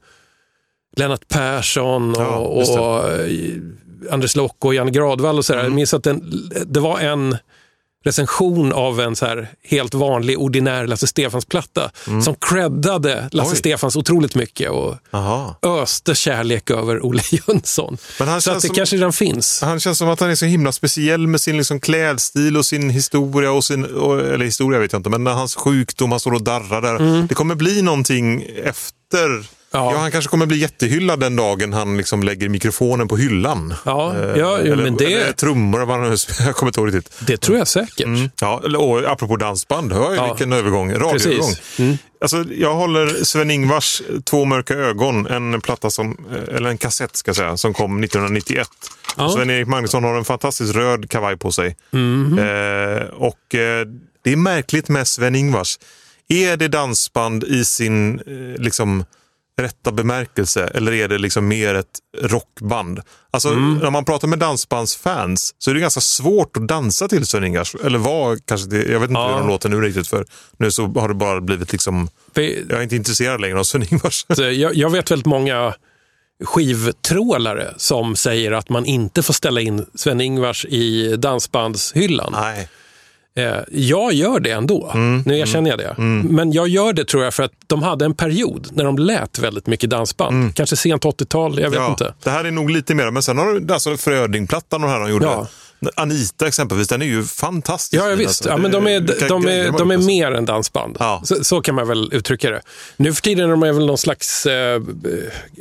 Lennart 0.97 1.29
Persson 1.29 2.11
och, 2.11 2.23
Ja, 2.23 2.37
och 2.37 3.09
eh, 3.11 3.29
Anders 4.11 4.37
Lock 4.37 4.65
och 4.65 4.75
Janne 4.75 4.91
Gradvall 4.91 5.39
och 5.39 5.45
sådär. 5.45 5.61
Mm. 5.61 5.73
Jag 5.73 5.77
minns 5.77 5.95
att 5.95 6.05
den, 6.05 6.51
det 6.67 6.81
var 6.81 6.99
en 7.01 7.37
recension 8.05 8.73
av 8.73 9.01
en 9.01 9.17
så 9.17 9.27
här 9.27 9.49
helt 9.65 9.95
vanlig 9.95 10.39
ordinär 10.39 10.87
Lasse 10.87 11.07
Stefans-platta 11.07 11.91
som 12.25 12.35
creddade 12.41 13.15
Lasse 13.33 13.39
Mm. 13.49 13.53
Oj. 13.53 13.57
Stefans 13.57 13.97
otroligt 13.97 14.35
mycket 14.35 14.71
och 14.71 14.97
Aha. 15.11 15.59
öste 15.63 16.15
kärlek 16.15 16.71
över 16.71 17.07
Olle 17.07 17.23
Jönsson. 17.31 17.99
Men 18.19 18.29
han 18.29 18.43
Så 18.43 18.51
att 18.51 18.57
det 18.63 18.67
som- 18.67 18.75
kanske 18.77 18.97
redan 18.97 19.13
finns. 19.13 19.61
Han 19.63 19.81
känns 19.81 19.99
som 19.99 20.09
att 20.09 20.21
han 20.21 20.31
är 20.31 20.35
så 20.35 20.45
himla 20.47 20.73
speciell 20.73 21.27
med 21.27 21.41
sin 21.41 21.57
liksom 21.57 21.81
klädstil 21.81 22.57
och 22.57 22.65
sin 22.67 22.91
historia. 22.91 23.53
Och 23.53 23.65
sin, 23.65 23.85
och, 23.85 24.21
eller 24.21 24.45
historia 24.45 24.81
vet 24.81 24.93
jag 24.93 24.99
inte, 24.99 25.11
men 25.11 25.25
när 25.25 25.33
hans 25.33 25.55
sjukdom, 25.55 26.11
han 26.11 26.21
står 26.21 26.35
och 26.35 26.43
darrar 26.43 26.83
där. 26.83 27.23
Det 27.29 27.35
kommer 27.35 27.55
bli 27.55 27.83
någonting 27.83 28.47
efter. 28.65 29.58
Ja. 29.71 29.93
Ja. 29.93 29.99
han 29.99 30.11
kanske 30.11 30.29
kommer 30.31 30.47
bli 30.47 30.57
jättehyllad 30.57 31.21
den 31.21 31.37
dagen 31.37 31.73
han 31.73 31.97
liksom 31.97 32.23
lägger 32.23 32.49
mikrofonen 32.49 33.09
på 33.09 33.17
hyllan. 33.17 33.75
Ja, 33.85 34.15
Eh, 34.17 34.37
ja, 34.39 34.59
eller, 34.59 34.77
men 34.77 34.97
det- 34.97 35.05
eller 35.15 35.33
trummor, 35.33 35.81
vad 35.81 36.01
han 36.01 36.11
jag 36.47 36.57
kommer 36.57 36.71
inte 36.71 36.81
ihåg 36.81 36.95
riktigt. 36.95 37.15
Det 37.27 37.37
tror 37.37 37.59
jag 37.59 37.69
säkert. 37.69 38.01
Mm. 38.07 38.31
Ja, 38.41 38.63
och 38.79 39.05
apropå 39.13 39.37
dansband, 39.37 39.93
hör 39.93 40.15
Ja. 40.15 40.27
vilken 40.27 40.53
övergång, 40.53 40.93
radioövergång. 40.95 41.53
Mm. 41.79 41.99
Alltså, 42.21 42.45
jag 42.51 42.75
håller 42.75 43.25
Sven-Ingvars 43.25 44.03
Två 44.25 44.45
mörka 44.45 44.75
ögon, 44.75 45.27
en 45.27 45.61
platta 45.61 45.91
som, 45.91 46.17
eller 46.57 46.71
en 46.71 46.79
kassett 46.79 47.17
ska 47.17 47.35
säga, 47.35 47.57
som 47.57 47.75
kom 47.75 48.05
1991. 48.05 48.69
Ja. 49.17 49.29
Sven-Erik 49.31 49.67
Magnusson 49.69 50.05
har 50.05 50.15
en 50.15 50.25
fantastiskt 50.25 50.75
röd 50.75 51.11
kavaj 51.11 51.37
på 51.37 51.53
sig. 51.53 51.77
Mhm. 51.91 52.39
Eh, 52.39 53.03
och 53.03 53.55
eh, 53.55 53.87
det 54.25 54.33
är 54.33 54.37
märkligt 54.37 54.89
med 54.89 55.07
Sven-Ingvars. 55.09 55.79
Är 56.29 56.57
det 56.57 56.69
dansband 56.69 57.45
i 57.45 57.65
sin 57.65 58.15
eh, 58.19 58.63
liksom 58.63 59.05
rätta 59.59 59.93
bemärkelse 59.93 60.67
eller 60.75 60.93
är 60.93 61.09
det 61.09 61.19
liksom 61.19 61.49
mer 61.49 61.75
ett 61.75 61.99
rockband? 62.23 63.01
Alltså 63.31 63.49
Mm. 63.49 63.75
när 63.79 63.91
man 63.91 64.05
pratar 64.05 64.29
med 64.29 64.39
dansbandsfans 64.39 65.55
så 65.59 65.71
är 65.71 65.75
det 65.75 65.81
ganska 65.81 66.01
svårt 66.01 66.57
att 66.57 66.69
dansa 66.69 67.09
till 67.09 67.27
Sven-Ingvars. 67.27 67.75
Eller 67.85 67.99
vad 67.99 68.47
kanske 68.47 68.69
det, 68.69 68.77
jag 68.93 69.01
vet 69.01 69.11
inte 69.11 69.21
Ja. 69.21 69.29
hur 69.33 69.39
de 69.39 69.49
låter 69.49 69.69
nu 69.69 69.81
riktigt 69.81 70.09
för 70.09 70.27
nu 70.59 70.71
så 70.71 70.87
har 70.87 71.09
det 71.09 71.15
bara 71.15 71.41
blivit 71.41 71.73
liksom, 71.73 72.09
För, 72.35 72.41
jag 72.43 72.79
är 72.79 72.83
inte 72.83 72.97
intresserad 72.97 73.41
längre 73.41 73.59
av 73.61 73.65
Sven-Ingvars. 73.65 74.25
jag, 74.29 74.75
jag 74.77 74.91
vet 74.91 75.11
väldigt 75.11 75.27
många 75.27 75.75
skivtrålare 76.45 77.75
som 77.77 78.17
säger 78.17 78.53
att 78.53 78.69
man 78.69 78.85
inte 78.87 79.23
får 79.23 79.35
ställa 79.35 79.61
in 79.61 79.87
Sven-Ingvars 79.95 80.65
i 80.67 81.17
dansbandshyllan. 81.17 82.33
Nej. 82.33 82.69
Eh, 83.39 83.57
jag 83.71 84.13
gör 84.13 84.41
det 84.41 84.51
ändå. 84.51 84.91
Mm, 84.95 85.23
nu 85.27 85.39
erkänner 85.39 85.71
jag 85.71 85.79
det. 85.79 85.95
Men 86.29 86.53
jag 86.53 86.69
gör 86.69 86.93
det 86.93 87.05
tror 87.05 87.25
jag 87.25 87.35
för 87.35 87.43
att 87.43 87.53
de 87.67 87.83
hade 87.83 88.05
en 88.05 88.15
period 88.15 88.69
när 88.73 88.85
de 88.85 88.99
lät 88.99 89.39
väldigt 89.39 89.67
mycket 89.67 89.91
dansband. 89.91 90.55
Kanske 90.55 90.77
sent 90.77 91.05
80-tal, 91.05 91.61
jag 91.61 91.71
vet 91.71 91.79
Mm. 91.79 91.83
Ja, 91.83 91.91
inte. 91.91 92.15
det 92.23 92.31
här 92.31 92.45
är 92.45 92.51
nog 92.51 92.71
lite 92.71 92.95
mer, 92.95 93.11
men 93.11 93.23
sen 93.23 93.39
har 93.39 93.61
du 93.61 93.75
alltså 93.75 93.97
Frödingplattan 93.97 94.85
och 94.85 94.91
här 94.91 95.01
de 95.01 95.11
gjorde. 95.11 95.25
Ja. 95.27 95.47
Anita 95.95 96.47
exempelvis, 96.49 96.89
den 96.89 97.03
är 97.03 97.07
ju 97.07 97.25
fantastisk. 97.25 98.03
Ja, 98.03 98.11
ja 98.11 98.17
visst. 98.17 98.29
alltså. 98.29 98.49
Ja, 98.49 98.57
men 98.57 98.71
de 98.71 98.87
är, 98.87 99.01
de 99.01 99.13
är, 99.13 99.29
de 99.29 99.47
är 99.47 99.67
gjort, 99.67 99.81
alltså. 99.81 100.07
mer 100.07 100.33
än 100.33 100.45
dansband. 100.45 100.97
Ja. 101.01 101.21
Så, 101.25 101.45
så 101.45 101.61
kan 101.61 101.75
man 101.75 101.89
väl 101.89 102.09
uttrycka 102.13 102.51
det. 102.51 102.61
Nu 102.97 103.15
för 103.15 103.23
tiden 103.23 103.45
är 103.45 103.51
de 103.51 103.61
väl 103.61 103.87
någon 103.87 103.99
slags 103.99 104.47
eh, 104.47 104.83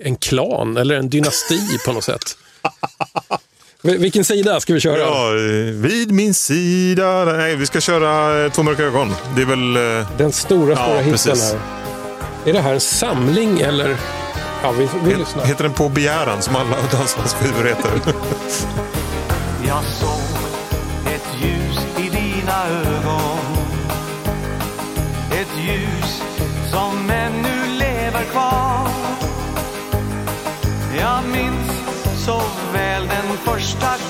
en 0.03 0.15
klan 0.15 0.77
eller 0.77 0.95
en 0.95 1.09
dynasti 1.09 1.59
på 1.85 1.93
något 1.93 2.03
sätt. 2.03 2.37
Vil- 3.81 3.97
Vilken 3.99 4.25
sida 4.25 4.59
ska 4.59 4.73
vi 4.73 4.79
köra? 4.79 4.99
Ja, 4.99 5.29
vid 5.73 6.11
min 6.11 6.33
sida. 6.33 7.25
Nej, 7.25 7.55
vi 7.55 7.65
ska 7.65 7.81
köra 7.81 8.43
eh, 8.45 8.51
Två 8.51 8.63
mörka 8.63 8.83
ögon. 8.83 9.15
Det 9.35 9.41
är 9.41 9.45
väl... 9.45 9.99
eh, 9.99 10.07
Den 10.17 10.31
stora, 10.31 10.69
Ja, 10.71 10.75
stora 10.85 10.97
hitten 10.97 11.11
precis. 11.11 11.53
här. 11.53 11.59
Är 12.45 12.53
det 12.53 12.61
här 12.61 12.73
en 12.73 12.79
samling 12.79 13.59
eller? 13.61 13.97
Ja, 14.63 14.71
vi, 14.71 14.89
vi 15.05 15.15
lyssnar. 15.15 15.45
Heter 15.45 15.63
den 15.63 15.73
På 15.73 15.89
begäran 15.89 16.41
som 16.41 16.55
alla 16.55 16.75
dansbandsskivor 16.91 17.63
heter? 17.63 17.91
Jag 19.67 19.83
såg 19.83 20.37
ett 21.15 21.27
ljus 21.41 21.79
i 21.97 22.09
dina 22.09 22.67
ögon 22.67 23.39
Ett 25.31 25.65
ljus 25.67 26.21
som 26.71 27.09
ännu 27.09 27.77
lever 27.79 28.23
kvar 28.31 28.87
Jag 30.99 31.19
minns 31.31 31.71
så 32.25 32.41
väl 32.73 32.76
första 33.45 34.06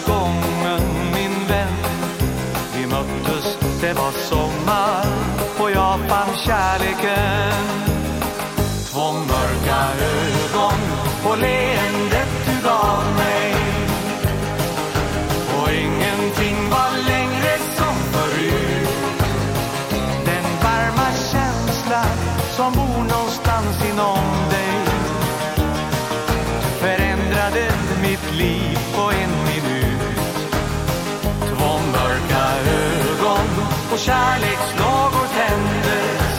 kärlekslågor 34.08 35.28
tändes 35.38 36.36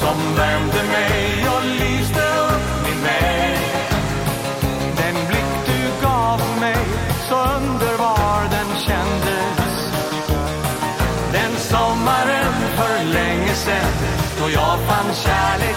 Som 0.00 0.18
värmde 0.36 0.82
mig 0.96 1.48
och 1.54 1.64
lyste 1.64 2.20
upp 2.20 2.66
min 2.84 3.02
väg. 3.04 3.58
Den 4.96 5.14
blick 5.28 5.54
du 5.66 6.06
gav 6.06 6.40
mig, 6.60 6.84
så 7.28 7.34
underbar 7.34 8.40
den 8.50 8.70
kändes. 8.86 9.74
Den 11.32 11.52
sommaren 11.56 12.54
för 12.76 13.04
länge 13.04 13.54
sen, 13.54 13.94
då 14.38 14.50
jag 14.50 14.78
fann 14.88 15.14
kärlek 15.14 15.71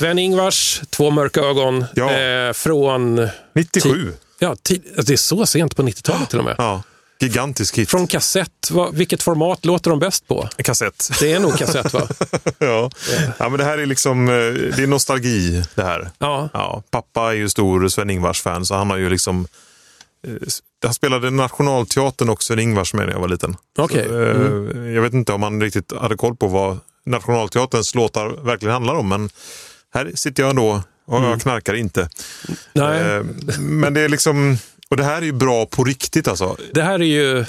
Sven-Ingvars, 0.00 0.80
Två 0.90 1.10
mörka 1.10 1.40
ögon, 1.40 1.84
Ja. 1.94 2.12
eh, 2.12 2.52
från... 2.52 3.28
97. 3.54 4.12
Ja, 4.38 4.56
det 5.06 5.10
är 5.12 5.16
så 5.16 5.46
sent 5.46 5.76
på 5.76 5.82
90-talet 5.82 6.30
till 6.30 6.38
och 6.38 6.44
med. 6.44 6.54
Ja, 6.58 6.82
gigantisk 7.20 7.78
hit. 7.78 7.90
Från 7.90 8.06
kassett, 8.06 8.70
vilket 8.92 9.22
format 9.22 9.64
låter 9.64 9.90
de 9.90 9.98
bäst 9.98 10.28
på? 10.28 10.48
Kassett. 10.56 11.10
Det 11.20 11.32
är 11.32 11.40
nog 11.40 11.58
kassett 11.58 11.92
va? 11.92 12.08
ja. 12.58 12.90
ja, 13.38 13.48
men 13.48 13.58
det 13.58 13.64
här 13.64 13.78
är 13.78 13.86
liksom, 13.86 14.28
eh, 14.28 14.34
det 14.76 14.82
är 14.82 14.86
nostalgi 14.86 15.62
det 15.74 15.82
här. 15.82 16.10
Ja. 16.18 16.48
Ja, 16.52 16.82
pappa 16.90 17.20
är 17.30 17.32
ju 17.36 17.48
stor 17.48 17.88
Sven-Ingvars-fan, 17.88 18.66
så 18.66 18.74
han 18.74 18.90
har 18.90 18.96
ju 18.96 19.10
liksom 19.10 19.46
eh, 20.26 20.32
han 20.84 20.94
spelade 20.94 21.30
Nationalteatern 21.30 22.28
och 22.28 22.42
Sven-Ingvars 22.42 22.94
med 22.94 23.06
när 23.06 23.12
jag 23.12 23.20
var 23.20 23.28
liten. 23.28 23.56
Okej. 23.78 24.06
Så, 24.08 24.22
eh, 24.22 24.92
Jag 24.94 25.02
vet 25.02 25.12
inte 25.14 25.32
om 25.32 25.42
han 25.42 25.62
riktigt 25.62 25.92
hade 26.00 26.16
koll 26.16 26.36
på 26.36 26.46
vad 26.46 26.78
Nationalteaterns 27.06 27.94
låtar 27.94 28.28
verkligen 28.44 28.72
handlar 28.72 28.94
om, 28.94 29.08
men 29.08 29.30
här 29.96 30.10
sitter 30.14 30.42
jag 30.42 30.50
ändå 30.50 30.82
och 31.06 31.22
jag 31.24 31.40
knarkar 31.40 31.74
inte. 31.74 32.08
Nej. 32.72 33.00
Eh, 33.02 33.22
Men 33.58 33.94
det 33.94 34.00
är 34.00 34.08
liksom, 34.08 34.58
och 34.90 34.96
det 34.96 35.04
här 35.04 35.16
är 35.16 35.22
ju 35.26 35.32
bra 35.32 35.66
på 35.66 35.84
riktigt 35.84 36.28
alltså. 36.28 36.56
Det 36.74 36.82
här 36.82 36.94
är 36.94 37.04
ju 37.04 37.44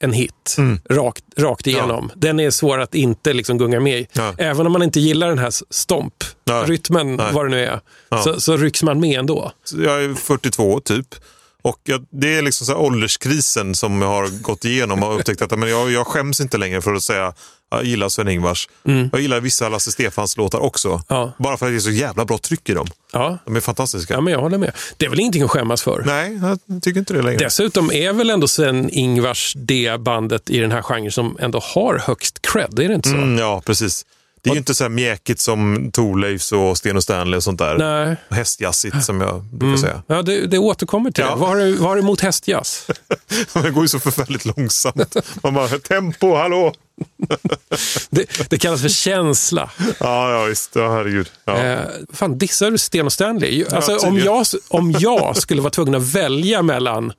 en 0.00 0.12
hit, 0.12 0.56
rakt, 0.90 1.24
rakt 1.36 1.66
igenom. 1.66 2.10
Den 2.14 2.40
är 2.40 2.50
svår 2.50 2.78
att 2.80 2.94
inte 2.94 3.32
liksom 3.32 3.58
gunga 3.58 3.80
med 3.80 3.98
i. 4.00 4.06
Ja. 4.12 4.34
Även 4.38 4.66
om 4.66 4.72
man 4.72 4.82
inte 4.82 5.00
gillar 5.00 5.28
den 5.28 5.38
här 5.38 5.52
stomp, 5.70 6.14
Nej. 6.44 6.64
rytmen, 6.64 7.16
Nej. 7.16 7.32
vad 7.32 7.44
det 7.44 7.48
nu 7.50 7.64
är, 7.64 7.80
Ja. 8.08 8.22
så, 8.22 8.40
så 8.40 8.56
rycks 8.56 8.82
man 8.82 9.00
med 9.00 9.18
ändå. 9.18 9.52
Jag 9.76 10.04
är 10.04 10.14
42 10.14 10.80
typ. 10.80 11.14
Och 11.62 11.80
jag, 11.84 12.06
det 12.10 12.34
är 12.34 12.42
liksom 12.42 12.66
så 12.66 12.74
ålderskrisen 12.74 13.74
som 13.74 14.02
jag 14.02 14.08
har 14.08 14.42
gått 14.42 14.64
igenom 14.64 15.02
och 15.02 15.18
upptäckt 15.18 15.42
att 15.42 15.58
men 15.58 15.70
jag, 15.70 15.90
jag 15.90 16.06
skäms 16.06 16.40
inte 16.40 16.58
längre 16.58 16.82
för 16.82 16.94
att 16.94 17.02
säga 17.02 17.34
jag 17.70 17.84
gillar 17.84 18.08
Sven-Ingvars. 18.08 18.68
Jag 19.12 19.20
gillar 19.20 19.40
vissa 19.40 19.68
Lasse 19.68 19.92
Stefans 19.92 20.36
låtar 20.36 20.58
också. 20.58 20.88
Mm. 20.88 21.02
Ja. 21.08 21.32
Bara 21.38 21.56
för 21.56 21.66
att 21.66 21.72
det 21.72 21.76
är 21.76 21.80
så 21.80 21.90
jävla 21.90 22.24
bra 22.24 22.38
tryck 22.38 22.68
i 22.68 22.74
dem. 22.74 22.86
Ja. 23.12 23.38
De 23.44 23.56
är 23.56 23.60
fantastiska. 23.60 24.14
ja, 24.14 24.20
men 24.20 24.32
jag 24.32 24.40
håller 24.40 24.58
med. 24.58 24.72
Det 24.96 25.06
är 25.06 25.10
väl 25.10 25.20
ingenting 25.20 25.42
att 25.42 25.50
skämmas 25.50 25.82
för. 25.82 26.02
Nej, 26.06 26.38
jag 26.68 26.82
tycker 26.82 27.00
inte 27.00 27.14
det 27.14 27.22
längre. 27.22 27.38
Dessutom 27.38 27.92
är 27.92 28.12
väl 28.12 28.30
ändå 28.30 28.48
Sven-Ingvars 28.48 29.54
det 29.56 30.00
bandet 30.00 30.50
i 30.50 30.58
den 30.58 30.72
här 30.72 30.82
genren 30.82 31.12
som 31.12 31.36
ändå 31.40 31.60
har 31.62 31.98
högst 31.98 32.42
cred, 32.42 32.78
är 32.78 32.88
det 32.88 32.94
inte 32.94 33.08
så? 33.08 33.16
Mm, 33.16 33.38
ja, 33.38 33.62
precis. 33.66 34.06
Det 34.42 34.50
är 34.50 34.54
ju 34.54 34.58
inte 34.58 34.74
så 34.74 34.84
här 34.84 34.88
mjäkigt 34.88 35.40
som 35.40 35.90
Thorleifs 35.92 36.52
och 36.52 36.78
Sten 36.78 36.96
och 36.96 37.02
Stanley 37.02 37.36
och 37.36 37.42
sånt 37.44 37.58
där. 37.58 37.78
Nej. 37.78 38.16
Hästjassigt 38.30 39.04
som 39.04 39.20
jag 39.20 39.44
brukar 39.44 39.76
säga. 39.76 40.02
Ja, 40.06 40.22
det, 40.22 40.46
det 40.46 40.58
återkommer 40.58 41.10
till 41.10 41.24
Ja. 41.24 41.30
det. 41.30 41.36
Vad 41.40 41.48
har 41.48 41.56
du, 41.56 41.72
vad 41.74 41.88
har 41.88 41.96
du 41.96 42.02
emot 42.02 42.20
hästjazz? 42.20 42.86
Det 43.62 43.70
går 43.70 43.84
ju 43.84 43.88
så 43.88 43.98
förfärligt 44.00 44.44
långsamt. 44.56 45.16
Man 45.42 45.54
bara, 45.54 45.68
tempo, 45.68 46.34
hallå! 46.36 46.72
Det, 48.10 48.50
det 48.50 48.58
kallas 48.58 48.82
för 48.82 48.88
känsla. 48.88 49.70
Ja, 50.00 50.32
ja 50.32 50.44
visst. 50.44 50.70
Ja, 50.76 50.92
herregud. 50.92 51.30
Ja. 51.44 51.56
Eh, 51.58 51.78
fan, 52.12 52.38
dissar 52.38 52.70
du 52.70 52.78
Sten 52.78 53.06
och 53.06 53.12
Stanley? 53.12 53.64
Alltså, 53.72 53.92
om, 53.92 54.00
tydligen. 54.00 54.24
jag, 54.26 54.46
om 54.68 54.92
jag 54.98 55.36
skulle 55.36 55.60
vara 55.62 55.70
tvungen 55.70 55.94
att 55.94 56.02
välja 56.14 56.62
mellan 56.62 57.12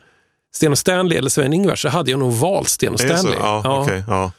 Sten 0.55 0.71
och 0.71 0.77
Stanley 0.77 1.17
eller 1.17 1.29
Sven-Ingvars 1.29 1.81
så 1.81 1.89
hade 1.89 2.11
jag 2.11 2.19
nog 2.19 2.33
valt 2.33 2.69
Sten 2.69 2.93
och? 2.93 2.99
Stanley. 2.99 3.35
Ja, 3.39 3.87
Ja. 4.07 4.31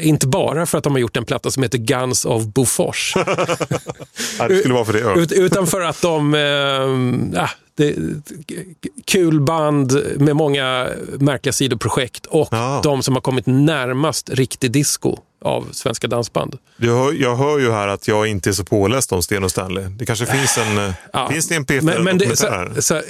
Inte 0.00 0.26
bara 0.26 0.66
för 0.66 0.78
att 0.78 0.84
de 0.84 0.92
har 0.92 1.00
gjort 1.00 1.16
en 1.16 1.24
platta 1.24 1.50
som 1.50 1.62
heter 1.62 1.78
Guns 1.78 2.24
of 2.24 2.44
Bofors. 2.44 3.14
Ja, 4.38 4.48
det 4.48 4.58
skulle 4.58 4.74
vara 4.74 4.84
för 4.84 4.92
det. 4.92 4.98
Ja. 5.00 5.14
Ut, 5.16 5.32
utan 5.32 5.66
för 5.66 5.80
att 5.80 6.02
de... 6.02 6.34
Ah, 7.36 7.48
det, 7.74 7.94
kul 9.04 9.40
band 9.40 10.02
med 10.16 10.36
många 10.36 10.88
märkliga 11.18 11.52
sidoprojekt 11.52 12.26
och 12.26 12.48
Ja. 12.50 12.80
de 12.84 13.02
som 13.02 13.14
har 13.14 13.20
kommit 13.20 13.46
närmast 13.46 14.30
riktig 14.30 14.70
disco 14.72 15.18
av 15.44 15.68
svenska 15.72 16.08
dansband. 16.08 16.58
Jag 16.76 16.96
hör, 16.98 17.12
jag 17.12 17.36
hör 17.36 17.58
ju 17.58 17.72
här 17.72 17.88
att 17.88 18.08
jag 18.08 18.26
inte 18.26 18.50
är 18.50 18.52
så 18.52 18.64
påläst 18.64 19.12
om 19.12 19.22
Sten 19.22 19.44
och 19.44 19.50
Stanley. 19.50 19.84
Det 19.84 20.06
kanske 20.06 20.26
finns 20.26 20.58
en, 20.58 20.78
eh, 20.78 20.92
Ja. 21.12 21.28
finns 21.30 21.48
det 21.48 21.54
en 21.54 21.64
P4 21.66 21.82
Men, 21.82 22.04
men 22.04 22.18
det, 22.18 22.36
så, 22.36 22.68
så, 22.78 23.00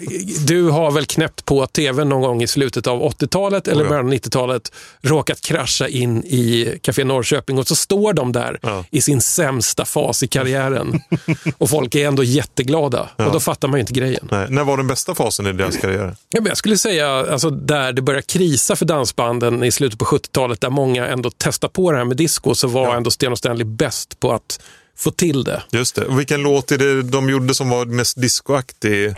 du 0.47 0.69
har 0.71 0.91
väl 0.91 1.07
knäppt 1.07 1.45
på 1.45 1.67
tv 1.67 2.05
någon 2.05 2.21
gång 2.23 2.43
i 2.43 2.47
slutet 2.47 2.87
av 2.87 3.03
80-talet 3.03 3.69
eller 3.69 3.83
Oh 3.83 3.87
ja. 3.87 3.89
början 3.89 4.07
av 4.07 4.13
90-talet, 4.13 4.73
råkat 5.03 5.41
krascha 5.41 5.89
in 5.89 6.25
i 6.25 6.79
Café 6.83 7.05
Norrköping 7.05 7.59
och 7.59 7.67
så 7.69 7.77
står 7.77 8.13
de 8.13 8.33
där 8.33 8.59
Ja. 8.63 8.85
i 8.91 9.01
sin 9.01 9.21
sämsta 9.21 9.85
fas 9.85 10.23
i 10.23 10.29
karriären. 10.29 11.01
och 11.59 11.71
folk 11.71 11.95
är 11.95 12.09
ändå 12.09 12.23
jätteglada. 12.25 13.09
Och 13.17 13.33
då 13.33 13.41
fattar 13.41 13.69
man 13.69 13.79
ju 13.79 13.81
inte 13.81 13.93
grejen. 13.93 14.29
Nej, 14.31 14.47
när 14.51 14.65
var 14.65 14.77
den 14.77 14.87
bästa 14.87 15.15
fasen 15.15 15.47
i 15.47 15.53
deras 15.53 15.77
karriär? 15.77 16.15
Ja, 16.31 16.41
men 16.41 16.47
jag 16.47 16.57
skulle 16.57 16.79
säga 16.79 17.09
alltså, 17.33 17.51
där 17.51 17.93
det 17.93 18.03
börjar 18.03 18.21
krisa 18.21 18.77
för 18.77 18.85
dansbanden 18.85 19.65
i 19.65 19.71
slutet 19.73 19.99
på 19.99 20.05
70-talet, 20.05 20.61
där 20.61 20.71
många 20.71 21.07
ändå 21.07 21.31
testar 21.39 21.69
på 21.69 21.93
det 21.93 21.99
här 21.99 22.05
med 22.05 22.17
disco, 22.23 22.55
så 22.55 22.69
var 22.69 22.97
ändå 22.97 23.11
Sten 23.11 23.33
och 23.33 23.39
Stanley 23.39 23.65
bäst 23.65 24.21
på 24.21 24.33
att 24.33 24.61
få 24.97 25.11
till 25.11 25.45
det. 25.45 25.63
Just 25.71 25.95
det. 25.95 26.05
Och 26.05 26.19
vilken 26.19 26.43
låt 26.43 26.73
är 26.73 26.79
det 26.79 27.03
de 27.03 27.31
gjorde 27.31 27.55
som 27.55 27.69
var 27.71 27.85
mest 27.85 28.21
discoaktig? 28.21 29.07
Eh, 29.07 29.15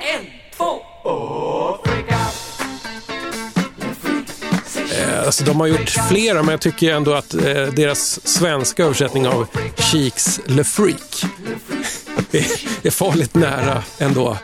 Alltså, 5.27 5.45
de 5.45 5.61
har 5.61 5.67
gjort 5.67 5.91
flera, 6.09 6.43
men 6.43 6.51
jag 6.53 6.61
tycker 6.61 6.95
ändå 6.95 7.15
att 7.15 7.35
eh, 7.35 7.41
deras 7.77 8.27
svenska 8.29 8.85
översättning 8.85 9.29
av 9.29 9.47
Cheeks 9.77 10.41
Le 10.47 10.65
Freak 10.65 11.25
är, 12.33 12.47
är 12.87 12.91
farligt 12.91 13.35
nära 13.35 13.83
ändå. 13.99 14.37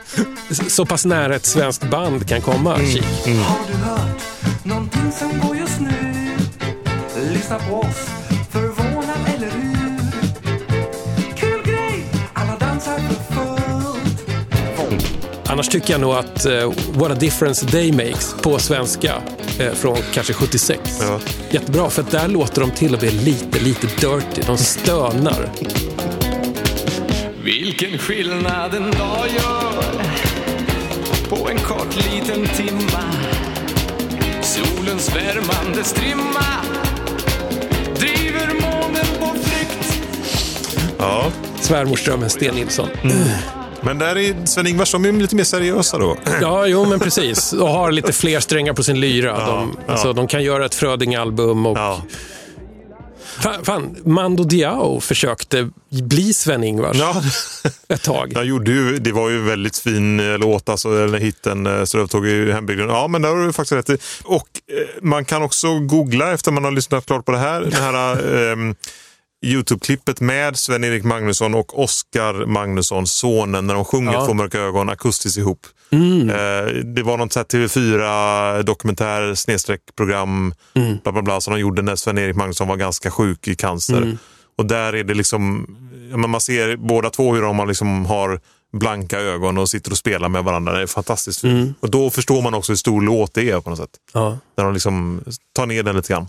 Så 0.68 0.86
pass 0.86 1.04
nära 1.04 1.34
ett 1.36 1.46
svenskt 1.46 1.90
band 1.90 2.28
kan 2.28 2.40
komma, 2.40 2.76
Cheek. 2.78 3.04
Har 3.26 3.58
du 3.68 3.74
hört 3.74 4.64
någonting 4.64 5.12
som 5.12 5.40
går 5.48 5.56
just 5.56 5.80
nu? 5.80 5.90
Lyssna 7.32 7.58
på 7.58 7.74
oss, 7.80 8.08
Annars 15.50 15.68
tycker 15.68 15.92
jag 15.92 16.00
nog 16.00 16.12
att 16.12 16.46
eh, 16.46 16.72
What 16.92 17.10
a 17.10 17.14
difference 17.14 17.66
day 17.66 17.92
makes 17.92 18.34
på 18.42 18.58
svenska 18.58 19.22
eh, 19.58 19.72
från 19.72 19.96
kanske 20.12 20.32
76. 20.32 20.80
Ja. 21.00 21.20
Jättebra, 21.50 21.90
för 21.90 22.02
att 22.02 22.10
där 22.10 22.28
låter 22.28 22.60
de 22.60 22.70
till 22.70 22.94
och 22.94 23.02
med 23.02 23.12
lite, 23.12 23.60
lite 23.60 23.86
dirty. 23.86 24.42
De 24.46 24.58
stönar. 24.58 25.48
Vilken 27.44 27.98
skillnad 27.98 28.74
en 28.74 28.90
dag 28.90 29.26
gör 29.36 29.82
på 31.28 31.48
en 31.48 31.58
kort 31.58 31.96
liten 31.96 32.46
timma. 32.46 33.02
Solens 34.42 35.16
värmande 35.16 35.84
strimma 35.84 36.46
driver 37.96 38.46
månen 38.46 39.06
på 39.20 39.34
flykt. 39.42 40.02
Ja. 40.98 41.30
Svärmorsdrömmen 41.60 42.30
Sten 42.30 42.54
Nilsson. 42.54 42.88
Men 43.82 43.98
där 43.98 44.18
är 44.18 44.46
Sven-Ingvars, 44.46 44.92
de 44.92 45.04
är 45.04 45.12
lite 45.12 45.36
mer 45.36 45.44
seriösa 45.44 45.98
då. 45.98 46.16
Ja, 46.40 46.66
jo 46.66 46.84
men 46.84 47.00
precis. 47.00 47.52
Och 47.52 47.68
har 47.68 47.92
lite 47.92 48.12
fler 48.12 48.40
strängar 48.40 48.72
på 48.72 48.82
sin 48.82 49.00
lyra. 49.00 49.46
De, 49.46 49.76
ja. 49.86 49.92
Alltså, 49.92 50.12
de 50.12 50.26
kan 50.26 50.42
göra 50.42 50.64
ett 50.64 50.74
Fröding-album. 50.74 51.66
Och... 51.66 51.78
Ja. 51.78 52.02
Fan, 53.40 53.64
fan, 53.64 53.96
Mando 54.04 54.44
Diao 54.44 55.00
försökte 55.00 55.70
bli 55.88 56.32
Sven-Ingvars 56.34 56.96
Ja, 56.96 57.22
ett 57.88 58.02
tag. 58.02 58.32
jag 58.34 58.44
gjorde 58.44 58.70
ju, 58.70 58.98
det 58.98 59.12
var 59.12 59.30
ju 59.30 59.42
väldigt 59.42 59.78
fin 59.78 60.20
eh, 60.20 60.38
låt, 60.38 60.68
alltså 60.68 60.90
den 60.90 61.14
här 61.14 61.20
hitten, 61.20 61.66
eh, 61.66 62.06
tog 62.06 62.26
ju 62.26 62.52
hembygden. 62.52 62.88
Ja, 62.88 63.08
men 63.08 63.22
där 63.22 63.28
har 63.28 63.46
du 63.46 63.52
faktiskt 63.52 63.72
rätt 63.72 63.90
i. 63.90 63.96
Och 64.24 64.48
eh, 64.72 65.02
man 65.02 65.24
kan 65.24 65.42
också 65.42 65.78
googla 65.78 66.32
efter 66.32 66.52
man 66.52 66.64
har 66.64 66.70
lyssnat 66.70 67.06
klart 67.06 67.24
på 67.24 67.32
det 67.32 67.38
här. 67.38 67.60
Det 67.60 67.76
här 67.76 68.52
ehm, 68.52 68.74
Youtube-klippet 69.42 70.20
med 70.20 70.56
Sven-Erik 70.56 71.04
Magnusson 71.04 71.54
och 71.54 71.82
Oskar 71.82 72.46
Magnusson, 72.46 73.06
sonen, 73.06 73.66
när 73.66 73.74
de 73.74 73.84
sjunger 73.84 74.12
Ja. 74.12 74.26
Två 74.26 74.34
mörka 74.34 74.58
ögon 74.58 74.88
akustiskt 74.88 75.38
ihop. 75.38 75.66
Eh, 75.92 76.74
det 76.84 77.02
var 77.02 77.16
något 77.18 77.32
så 77.32 77.38
här 77.38 77.44
TV4 77.44 78.62
dokumentär 78.62 79.34
snedstreck 79.34 79.80
program 79.96 80.54
bla 81.02 81.12
bla 81.12 81.22
bla 81.22 81.40
som 81.40 81.54
de 81.54 81.60
gjorde 81.60 81.82
när 81.82 81.96
Sven-Erik 81.96 82.36
Magnusson 82.36 82.68
var 82.68 82.76
ganska 82.76 83.10
sjuk 83.10 83.48
i 83.48 83.54
cancer. 83.54 84.18
Och 84.58 84.66
där 84.66 84.92
är 84.92 85.04
det 85.04 85.14
liksom, 85.14 85.66
man 86.16 86.40
ser 86.40 86.76
båda 86.76 87.10
två 87.10 87.34
hur 87.34 87.42
de 87.42 87.68
liksom 87.68 88.06
har 88.06 88.40
blanka 88.72 89.20
ögon 89.20 89.58
och 89.58 89.68
sitter 89.68 89.90
och 89.90 89.98
spelar 89.98 90.28
med 90.28 90.44
varandra. 90.44 90.72
Det 90.72 90.82
är 90.82 90.86
fantastiskt 90.86 91.40
fint. 91.40 91.76
Och 91.80 91.90
då 91.90 92.10
förstår 92.10 92.42
man 92.42 92.54
också 92.54 92.72
hur 92.72 92.76
stor 92.76 93.00
låt 93.02 93.34
det 93.34 93.50
är 93.50 93.60
på 93.60 93.70
något 93.70 93.78
sätt. 93.78 93.90
Ja. 94.12 94.38
När 94.56 94.64
de 94.64 94.72
liksom 94.74 95.20
tar 95.52 95.66
ner 95.66 95.82
den 95.82 95.96
lite 95.96 96.12
grann. 96.12 96.28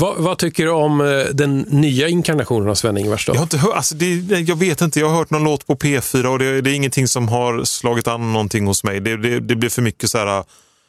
Vad, 0.00 0.16
vad 0.16 0.38
tycker 0.38 0.64
du 0.64 0.70
om 0.70 1.00
eh, 1.00 1.24
den 1.32 1.58
nya 1.58 2.08
inkarnationen 2.08 2.68
av 2.68 2.74
Sven-Ingvars? 2.74 3.28
Jag, 3.28 3.34
har 3.34 3.42
inte 3.42 3.58
hört, 3.58 3.74
alltså 3.74 3.94
det, 3.94 4.40
jag 4.40 4.56
vet 4.56 4.80
inte, 4.80 5.00
jag 5.00 5.08
har 5.08 5.16
hört 5.16 5.30
någon 5.30 5.44
låt 5.44 5.66
på 5.66 5.74
P4 5.74 6.26
och 6.26 6.38
det, 6.38 6.60
det 6.60 6.70
är 6.70 6.74
ingenting 6.74 7.08
som 7.08 7.28
har 7.28 7.64
slagit 7.64 8.08
an 8.08 8.32
någonting 8.32 8.66
hos 8.66 8.84
mig. 8.84 9.00
Det, 9.00 9.16
det, 9.16 9.40
det 9.40 9.56
blir 9.56 9.70
för 9.70 9.82
mycket 9.82 10.10
så 10.10 10.18
här, 10.18 10.44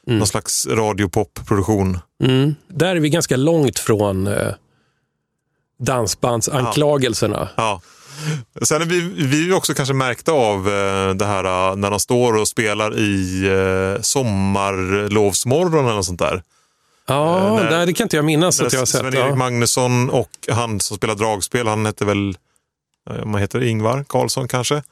någon 0.07 0.28
slags 0.28 0.68
radiopop-produktion. 0.68 1.99
Mm. 2.24 2.55
Där 2.68 2.95
är 2.95 2.99
vi 2.99 3.10
ganska 3.10 3.38
långt 3.38 3.80
från 3.80 4.28
eh, 4.28 4.53
dansbandsanklagelserna. 5.80 7.49
Ja. 7.55 7.82
Sen 8.62 8.82
är 8.82 8.86
vi, 8.86 9.01
vi 9.26 9.49
är 9.49 9.53
också 9.55 9.74
kanske 9.74 9.93
märkta 9.93 10.32
av 10.32 10.68
eh, 10.68 11.14
det 11.14 11.26
här 11.26 11.70
eh, 11.70 11.76
när 11.76 11.89
de 11.89 11.99
står 11.99 12.38
och 12.38 12.47
spelar 12.47 12.99
i 12.99 13.45
eh, 13.47 14.01
sommarlovsmorgon 14.01 15.86
eller 15.86 15.95
något 15.95 16.05
sånt 16.05 16.20
där. 16.20 16.43
Ja, 17.10 17.60
Eh, 17.60 17.70
när- 17.70 17.86
det 17.86 17.93
kan 17.93 18.05
inte 18.05 18.16
jag 18.16 18.26
minnas 18.26 18.62
att 18.62 18.74
jag 18.74 18.80
har 18.80 18.86
sett. 18.86 19.01
Sven-Erik 19.01 19.32
Ja. 19.32 19.36
Magnusson 19.36 20.10
och 20.10 20.30
han 20.51 20.80
som 20.80 20.97
spelar 20.97 21.16
dragspel, 21.16 21.68
han 21.68 21.86
hette 21.86 22.05
väl 22.05 22.38
eh, 23.10 23.16
vad 23.26 23.41
heter 23.41 23.64
Ingvar 23.64 24.05
Karlsson 24.10 24.47
kanske? 24.47 24.84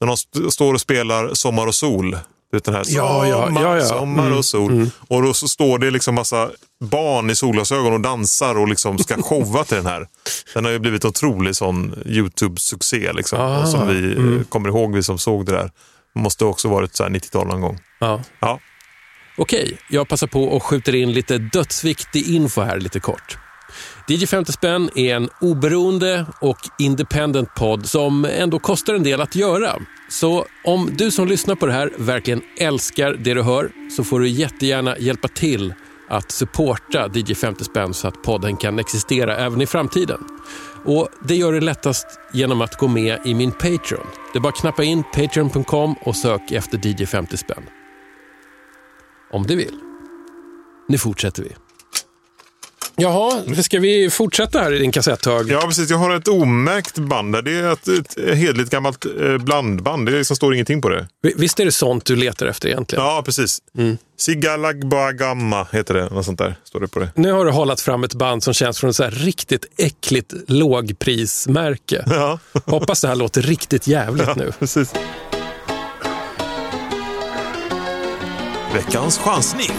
När 0.00 0.06
de 0.06 0.12
st- 0.14 0.50
står 0.50 0.74
och 0.74 0.80
spelar 0.80 1.34
Sommar 1.34 1.66
och 1.66 1.74
sol. 1.74 2.18
Den 2.64 2.74
här 2.74 2.82
Ja, 2.86 3.26
ja, 3.26 3.44
sommar, 3.46 3.62
ja, 3.62 3.76
ja. 3.78 3.84
sommar 3.86 4.26
Mm, 4.26 4.38
och 4.38 4.44
sol. 4.44 4.90
Och 5.08 5.22
då 5.22 5.34
så 5.34 5.48
står 5.48 5.78
det 5.78 5.90
liksom 5.90 6.14
massa 6.14 6.50
barn 6.80 7.30
i 7.30 7.36
solglasögon 7.36 7.92
och 7.92 8.00
dansar 8.00 8.58
och 8.58 8.68
liksom 8.68 8.98
ska 8.98 9.16
showa 9.22 9.64
till 9.64 9.76
den 9.76 9.86
här. 9.86 10.06
Den 10.54 10.64
har 10.64 10.72
ju 10.72 10.78
blivit 10.78 11.04
en 11.04 11.08
otrolig 11.08 11.56
sån 11.56 11.94
YouTube-succé 12.06 13.12
liksom. 13.12 13.40
Ah, 13.40 13.66
som 13.66 13.88
vi 13.88 13.94
eh, 14.12 14.16
mm. 14.18 14.44
kommer 14.44 14.68
ihåg, 14.68 14.94
vi 14.94 15.02
som 15.02 15.18
såg 15.18 15.46
det 15.46 15.52
där. 15.52 15.70
Måste 16.14 16.44
också 16.44 16.68
varit 16.68 16.96
så 16.96 17.02
här 17.02 17.10
90-tal 17.10 17.46
någon 17.46 17.60
gång. 17.60 17.78
Ja. 18.00 18.20
Okej, 19.38 19.78
jag 19.88 20.08
passar 20.08 20.26
på 20.26 20.44
och 20.44 20.62
skjuter 20.62 20.94
in 20.94 21.12
lite 21.12 21.38
dödsviktig 21.38 22.28
info 22.28 22.60
här 22.60 22.80
lite 22.80 23.00
kort. 23.00 23.38
DJ 24.08 24.26
50 24.26 24.52
spänn 24.52 24.90
är 24.94 25.16
en 25.16 25.28
oberoende 25.40 26.26
och 26.40 26.58
independent 26.78 27.54
podd 27.54 27.86
som 27.86 28.24
ändå 28.24 28.58
kostar 28.58 28.94
en 28.94 29.02
del 29.02 29.20
att 29.20 29.36
göra. 29.36 29.76
Så 30.10 30.46
om 30.64 30.90
du 30.98 31.10
som 31.10 31.28
lyssnar 31.28 31.54
på 31.54 31.66
det 31.66 31.72
här 31.72 31.90
verkligen 31.98 32.42
älskar 32.60 33.12
det 33.12 33.34
du 33.34 33.42
hör 33.42 33.70
så 33.96 34.04
får 34.04 34.20
du 34.20 34.28
jättegärna 34.28 34.98
hjälpa 34.98 35.28
till 35.28 35.74
att 36.08 36.30
supporta 36.30 37.10
DJ 37.14 37.34
50 37.34 37.64
spänn 37.64 37.94
så 37.94 38.08
att 38.08 38.22
podden 38.22 38.56
kan 38.56 38.78
existera 38.78 39.36
även 39.36 39.60
i 39.60 39.66
framtiden. 39.66 40.18
Och 40.84 41.08
Det 41.28 41.36
gör 41.36 41.52
det 41.52 41.60
lättast 41.60 42.06
genom 42.32 42.60
att 42.60 42.78
gå 42.78 42.88
med 42.88 43.18
i 43.24 43.34
min 43.34 43.52
Patreon. 43.52 44.06
Det 44.32 44.38
är 44.38 44.40
bara 44.40 44.48
att 44.48 44.60
knappa 44.60 44.84
in 44.84 45.02
patreon.com 45.14 45.94
och 46.04 46.16
sök 46.16 46.50
efter 46.50 46.86
DJ 46.86 47.06
50 47.06 47.36
spänn. 47.36 47.62
Om 49.32 49.46
du 49.46 49.56
vill. 49.56 49.74
Nu 50.88 50.98
fortsätter 50.98 51.42
vi. 51.42 51.48
Jaha, 52.98 53.42
ska 53.62 53.78
vi 53.80 54.10
fortsätta 54.10 54.58
här 54.60 54.72
i 54.72 54.78
din 54.78 54.92
kassetthög? 54.92 55.50
Ja, 55.50 55.60
precis. 55.60 55.90
Jag 55.90 55.98
har 55.98 56.14
ett 56.14 56.28
omärkt 56.28 56.98
band 56.98 57.32
där. 57.32 57.42
Det 57.42 57.52
är 57.52 57.72
ett, 57.72 57.88
ett 57.88 58.36
hedligt 58.36 58.70
gammalt 58.70 59.04
eh, 59.20 59.38
blandband. 59.38 60.06
Det 60.06 60.12
liksom 60.18 60.36
står 60.36 60.54
ingenting 60.54 60.82
på 60.82 60.88
det. 60.88 61.08
Vi- 61.22 61.34
Visst 61.36 61.60
är 61.60 61.64
det 61.64 61.72
sånt 61.72 62.04
du 62.04 62.16
letar 62.16 62.46
efter 62.46 62.68
egentligen? 62.68 63.04
Ja, 63.04 63.22
precis. 63.24 63.58
Mm. 63.78 63.98
Sigalagbagamma 64.18 65.66
heter 65.72 65.94
det. 65.94 66.08
Något 66.10 66.24
sånt 66.24 66.38
där 66.38 66.56
står 66.64 66.80
det 66.80 66.88
på 66.88 66.98
det. 66.98 67.10
Nu 67.14 67.32
har 67.32 67.44
du 67.44 67.50
hållit 67.50 67.80
fram 67.80 68.04
ett 68.04 68.14
band 68.14 68.42
som 68.42 68.54
känns 68.54 68.78
från 68.80 68.90
ett 68.90 68.96
så 68.96 69.02
här 69.02 69.10
riktigt 69.10 69.64
äckligt 69.78 70.34
lågprismärke. 70.48 72.04
Ja. 72.10 72.38
Hoppas 72.64 73.00
det 73.00 73.08
här 73.08 73.16
låter 73.16 73.42
riktigt 73.42 73.86
jävligt 73.86 74.36
nu. 74.36 74.52
Precis. 74.58 74.92
Veckans 78.76 79.18
chansning. 79.18 79.70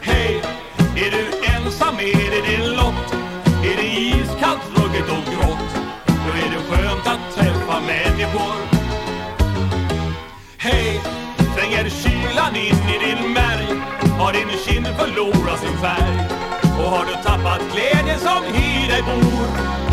Hej, 0.00 0.42
är 0.96 1.10
du 1.10 1.46
ensam? 1.54 1.94
Är 1.98 2.30
det 2.30 2.50
din 2.50 2.76
lott? 2.76 3.12
Är 3.64 3.76
det 3.76 3.86
iskallt, 3.86 4.62
ruggigt 4.76 5.10
och 5.10 5.32
grått? 5.32 5.70
Då 6.06 6.30
är 6.44 6.50
det 6.50 6.62
skönt 6.68 7.06
att 7.06 7.34
träffa 7.34 7.80
människor. 7.80 8.56
Hej, 10.58 11.00
tränger 11.56 11.90
kylan 11.90 12.56
in 12.56 12.88
i 12.94 12.98
din 13.06 13.32
märg? 13.32 13.80
Har 14.18 14.32
din 14.32 14.48
kind 14.64 14.86
förlorat 14.86 15.60
sin 15.60 15.78
färg? 15.78 16.28
Och 16.62 16.90
har 16.90 17.04
du 17.04 17.12
tappat 17.22 17.60
glädjen 17.72 18.18
som 18.18 18.44
i 18.44 18.88
dig 18.88 19.02
bor? 19.02 19.85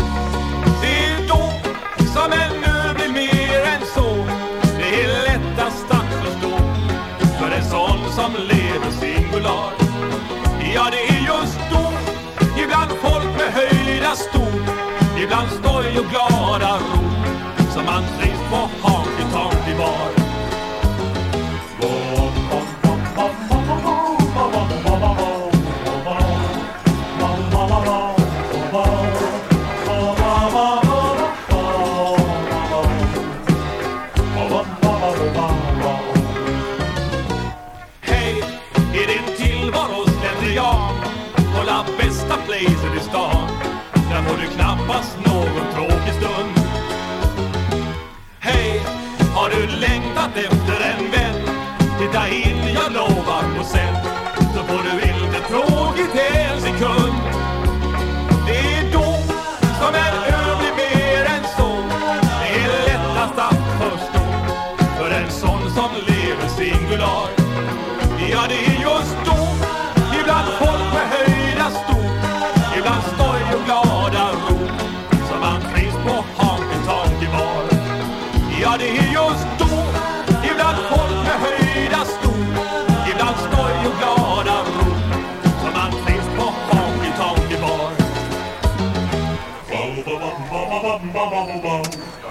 Ja, 10.74 10.88
det 10.90 11.14
är 11.14 11.20
just 11.20 11.58
då 11.70 11.92
Ibland 12.62 12.90
folk 12.90 13.24
med 13.24 13.52
höjda 13.52 14.16
stor, 14.16 14.60
Ibland 15.22 15.48
stoj 15.48 15.98
och 15.98 16.06
glada 16.10 16.76
rop 16.76 17.72
som 17.74 17.84
man 17.84 18.02
trivs 18.18 18.33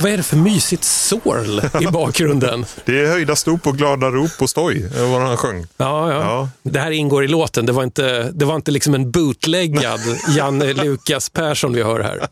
vad 0.00 0.12
är 0.12 0.16
det 0.16 0.22
för 0.22 0.36
mysigt 0.36 0.84
sorl 0.84 1.60
i 1.82 1.86
bakgrunden? 1.86 2.66
Det 2.84 3.00
är 3.00 3.06
höjda 3.06 3.36
stop 3.36 3.58
och 3.64 3.76
glada 3.76 4.06
rop 4.10 4.30
och 4.40 4.50
stoj, 4.50 4.88
var 4.98 5.06
vad 5.06 5.20
han 5.22 5.36
sjöng. 5.36 5.66
Ja, 5.76 6.12
ja. 6.12 6.48
Det 6.62 6.78
här 6.80 6.90
ingår 6.90 7.24
i 7.24 7.28
låten. 7.28 7.66
Det 7.66 7.72
var 7.72 7.82
inte, 7.82 8.30
det 8.34 8.44
var 8.44 8.56
inte 8.56 8.70
liksom 8.70 8.94
en 8.94 9.10
bootleggad 9.10 10.00
Janne 10.36 10.72
Lukas 10.72 11.28
Persson 11.28 11.72
vi 11.72 11.82
hör 11.82 12.00
här. 12.00 12.28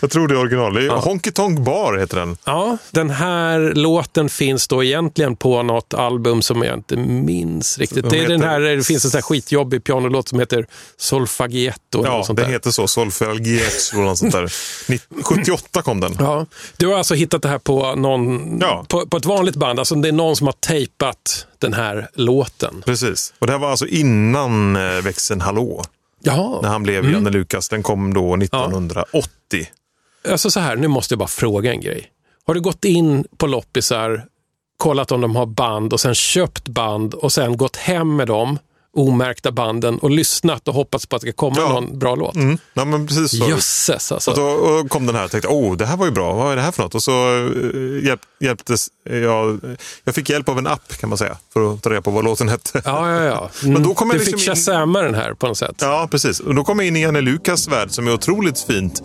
Jag 0.00 0.10
tror 0.10 0.28
det 0.28 0.34
är 0.34 0.38
original. 0.38 0.74
Det 0.74 0.84
är 0.84 0.88
Honky 0.88 1.30
Tonk 1.30 1.58
Bar 1.58 1.98
heter 1.98 2.16
den. 2.16 2.36
Ja, 2.44 2.76
den 2.90 3.10
här 3.10 3.72
låten 3.74 4.28
finns 4.28 4.68
då 4.68 4.84
egentligen 4.84 5.36
på 5.36 5.62
något 5.62 5.94
album 5.94 6.42
som 6.42 6.62
jag 6.62 6.74
inte 6.74 6.96
minns 6.96 7.78
riktigt. 7.78 8.02
De 8.04 8.08
Det, 8.10 8.18
är 8.24 8.28
den 8.28 8.40
heter- 8.40 8.48
här, 8.48 8.60
det 8.60 8.84
finns 8.84 9.04
en 9.04 9.10
sån 9.10 9.18
här 9.18 9.22
skitjobbig 9.22 9.84
pianolåt 9.84 10.28
som 10.28 10.38
heter 10.40 10.66
Solfagietto. 10.96 11.98
eller 11.98 12.08
Ja, 12.10 12.16
något 12.16 12.26
sånt 12.26 12.38
den 12.38 12.50
heter 12.50 12.70
så. 12.70 12.88
Solfegietto 12.88 13.96
eller 13.96 14.04
något 14.04 14.18
sånt 14.18 14.32
där. 14.32 14.52
Nitt- 14.88 15.22
78 15.22 15.82
kom 15.82 16.00
den. 16.00 16.16
Ja, 16.18 16.46
du 16.76 16.86
har 16.92 16.98
alltså 16.98 17.14
hittat 17.14 17.42
det 17.42 17.48
här 17.48 17.58
på, 17.58 17.94
någon, 17.94 18.58
på, 18.88 19.06
på 19.06 19.16
ett 19.16 19.24
vanligt 19.24 19.56
band. 19.56 19.78
Alltså 19.78 19.94
det 19.94 20.08
är 20.08 20.12
någon 20.12 20.36
som 20.36 20.46
har 20.46 20.52
tejpat 20.52 21.46
den 21.58 21.72
här 21.72 22.08
låten. 22.14 22.82
Precis. 22.86 23.34
Och 23.38 23.46
det 23.46 23.52
här 23.52 23.60
var 23.60 23.70
alltså 23.70 23.86
innan 23.86 24.76
eh, 24.76 25.02
växeln 25.02 25.40
Hallå. 25.40 25.82
Jaha. 26.22 26.60
När 26.62 26.68
han 26.68 26.82
blev 26.82 26.98
Mm. 26.98 27.12
Janne 27.12 27.30
Lukas. 27.30 27.68
Den 27.68 27.82
kom 27.82 28.14
då 28.14 28.36
1980. 28.36 29.66
Alltså 30.30 30.50
så 30.50 30.60
här, 30.60 30.76
nu 30.76 30.88
måste 30.88 31.12
jag 31.12 31.18
bara 31.18 31.28
fråga 31.28 31.70
en 31.72 31.80
grej. 31.80 32.08
Har 32.46 32.54
du 32.54 32.60
gått 32.60 32.84
in 32.84 33.24
på 33.36 33.46
loppisar, 33.46 34.24
kollat 34.76 35.12
om 35.12 35.20
de 35.20 35.36
har 35.36 35.46
band 35.46 35.92
och 35.92 36.00
sen 36.00 36.14
köpt 36.14 36.68
band 36.68 37.14
och 37.14 37.32
sen 37.32 37.56
gått 37.56 37.76
hem 37.76 38.16
med 38.16 38.26
dem, 38.26 38.58
omärkta 38.96 39.52
banden 39.52 39.98
och 39.98 40.10
lyssnat 40.10 40.68
och 40.68 40.74
hoppats 40.74 41.06
på 41.06 41.16
att 41.16 41.22
det 41.22 41.28
ska 41.28 41.36
komma 41.36 41.68
någon 41.68 41.98
bra 41.98 42.14
låt? 42.14 42.34
Mm. 42.34 42.58
Ja, 42.74 42.84
men 42.84 43.06
precis 43.06 43.38
så. 43.38 43.48
Jösses 43.48 44.12
alltså. 44.12 44.30
Och 44.30 44.36
då 44.36 44.42
och 44.44 44.90
kom 44.90 45.06
den 45.06 45.14
här 45.16 45.24
och 45.24 45.30
tänkte, 45.30 45.48
åh, 45.48 45.76
det 45.76 45.86
här 45.86 45.96
var 45.96 46.06
ju 46.06 46.12
bra. 46.12 46.32
Vad 46.34 46.52
är 46.52 46.56
det 46.56 46.62
här 46.62 46.72
för 46.72 46.82
något? 46.82 46.94
Och 46.94 47.02
så 47.02 47.10
eh, 47.12 48.04
hjälp, 48.06 48.20
hjälptes 48.40 48.88
jag. 49.10 49.60
Jag 50.04 50.14
fick 50.14 50.30
hjälp 50.30 50.48
av 50.48 50.58
en 50.58 50.66
app 50.66 50.96
kan 51.00 51.08
man 51.08 51.18
säga, 51.18 51.36
för 51.52 51.74
att 51.74 51.82
ta 51.82 51.90
reda 51.90 52.02
på 52.02 52.10
vad 52.10 52.24
låten 52.24 52.48
hette. 52.48 52.82
Ja, 52.84 53.10
ja, 53.10 53.22
ja. 53.24 53.50
Men 53.68 53.82
då 53.82 53.94
kom 53.94 54.08
jag 54.10 54.14
du 54.18 54.24
liksom 54.24 54.38
fick 54.38 54.48
in- 54.48 54.54
shazama 54.54 55.02
den 55.02 55.14
här 55.14 55.34
på 55.34 55.46
något 55.46 55.58
sätt. 55.58 55.76
Ja, 55.80 56.08
precis. 56.10 56.40
Och 56.40 56.54
då 56.54 56.64
kom 56.64 56.78
jag 56.78 56.88
in 56.88 56.96
i 56.96 57.02
Janne 57.02 57.20
Lukas 57.20 57.68
värld 57.68 57.90
som 57.90 58.08
är 58.08 58.12
otroligt 58.14 58.60
fint. 58.60 59.02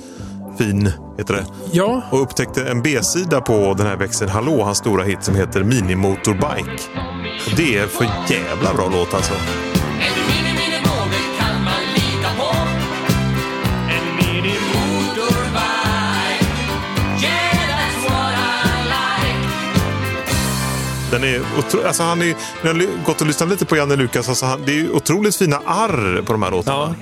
Fin, 0.57 0.91
heter 1.17 1.33
det. 1.33 1.45
Ja. 1.71 2.01
Och 2.11 2.21
upptäckte 2.21 2.69
en 2.69 2.81
B-sida 2.81 3.41
på 3.41 3.73
den 3.77 3.87
här 3.87 3.97
växeln 3.97 4.31
Hallå, 4.31 4.63
hans 4.63 4.77
stora 4.77 5.03
hit 5.03 5.23
som 5.23 5.35
heter 5.35 5.63
Mini 5.63 5.95
Motorbike. 5.95 6.83
Och 7.45 7.57
det 7.57 7.77
är 7.77 7.87
för 7.87 8.05
jävla 8.27 8.73
bra 8.73 8.89
låt 8.91 9.13
alltså. 9.13 9.33
Mini-motorbike 14.19 15.77
Den 21.11 21.23
är 21.23 21.41
otro... 21.59 21.87
alltså 21.87 22.03
han 22.03 22.21
är... 22.21 22.35
Jag 22.61 22.73
har 22.73 23.05
gått 23.05 23.21
och 23.21 23.27
lyssnat 23.27 23.49
lite 23.49 23.65
på 23.65 23.77
Janne 23.77 23.95
Lukas. 23.95 24.29
Alltså 24.29 24.45
han... 24.45 24.61
Det 24.65 24.79
är 24.79 24.95
otroligt 24.95 25.35
fina 25.35 25.61
arr 25.65 26.21
på 26.25 26.33
de 26.33 26.43
här 26.43 26.51
låtarna. 26.51 26.95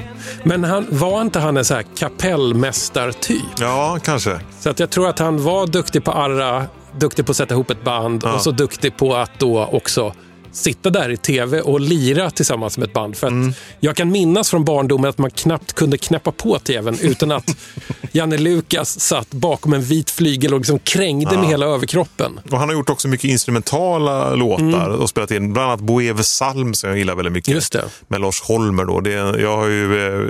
Men 0.43 0.63
han, 0.63 0.87
var 0.89 1.21
inte 1.21 1.39
han 1.39 1.57
en 1.57 1.65
så 1.65 1.73
här 1.73 1.85
kapellmästartyp? 1.97 3.41
Ja, 3.59 3.97
kanske. 4.03 4.39
Så 4.59 4.69
att 4.69 4.79
jag 4.79 4.89
tror 4.89 5.07
att 5.09 5.19
han 5.19 5.43
var 5.43 5.67
duktig 5.67 6.03
på 6.03 6.11
arra, 6.11 6.65
duktig 6.97 7.25
på 7.25 7.31
att 7.31 7.35
sätta 7.37 7.53
ihop 7.53 7.69
ett 7.71 7.83
band 7.83 8.21
Ja. 8.25 8.33
och 8.33 8.41
så 8.41 8.51
duktig 8.51 8.97
på 8.97 9.15
att 9.15 9.31
då 9.39 9.65
också 9.65 10.13
sitta 10.55 10.89
där 10.89 11.09
i 11.09 11.17
tv 11.17 11.61
och 11.61 11.79
lira 11.79 12.29
tillsammans 12.31 12.77
med 12.77 12.87
ett 12.87 12.93
band. 12.93 13.17
För 13.17 13.27
att 13.27 13.33
Mm. 13.33 13.53
Jag 13.79 13.95
kan 13.95 14.11
minnas 14.11 14.49
från 14.49 14.65
barndomen 14.65 15.09
att 15.09 15.17
man 15.17 15.31
knappt 15.31 15.73
kunde 15.73 15.97
knäppa 15.97 16.31
på 16.31 16.59
tvn 16.59 16.97
utan 17.01 17.31
att 17.31 17.57
Janne 18.11 18.37
Lukas 18.37 18.99
satt 18.99 19.31
bakom 19.31 19.73
en 19.73 19.81
vit 19.81 20.09
flygel 20.11 20.53
och 20.53 20.59
liksom 20.59 20.79
krängde 20.79 21.35
med 21.35 21.43
Ja. 21.45 21.49
hela 21.49 21.65
överkroppen. 21.65 22.39
Och 22.51 22.59
han 22.59 22.69
har 22.69 22.75
gjort 22.75 22.89
också 22.89 23.07
mycket 23.07 23.29
instrumentala 23.29 24.35
låtar 24.35 24.89
och 24.89 25.09
spelat 25.09 25.31
in 25.31 25.53
bland 25.53 25.67
annat 25.71 25.81
Boeve 25.81 26.23
Salm 26.23 26.73
som 26.73 26.89
jag 26.89 26.97
gillar 26.97 27.15
väldigt 27.15 27.33
mycket. 27.33 27.47
Mm. 27.47 27.57
Just 27.57 27.71
det. 27.73 27.83
Med 28.07 28.21
Lars 28.21 28.41
Holmer 28.41 28.85
då. 28.85 28.99
Det 28.99 29.11
jag 29.11 29.57
har 29.57 29.67
ju 29.67 30.07
eh, 30.07 30.29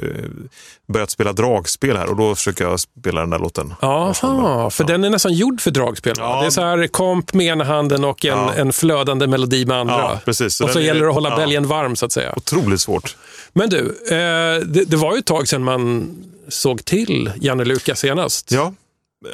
börjat 0.88 1.12
spela 1.12 1.34
dragspel 1.34 1.98
här 1.98 2.10
och 2.10 2.16
då 2.16 2.36
försöker 2.36 2.64
jag 2.64 2.80
spela 2.80 3.22
den 3.22 3.30
där 3.30 3.40
låten. 3.40 3.74
Jaha, 3.82 4.70
för 4.70 4.84
den 4.84 5.04
är 5.04 5.10
nästan 5.10 5.34
gjord 5.34 5.62
för 5.62 5.72
dragspel. 5.72 6.16
va? 6.20 6.42
Det 6.42 6.46
är 6.46 6.50
så 6.50 6.62
här 6.62 6.88
komp 6.88 7.34
med 7.34 7.46
ena 7.46 7.64
handen 7.64 8.04
och 8.04 8.26
en, 8.26 8.38
Ja. 8.38 8.54
en 8.54 8.74
flödande 8.74 9.28
melodi 9.28 9.66
med 9.66 9.78
andra. 9.78 9.94
Ja, 9.96 10.20
precis. 10.26 10.56
Så 10.56 10.64
och 10.64 10.70
så 10.70 10.80
gäller 10.80 11.02
det 11.02 11.08
att 11.08 11.14
hålla 11.14 11.30
ja. 11.30 11.36
bälgen 11.38 11.68
varm 11.68 11.96
så 11.96 12.06
att 12.06 12.12
säga. 12.12 12.34
Otroligt 12.36 12.82
svårt. 12.82 13.16
Men 13.54 13.70
du, 13.70 13.80
eh, 14.10 14.16
det, 14.66 14.84
det 14.88 14.98
var 14.98 15.14
ju 15.14 15.20
ett 15.20 15.26
tag 15.26 15.48
sedan 15.48 15.64
man 15.64 16.10
såg 16.48 16.86
till 16.86 17.32
Janne 17.42 17.66
Lukas 17.66 18.00
senast. 18.00 18.52
Ja, 18.52 18.74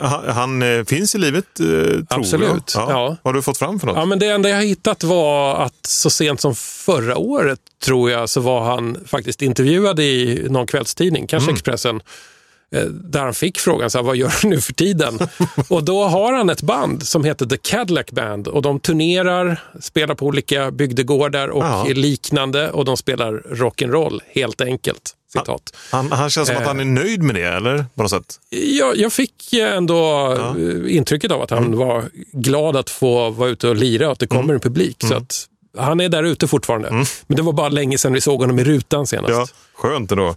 han, 0.02 0.28
han 0.30 0.62
eh, 0.62 0.84
finns 0.86 1.16
i 1.16 1.18
livet, 1.18 1.60
eh, 1.60 1.66
tror 1.66 2.06
Absolut, 2.10 2.72
jag. 2.76 2.90
ja. 2.92 3.18
Vad 3.24 3.32
har 3.32 3.34
du 3.34 3.42
fått 3.42 3.58
fram 3.58 3.80
för 3.80 3.88
något? 3.88 3.96
Ja, 3.96 4.06
men 4.06 4.20
det 4.20 4.28
enda 4.28 4.50
jag 4.50 4.62
hittat 4.64 5.04
var 5.04 5.56
att 5.56 5.86
så 5.88 6.10
sent 6.10 6.42
som 6.42 6.56
förra 6.56 7.18
året, 7.18 7.60
tror 7.84 8.12
jag, 8.12 8.30
så 8.30 8.42
var 8.42 8.62
han 8.64 8.98
faktiskt 9.06 9.42
intervjuad 9.42 10.00
i 10.00 10.46
någon 10.50 10.68
kvällstidning, 10.68 11.28
kanske 11.28 11.50
Mm. 11.50 11.56
Expressen, 11.56 12.02
eh, 12.76 12.84
där 12.84 13.20
han 13.20 13.34
fick 13.34 13.60
frågan, 13.60 13.90
så 13.90 13.98
här, 13.98 14.04
vad 14.06 14.16
gör 14.16 14.34
du 14.42 14.48
nu 14.48 14.62
för 14.62 14.74
tiden? 14.74 15.20
och 15.70 15.84
då 15.84 16.04
har 16.04 16.34
han 16.34 16.50
ett 16.50 16.62
band 16.62 17.04
som 17.08 17.24
heter 17.24 17.46
The 17.46 17.58
Cadillac 17.58 18.06
Band 18.12 18.48
och 18.48 18.62
de 18.62 18.80
turnerar, 18.80 19.64
spelar 19.82 20.16
på 20.16 20.26
olika 20.26 20.72
bygdegårdar 20.72 21.48
och 21.48 21.64
Ja. 21.64 21.86
liknande 21.90 22.72
och 22.72 22.86
de 22.86 22.98
spelar 22.98 23.34
rock'n'roll, 23.50 24.20
helt 24.34 24.62
enkelt. 24.62 25.16
Citat. 25.34 25.76
Han, 25.92 26.12
han 26.12 26.30
känns 26.30 26.48
som 26.48 26.56
att 26.58 26.62
Eh. 26.62 26.68
han 26.68 26.80
är 26.80 26.86
nöjd 26.86 27.24
med 27.24 27.36
det, 27.36 27.44
eller? 27.48 27.86
På 27.96 28.02
något 28.02 28.12
sätt. 28.12 28.40
Jag, 28.50 28.98
jag 28.98 29.14
fick 29.14 29.54
ändå 29.54 30.32
eh, 30.58 30.96
intrycket 30.96 31.32
av 31.32 31.42
att 31.42 31.50
han 31.50 31.78
var 31.78 32.04
glad 32.34 32.76
att 32.76 32.90
få 32.90 33.30
vara 33.30 33.50
ute 33.50 33.68
och 33.68 33.76
lira 33.76 34.06
och 34.06 34.12
att 34.12 34.20
det 34.20 34.28
kommer 34.28 34.54
en 34.54 34.60
publik. 34.60 34.98
Så 35.04 35.14
att 35.16 35.46
han 35.78 36.00
är 36.02 36.10
där 36.10 36.24
ute 36.24 36.48
fortfarande. 36.48 36.90
Men 37.28 37.36
det 37.38 37.42
var 37.42 37.54
bara 37.54 37.70
länge 37.70 37.98
sedan 37.98 38.14
vi 38.14 38.22
såg 38.22 38.40
honom 38.42 38.60
i 38.60 38.64
rutan 38.64 39.08
senast. 39.08 39.30
Ja, 39.34 39.48
skönt 39.74 40.12
ändå. 40.12 40.36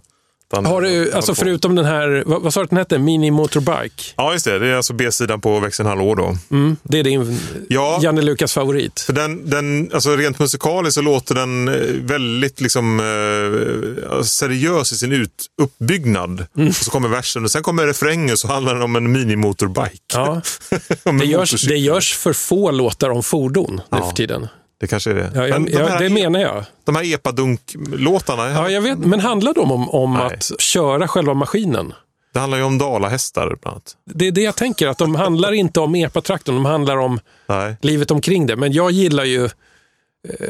Har 0.53 0.81
du, 0.81 1.11
alltså 1.13 1.35
förutom 1.35 1.75
den 1.75 1.85
här, 1.85 2.23
vad, 2.25 2.41
vad 2.41 2.53
sa 2.53 2.59
du 2.59 2.63
att 2.63 2.69
den 2.69 2.77
hette? 2.79 2.99
Mini 2.99 3.31
Motorbike? 3.31 4.03
Ja, 4.15 4.33
just 4.33 4.45
det. 4.45 4.59
Det 4.59 4.67
är 4.67 4.75
alltså 4.75 4.93
B-sidan 4.93 5.41
på 5.41 5.59
växeln 5.59 5.89
Hallå 5.89 6.15
då. 6.15 6.37
Mm, 6.51 6.75
det 6.83 6.99
är 6.99 7.03
din 7.03 7.39
Ja. 7.69 7.99
Janne 8.03 8.21
Lukas 8.21 8.53
favorit. 8.53 8.99
För 8.99 9.13
den, 9.13 9.49
den, 9.49 9.89
alltså 9.93 10.15
rent 10.15 10.39
musikaliskt 10.39 10.95
så 10.95 11.01
låter 11.01 11.35
den 11.35 11.67
eh, 11.67 11.73
väldigt 12.01 12.61
liksom, 12.61 12.99
eh, 12.99 14.21
seriös 14.21 14.91
i 14.91 14.95
sin 14.95 15.11
ut, 15.11 15.45
uppbyggnad. 15.61 16.45
Mm. 16.57 16.67
Och 16.69 16.75
så 16.75 16.91
kommer 16.91 17.09
versen 17.09 17.43
och 17.43 17.51
sen 17.51 17.63
kommer 17.63 17.87
refrängen 17.87 18.31
och 18.31 18.39
så 18.39 18.47
handlar 18.47 18.73
den 18.73 18.83
om 18.83 18.95
en 18.95 19.11
minimotorbike. 19.11 19.99
Ja. 20.13 20.41
Om 21.03 21.17
Det 21.17 21.25
görs, 21.25 21.61
det 21.67 21.77
görs 21.77 22.15
för 22.15 22.33
få 22.33 22.71
låtar 22.71 23.09
om 23.09 23.23
fordon 23.23 23.75
nu 23.91 23.97
Ja. 23.97 24.09
för 24.09 24.15
tiden. 24.15 24.47
Det 24.85 24.89
kanske 24.89 25.09
är 25.11 25.15
det. 25.15 25.31
Ja, 25.35 25.47
jag, 25.47 25.61
Men 25.61 25.65
de 25.65 25.71
ja, 25.71 25.87
här- 25.87 25.99
det 25.99 26.09
menar 26.09 26.39
jag. 26.39 26.63
De 26.83 26.95
här 26.95 27.03
epadunk-låtarna. 27.13 28.49
Ja, 28.51 28.69
jag 28.69 28.81
vet, 28.81 28.97
men 28.99 29.19
handlar 29.19 29.53
de 29.53 29.71
om, 29.71 29.89
om 29.89 30.15
att 30.15 30.51
köra 30.61 31.07
själva 31.07 31.33
maskinen? 31.33 31.93
Det 32.33 32.39
handlar 32.39 32.57
ju 32.57 32.63
om 32.63 32.77
dalahästar 32.77 33.47
bland 33.61 33.73
annat. 33.75 33.95
Det 34.13 34.27
är 34.27 34.31
det 34.31 34.41
jag 34.41 34.55
tänker, 34.55 34.87
att 34.87 34.97
de 34.97 35.15
handlar 35.15 35.51
inte 35.51 35.79
om 35.79 35.95
epatraktorn, 35.95 36.55
de 36.55 36.65
handlar 36.65 36.97
om 36.97 37.19
Nej. 37.47 37.75
livet 37.81 38.11
omkring 38.11 38.45
det. 38.47 38.55
Men 38.55 38.71
jag 38.73 38.91
gillar 38.91 39.23
ju 39.23 39.45
eh, 39.45 39.51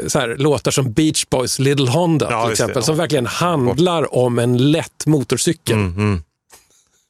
så 0.08 0.20
här, 0.20 0.36
låtar 0.38 0.72
som 0.72 0.94
Beach 0.94 1.26
Boys 1.30 1.60
Little 1.60 1.90
Honda 1.90 2.28
Ja, 2.32 2.42
till 2.42 2.48
det, 2.48 2.52
exempel, 2.54 2.76
ja. 2.78 2.82
som 2.82 2.98
verkligen 2.98 3.26
handlar 3.26 4.16
om 4.16 4.40
en 4.40 4.72
lätt 4.72 5.06
motorcykel. 5.06 5.76
Mm, 5.76 5.94
mm. 5.98 6.24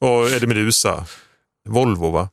Och 0.02 0.30
Eddie 0.30 0.48
Meduza. 0.48 1.06
Volvo 1.70 2.12
va? 2.12 2.30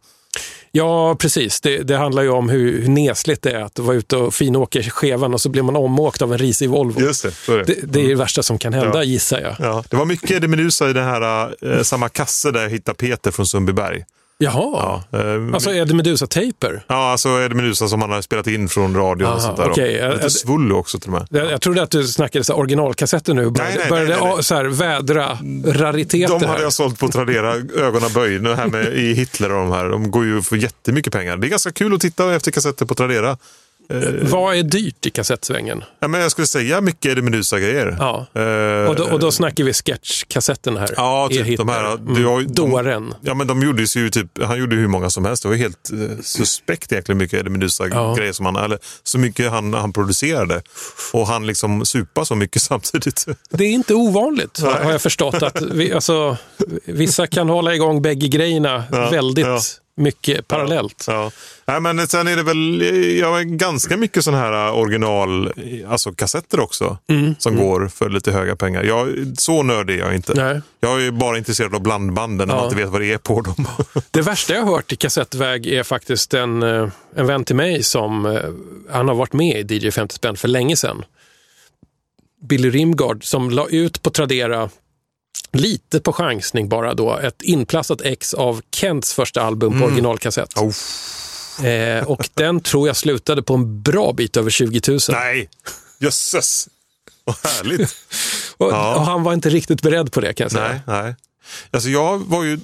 Ja, 0.75 1.15
precis. 1.19 1.61
Det, 1.61 1.79
det 1.79 1.97
handlar 1.97 2.23
ju 2.23 2.29
om 2.31 2.49
hur, 2.49 2.83
hur 2.83 2.89
nesligt 2.89 3.43
det 3.43 3.51
är 3.51 3.61
att 3.61 3.79
vara 3.79 3.97
ute 3.97 4.17
och 4.17 4.35
finåka 4.35 4.79
i 4.79 4.91
skevan 4.91 5.35
och 5.35 5.41
så 5.41 5.49
blir 5.49 5.63
man 5.63 5.77
omåkt 5.77 6.23
av 6.23 6.33
en 6.33 6.39
risig 6.39 6.71
Volvo. 6.71 7.01
Just 7.01 7.23
det, 7.23 7.31
så 7.31 7.53
är 7.53 7.59
det. 7.59 7.65
Det, 7.65 7.75
det 7.83 8.01
är 8.05 8.09
det 8.09 8.15
värsta 8.15 8.43
som 8.43 8.59
kan 8.59 8.73
hända, 8.73 8.99
Ja. 8.99 9.05
gissar 9.05 9.41
jag. 9.41 9.57
Ja, 9.59 9.85
det 9.89 9.97
var 9.97 10.05
mycket 10.05 10.31
Eddie 10.31 10.49
Meduza 10.49 10.91
i 10.91 10.93
den 10.93 11.05
här 11.05 11.55
eh, 11.73 11.83
samma 11.83 12.09
kasse 12.09 12.51
där 12.51 12.63
jag 12.63 12.71
hittade 12.71 12.97
Peter 12.97 13.31
från 13.31 13.47
Sundbyberg. 13.47 14.05
Jaha, 14.43 15.03
Ja, 15.11 15.19
eh, 15.19 15.55
alltså 15.55 15.75
Eddie 15.75 15.95
Meduza 15.95 16.27
Taper. 16.27 16.85
ja, 16.87 17.11
alltså 17.11 17.29
Eddie 17.29 17.55
Meduza 17.55 17.89
som 17.89 18.01
han 18.03 18.11
har 18.11 18.23
spelat 18.23 18.47
in 18.47 18.69
från 18.69 18.97
radion 18.97 19.29
och 19.29 19.33
Aha, 19.35 19.41
sånt 19.41 19.57
där. 19.57 19.71
Och 19.71 19.79
Eh, 19.79 20.15
Lite 20.15 20.31
svullo 20.31 20.77
också 20.77 20.99
till 20.99 21.11
och 21.11 21.19
med. 21.19 21.27
Jag, 21.43 21.51
jag 21.53 21.61
trodde 21.61 21.83
att 21.83 21.91
du 21.91 22.07
snackade 22.07 22.45
så 22.45 22.55
originalkassetter 22.55 23.35
nu. 23.35 23.51
Började, 23.51 23.75
Nej, 23.75 23.79
nej, 23.79 23.89
började 24.07 24.25
nej, 24.35 24.43
Så 24.45 24.55
här, 24.55 24.65
vädra 24.65 25.39
rariteter. 25.67 26.29
De 26.39 26.47
hade 26.47 26.47
här. 26.59 26.63
jag 26.63 26.73
sålt 26.73 26.99
på 26.99 27.09
Tradera, 27.09 27.53
ögonen 27.77 28.13
böj. 28.15 28.39
Nu 28.39 28.55
här 28.55 28.67
med 28.67 28.95
i 28.95 29.15
Hitler 29.15 29.53
och 29.53 29.59
de 29.67 29.73
här. 29.73 29.89
De 29.89 30.11
går 30.11 30.25
ju 30.25 30.43
för 30.43 30.57
jättemycket 30.57 31.13
pengar. 31.13 31.37
Det 31.37 31.47
är 31.47 31.49
ganska 31.49 31.73
kul 31.73 31.95
att 31.95 32.01
titta 32.01 32.35
efter 32.35 32.51
kassetter 32.51 32.87
på 32.87 32.95
Tradera. 32.95 33.37
Vad 34.23 34.57
är 34.57 34.63
dyrt 34.63 35.07
i 35.07 35.11
kassettsvängen? 35.11 35.85
Ja, 36.01 36.09
men 36.09 36.21
jag 36.21 36.31
skulle 36.31 36.47
säga 36.47 36.81
mycket 36.81 37.07
Eddie 37.13 37.23
Meduza-grejer. 37.23 37.97
Ja. 37.99 38.27
Eh, 38.35 38.89
Och 38.91 38.97
då, 38.97 39.05
och 39.13 39.19
då 39.19 39.33
snackar 39.33 39.65
vi 39.65 39.73
sketchkassetten 39.73 40.77
här. 40.77 40.91
Ja, 40.97 41.29
typ 41.33 41.57
de 41.59 41.69
här. 41.69 41.93
Mm. 41.95 42.15
Du 42.15 42.27
har 42.27 42.41
de, 42.41 42.53
Dåren. 42.53 43.15
ja, 43.21 43.35
men 43.35 43.47
de 43.47 43.63
gjorde 43.63 43.83
ju 43.83 44.11
typ, 44.11 44.43
han 44.43 44.59
gjorde 44.59 44.77
hur 44.77 44.87
många 44.89 45.11
som 45.11 45.25
helst. 45.25 45.43
Det 45.43 45.49
var 45.49 45.57
helt 45.57 45.91
eh, 45.93 45.99
suspekt 46.23 46.93
egentligen 46.93 47.19
mycket 47.19 47.41
Eddie 47.41 47.51
Meduza-grejer 47.51 48.33
som 48.33 48.47
han, 48.47 48.57
eller 48.57 48.79
så 49.03 49.19
mycket 49.19 49.51
han, 49.51 49.75
han 49.75 49.93
producerade. 49.93 50.63
Och 51.13 51.27
han 51.27 51.47
liksom 51.47 51.87
supa 51.87 52.25
så 52.25 52.35
mycket 52.35 52.63
samtidigt. 52.73 53.27
Det 53.51 53.65
är 53.65 53.71
inte 53.71 53.95
ovanligt, 53.95 54.61
har, 54.61 54.71
Nej. 54.75 54.85
har 54.85 54.93
jag 54.93 55.03
förstått. 55.03 55.43
att 55.43 55.63
vi, 55.63 55.93
alltså, 55.93 56.37
Vissa 56.85 57.27
kan 57.27 57.49
hålla 57.49 57.75
igång 57.75 58.03
bägge 58.03 58.29
grejerna 58.29 58.85
Ja, 58.93 59.11
väldigt. 59.11 59.47
Mycket 59.97 60.49
parallellt. 60.49 61.05
Ja. 61.07 61.31
Nej, 61.65 61.81
men 61.81 62.07
sen 62.07 62.29
är 62.29 62.37
det 62.37 62.43
väl 62.43 62.83
ja, 63.19 63.41
ganska 63.45 63.97
mycket 63.97 64.25
sådana 64.25 64.43
här 64.43 64.67
eh, 64.69 64.79
original, 64.79 65.53
alltså 65.89 66.13
kassetter 66.13 66.61
också. 66.61 66.99
Mm. 67.09 67.35
Som 67.39 67.57
går 67.57 67.89
för 67.89 68.11
lite 68.11 68.33
höga 68.33 68.57
pengar. 68.57 68.83
Jag, 68.83 69.09
så 69.39 69.63
nördig 69.63 69.95
är 69.95 69.99
jag 69.99 70.15
inte. 70.15 70.35
Nej. 70.35 70.61
Jag 70.81 71.03
är 71.07 71.11
bara 71.11 71.39
intresserad 71.39 71.75
av 71.75 71.81
blandbanden 71.83 72.49
Ja. 72.49 72.57
man 72.57 72.65
inte 72.65 72.77
vet 72.77 72.89
vad 72.89 73.01
det 73.01 73.13
är 73.13 73.19
på 73.19 73.41
dem. 73.41 73.67
Det 74.11 74.23
värsta 74.23 74.55
jag 74.55 74.63
har 74.63 74.73
hört 74.75 74.93
i 74.93 74.97
kassettväg 74.97 75.67
är 75.67 75.83
faktiskt 75.83 76.35
en, 76.35 76.63
eh, 76.63 76.89
en 77.17 77.27
vän 77.27 77.45
till 77.45 77.57
mig 77.57 77.83
som 77.83 78.27
eh, 78.27 78.41
han 78.91 79.09
har 79.09 79.15
varit 79.15 79.33
med 79.33 79.73
i 79.73 79.77
DJ 79.77 79.91
50 79.91 80.15
spänn 80.15 80.37
för 80.37 80.49
länge 80.49 80.77
sedan. 80.77 81.05
Billy 82.49 82.71
Rimgard 82.71 83.25
som 83.25 83.51
la 83.51 83.69
ut 83.69 84.03
på 84.03 84.11
Tradera 84.11 84.71
lite 85.53 86.01
på 86.01 86.13
chansning 86.13 86.69
bara 86.69 86.95
då, 86.95 87.19
ett 87.19 87.43
inplastat 87.43 88.01
ex 88.01 88.35
av 88.35 88.61
Kents 88.75 89.15
första 89.15 89.43
album 89.43 89.81
på 89.81 89.87
originalkassett. 89.87 90.55
Eh, 91.65 92.05
och 92.09 92.29
den 92.35 92.61
tror 92.61 92.87
jag 92.87 92.97
slutade 92.97 93.43
på 93.43 93.55
en 93.55 93.83
bra 93.83 94.13
bit 94.13 94.37
över 94.37 94.51
20 94.51 94.81
000. 94.89 94.99
Nej, 95.09 95.49
jösses. 95.99 96.69
Vad 97.25 97.37
härligt. 97.45 97.97
Och, 98.57 98.71
Ja. 98.73 98.97
och 98.97 99.07
han 99.07 99.23
var 99.23 99.33
inte 99.33 99.49
riktigt 99.49 99.83
beredd 99.83 100.13
på 100.13 100.21
det 100.21 100.33
kan 100.35 100.45
jag 100.45 100.53
säga. 100.53 100.69
Nej, 100.69 101.03
nej. 101.03 101.15
Alltså 101.71 101.89
jag 101.89 102.19
var 102.19 102.45
ju, 102.45 102.59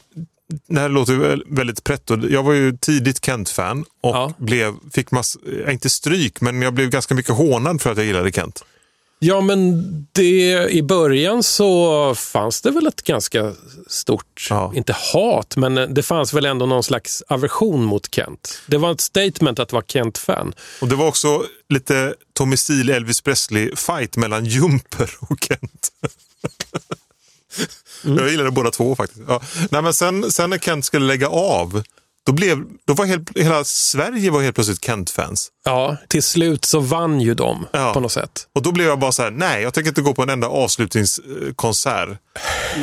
det 0.69 0.81
här 0.81 0.89
låter 0.89 1.13
väl 1.15 1.45
väldigt 1.49 1.85
pretto, 1.85 2.29
jag 2.29 2.43
var 2.43 2.53
ju 2.53 2.77
tidigt 2.77 3.25
Kent-fan 3.25 3.85
och 4.01 4.17
Ja. 4.17 4.33
blev, 4.39 4.75
fick 4.93 5.11
mass, 5.11 5.37
eh, 5.67 5.73
inte 5.73 5.91
stryk, 5.91 6.41
men 6.41 6.63
jag 6.63 6.75
blev 6.75 6.91
ganska 6.91 7.15
mycket 7.15 7.35
hånad 7.35 7.83
för 7.83 7.91
att 7.93 7.97
jag 7.97 8.07
gillade 8.07 8.33
Kent. 8.33 8.65
Ja, 9.21 9.41
men 9.41 9.83
det, 10.13 10.69
i 10.71 10.83
början 10.83 11.43
så 11.43 12.15
fanns 12.15 12.61
det 12.63 12.71
väl 12.71 12.87
ett 12.87 13.03
ganska 13.03 13.53
stort, 13.87 14.47
Ja. 14.51 14.73
inte 14.75 14.97
hat, 15.13 15.57
men 15.57 15.95
det 15.95 16.03
fanns 16.03 16.35
väl 16.35 16.45
ändå 16.47 16.67
någon 16.67 16.83
slags 16.83 17.23
aversion 17.29 17.85
mot 17.85 18.15
Kent. 18.15 18.59
Det 18.67 18.79
var 18.79 18.93
ett 18.93 19.01
statement 19.01 19.59
att 19.59 19.73
vara 19.73 19.85
Kent-fan. 19.89 20.55
Och 20.81 20.89
det 20.89 20.95
var 20.95 21.07
också 21.07 21.45
lite 21.69 22.15
Tommy 22.35 22.57
Steele, 22.57 22.97
Elvis 22.97 23.21
Presley-fight 23.23 24.17
mellan 24.19 24.45
Jumper 24.45 25.11
och 25.21 25.39
Kent. 25.41 25.89
Jag 28.03 28.31
gillade 28.31 28.51
båda 28.51 28.71
två 28.71 28.97
faktiskt. 28.97 29.21
Ja. 29.29 29.41
Nej, 29.71 29.83
men 29.83 29.95
sen, 29.95 30.33
sen 30.33 30.51
när 30.51 30.59
Kent 30.59 30.85
skulle 30.85 31.07
lägga 31.07 31.29
av, 31.29 31.83
då, 32.29 32.33
blev, 32.33 32.65
då 32.87 32.95
var 32.95 33.07
helt, 33.07 33.39
hela 33.39 33.65
Sverige 33.65 34.31
var 34.31 34.43
helt 34.43 34.55
plötsligt 34.55 34.85
Kent-fans. 34.85 35.49
Ja, 35.65 35.97
till 36.09 36.23
slut 36.23 36.65
så 36.65 36.81
vann 36.81 37.21
ju 37.21 37.35
de 37.35 37.67
Ja. 37.73 37.95
på 37.95 38.01
något 38.01 38.13
sätt. 38.13 38.47
Och 38.55 38.63
då 38.63 38.73
blev 38.73 38.87
jag 38.87 38.99
bara 38.99 39.13
så 39.13 39.23
här, 39.23 39.31
nej, 39.31 39.63
jag 39.63 39.75
tänker 39.75 39.89
inte 39.89 40.01
gå 40.03 40.15
på 40.15 40.23
en 40.23 40.31
enda 40.31 40.47
avslutningskonsert. 40.49 42.09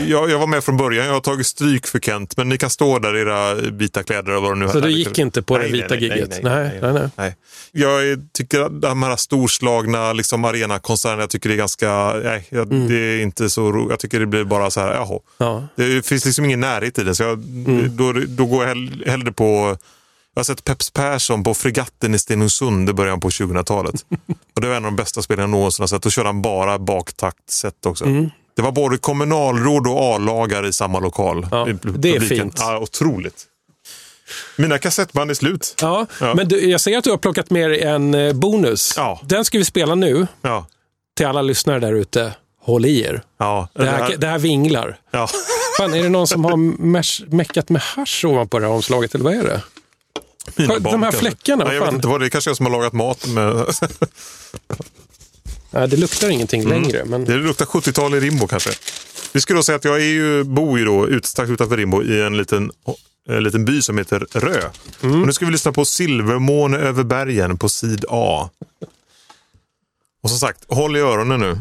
Jag, 0.08 0.30
jag 0.30 0.40
var 0.40 0.48
med 0.48 0.64
från 0.64 0.78
början, 0.78 1.06
jag 1.06 1.14
har 1.14 1.20
tagit 1.22 1.48
stryk 1.48 1.88
för 1.88 2.00
Kent, 2.00 2.38
men 2.38 2.50
ni 2.50 2.58
kan 2.58 2.70
stå 2.70 3.00
där 3.00 3.18
i 3.18 3.22
era 3.22 3.54
vita 3.54 4.04
kläder 4.04 4.32
och 4.36 4.42
vad 4.42 4.52
det 4.52 4.56
nu 4.66 4.70
Så 4.70 4.80
du 4.80 4.92
gick 4.92 5.20
inte 5.20 5.42
på 5.42 5.58
det 5.58 5.64
nej, 5.64 5.72
vita 5.72 5.88
nej, 5.90 6.00
gigget? 6.04 6.30
Nej, 6.30 6.40
Nej, 6.44 6.80
nej, 6.82 6.94
nej. 6.94 7.10
nej. 7.16 7.36
Jag 7.72 8.20
tycker 8.34 8.62
att 8.62 8.82
de 8.82 9.04
här 9.04 9.16
storslagna 9.16 10.14
liksom, 10.14 10.46
arenakonserterna, 10.46 11.22
jag 11.24 11.30
tycker 11.30 11.50
det 11.50 11.56
är 11.56 11.58
ganska, 11.58 12.14
nej, 12.24 12.48
jag, 12.50 12.72
Mm. 12.74 12.88
det 12.88 12.96
är 12.96 13.22
inte 13.22 13.50
så 13.50 13.72
roligt. 13.72 13.90
Jag 13.90 14.00
tycker 14.00 14.20
det 14.20 14.26
blir 14.26 14.44
bara 14.44 14.72
så 14.72 14.80
här, 14.80 14.94
jaha. 14.94 15.20
Ja. 15.38 15.68
Det 15.76 16.06
finns 16.06 16.26
liksom 16.26 16.46
ingen 16.46 16.60
närhet 16.60 17.00
i 17.00 17.04
det, 17.04 17.16
så 17.16 17.24
jag, 17.24 17.34
Mm. 17.34 17.98
då, 17.98 18.14
då 18.28 18.46
går 18.46 18.62
jag 18.64 18.68
hell, 18.70 19.04
hellre 19.08 19.32
på 19.36 19.78
jag 20.34 20.40
har 20.40 20.44
sett 20.44 20.64
Peps 20.64 20.90
Persson 20.92 21.44
på 21.44 21.54
Fregatten 21.54 22.16
i 22.16 22.20
Stenungsund 22.20 22.90
i 22.90 22.94
början 22.94 23.20
på 23.20 23.30
2000-talet. 23.30 24.06
och 24.56 24.62
det 24.62 24.68
var 24.68 24.76
en 24.76 24.86
av 24.86 24.92
de 24.92 24.96
bästa 24.96 25.22
spelen 25.22 25.42
jag 25.42 25.50
någonsin 25.50 25.84
har 25.84 25.88
sett. 25.88 26.02
Då 26.02 26.10
körde 26.10 26.30
han 26.30 26.42
bara 26.42 26.80
baktaktset 26.80 27.86
också. 27.86 28.06
Mm. 28.06 28.30
Det 28.56 28.62
var 28.62 28.72
både 28.72 28.98
kommunalråd 28.98 29.88
och 29.88 30.16
A-lagare 30.16 30.68
i 30.68 30.74
samma 30.74 31.00
lokal. 31.00 31.48
Ja, 31.52 31.70
i 31.70 31.76
det 31.84 32.16
är 32.16 32.20
fint. 32.20 32.56
Ja, 32.60 32.78
otroligt. 32.80 33.46
Mina 34.58 34.78
kassettband 34.78 35.32
är 35.32 35.36
slut. 35.36 35.76
Ja, 35.82 36.06
Ja. 36.22 36.34
men 36.36 36.48
du, 36.48 36.70
jag 36.70 36.82
ser 36.82 36.98
att 36.98 37.04
du 37.04 37.10
har 37.12 37.18
plockat 37.18 37.50
med 37.50 37.70
dig 37.70 37.82
en 37.82 38.14
eh, 38.14 38.34
bonus. 38.34 38.94
Ja. 38.98 39.20
Den 39.24 39.46
ska 39.46 39.58
vi 39.58 39.66
spela 39.66 39.96
nu 39.96 40.28
Ja. 40.42 40.66
till 41.18 41.26
alla 41.26 41.42
lyssnare 41.42 41.80
där 41.80 41.94
ute. 41.94 42.34
Håll 42.66 42.86
i 42.86 43.02
er. 43.02 43.22
Ja, 43.38 43.68
Det 43.74 43.86
här, 43.86 44.18
det 44.18 44.28
här 44.28 44.40
vinglar. 44.40 45.00
ja. 45.12 45.28
Fan, 45.78 45.94
är 45.94 46.04
det 46.04 46.10
någon 46.10 46.28
som 46.28 46.46
har 46.46 46.58
mesh, 46.84 47.22
meckat 47.28 47.70
med 47.70 47.82
hasch 47.82 48.26
ovanpå 48.26 48.60
det 48.60 48.66
här 48.66 48.74
omslaget, 48.74 49.16
eller 49.16 49.24
vad 49.26 49.34
är 49.34 49.44
det? 49.44 49.62
Mina 50.56 50.80
de 50.80 51.04
här 51.04 51.12
fläckarna, 51.12 51.64
vad 51.64 51.68
Nej, 51.68 51.76
jag 51.76 51.82
vet 51.82 51.88
fan? 51.88 51.96
inte 51.96 52.08
vad 52.08 52.20
det 52.20 52.26
är. 52.26 52.30
kanske 52.30 52.50
jag 52.50 52.58
som 52.58 52.66
har 52.66 52.74
lagat 52.74 52.94
mat 52.94 53.28
med... 53.28 53.66
Nej, 55.72 55.88
det 55.88 55.98
luktar 55.98 56.30
ingenting 56.30 56.62
Mm. 56.64 56.82
längre. 56.82 57.06
Men... 57.06 57.26
Det 57.26 57.34
luktar 57.36 57.66
70-tal 57.66 58.14
i 58.16 58.20
Rimbo 58.20 58.48
kanske. 58.48 58.70
Vi 59.34 59.42
ska 59.42 59.54
då 59.54 59.64
säga 59.64 59.76
att 59.76 59.86
jag 59.86 59.96
är 59.96 60.06
ju, 60.06 60.44
bor 60.44 60.80
ju 60.80 60.86
då 60.86 61.08
ut, 61.08 61.26
strax 61.26 61.50
utanför 61.52 61.78
Rimbo 61.78 62.04
i 62.04 62.22
en 62.22 62.38
liten, 62.38 62.72
en 63.30 63.44
liten 63.44 63.66
by 63.66 63.82
som 63.82 63.98
heter 63.98 64.28
Rö. 64.34 64.62
Mm. 65.04 65.22
Och 65.22 65.28
nu 65.28 65.34
ska 65.34 65.46
vi 65.46 65.52
lyssna 65.52 65.72
på 65.72 65.86
Silvermåne 65.86 66.78
över 66.78 67.04
bergen 67.04 67.58
på 67.58 67.70
sid 67.70 68.06
A. 68.10 68.50
Och 70.24 70.30
som 70.30 70.40
sagt, 70.40 70.60
håll 70.68 70.98
i 70.98 71.00
öronen 71.00 71.40
nu. 71.40 71.60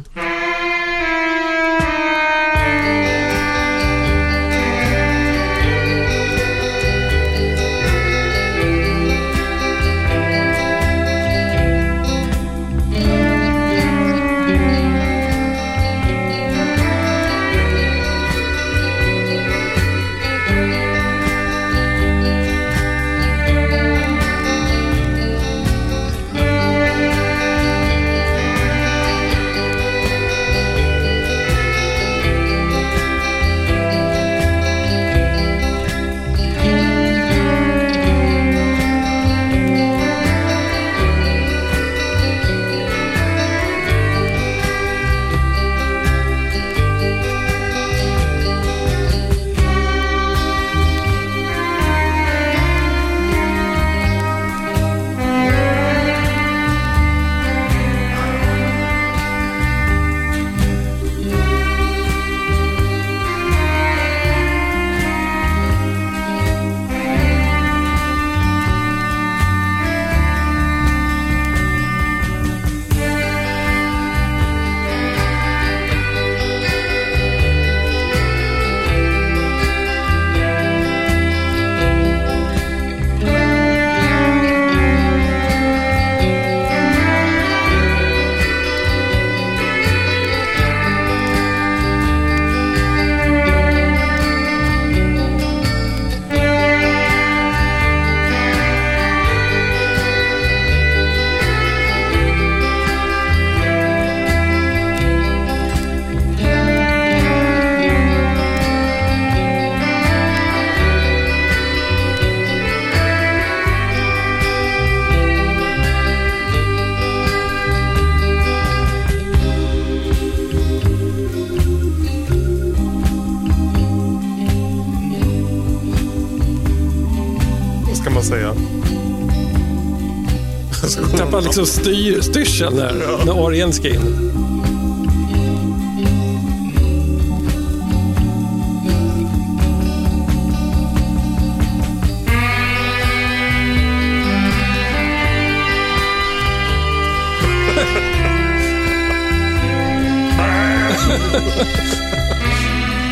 Liksom 131.57 131.83
styr, 131.83 132.21
styrseln 132.21 132.77
när, 132.77 133.25
när 133.27 133.39
orgeln 133.39 133.73
ska 133.73 133.89
in. 133.89 133.95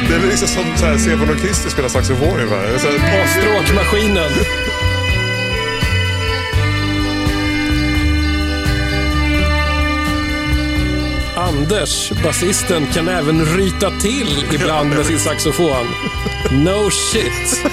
Det 0.09 0.15
är 0.15 0.21
liksom 0.31 0.49
som 0.49 0.65
så 0.77 0.87
här, 0.87 0.99
Stefan 0.99 1.31
och 1.31 1.39
Christer 1.39 1.71
spelar 1.71 1.89
saxofon 1.89 2.41
ungefär. 2.41 2.75
Och 2.75 2.81
stråkmaskinen. 3.29 4.31
Anders, 11.53 12.13
basisten, 12.23 12.87
kan 12.87 13.09
även 13.09 13.45
ryta 13.45 13.91
till 13.91 14.45
ibland 14.55 14.89
med 14.89 15.07
sin 15.07 15.19
saxofon. 15.19 15.87
No 16.51 16.91
shit. 16.91 17.65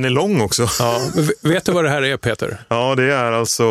Den 0.00 0.04
är 0.04 0.10
lång 0.10 0.40
också. 0.40 0.68
Ja, 0.78 1.00
vet 1.42 1.64
du 1.64 1.72
vad 1.72 1.84
det 1.84 1.90
här 1.90 2.02
är, 2.02 2.16
Peter? 2.16 2.64
Ja, 2.68 2.94
det 2.94 3.12
är 3.12 3.32
alltså... 3.32 3.64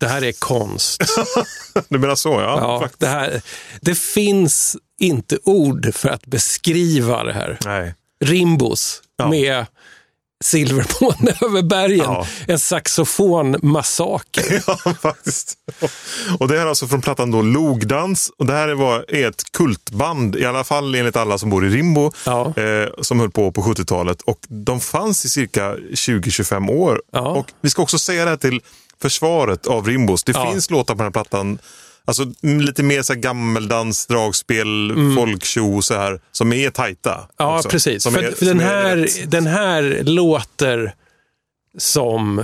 Det 0.00 0.06
här 0.06 0.24
är 0.24 0.32
konst. 0.32 1.02
Du 1.88 1.98
menar 1.98 2.14
så, 2.14 2.28
ja. 2.28 2.58
Ja, 2.60 2.88
det, 2.98 3.06
här, 3.06 3.42
det 3.80 3.98
finns 3.98 4.76
inte 5.00 5.38
ord 5.44 5.94
för 5.94 6.08
att 6.08 6.26
beskriva 6.26 7.24
det 7.24 7.32
här. 7.32 7.58
Nej. 7.64 7.94
Rimbos 8.24 9.02
med 9.30 9.66
Silvermåne 10.44 11.36
över 11.40 11.62
bergen. 11.62 11.98
Ja. 12.04 12.26
En 12.48 12.58
saxofonmassaker. 12.58 14.62
Ja, 14.66 14.94
faktiskt. 15.02 15.54
Och 16.38 16.48
det 16.48 16.54
här 16.58 16.64
är 16.64 16.68
alltså 16.68 16.86
från 16.86 17.00
plattan 17.00 17.30
då 17.30 17.42
Logdans. 17.42 18.30
Och 18.38 18.46
det 18.46 18.52
här 18.52 18.68
var 18.74 19.04
är 19.08 19.28
ett 19.28 19.42
kultband, 19.52 20.36
i 20.36 20.44
alla 20.44 20.64
fall 20.64 20.94
enligt 20.94 21.16
alla 21.16 21.38
som 21.38 21.50
bor 21.50 21.66
i 21.66 21.70
Rimbo, 21.70 22.12
Ja. 22.26 22.52
eh, 22.56 22.88
som 23.02 23.20
höll 23.20 23.30
på 23.30 23.52
på 23.52 23.62
70-talet. 23.62 24.22
Och 24.22 24.38
de 24.48 24.80
fanns 24.80 25.24
i 25.24 25.28
cirka 25.28 25.74
20-25 25.74 26.70
år. 26.70 27.02
Ja. 27.12 27.20
Och 27.20 27.46
vi 27.60 27.70
ska 27.70 27.82
också 27.82 27.98
säga 27.98 28.24
det 28.24 28.30
här 28.30 28.36
till 28.36 28.60
försvaret 29.02 29.66
av 29.66 29.86
Rimbos. 29.86 30.24
Det 30.24 30.32
finns 30.50 30.70
låtar 30.70 30.94
på 30.94 30.98
den 30.98 31.06
här 31.06 31.10
plattan 31.10 31.58
Alltså 32.04 32.24
lite 32.42 32.82
mer 32.82 33.02
så 33.02 33.14
gammeldans, 33.14 34.06
dragspel, 34.06 34.92
folkshow 35.16 35.80
så 35.80 35.94
här, 35.94 36.20
som 36.32 36.52
är 36.52 36.70
tajta. 36.70 37.14
Mm. 37.14 37.26
Ja, 37.36 37.56
också. 37.56 37.68
precis. 37.68 38.02
Som 38.02 38.14
För, 38.14 38.22
är- 38.22 38.32
för 38.32 38.46
den, 38.46 38.60
här, 38.60 39.08
den 39.26 39.46
här 39.46 40.00
låter 40.04 40.94
som 41.78 42.42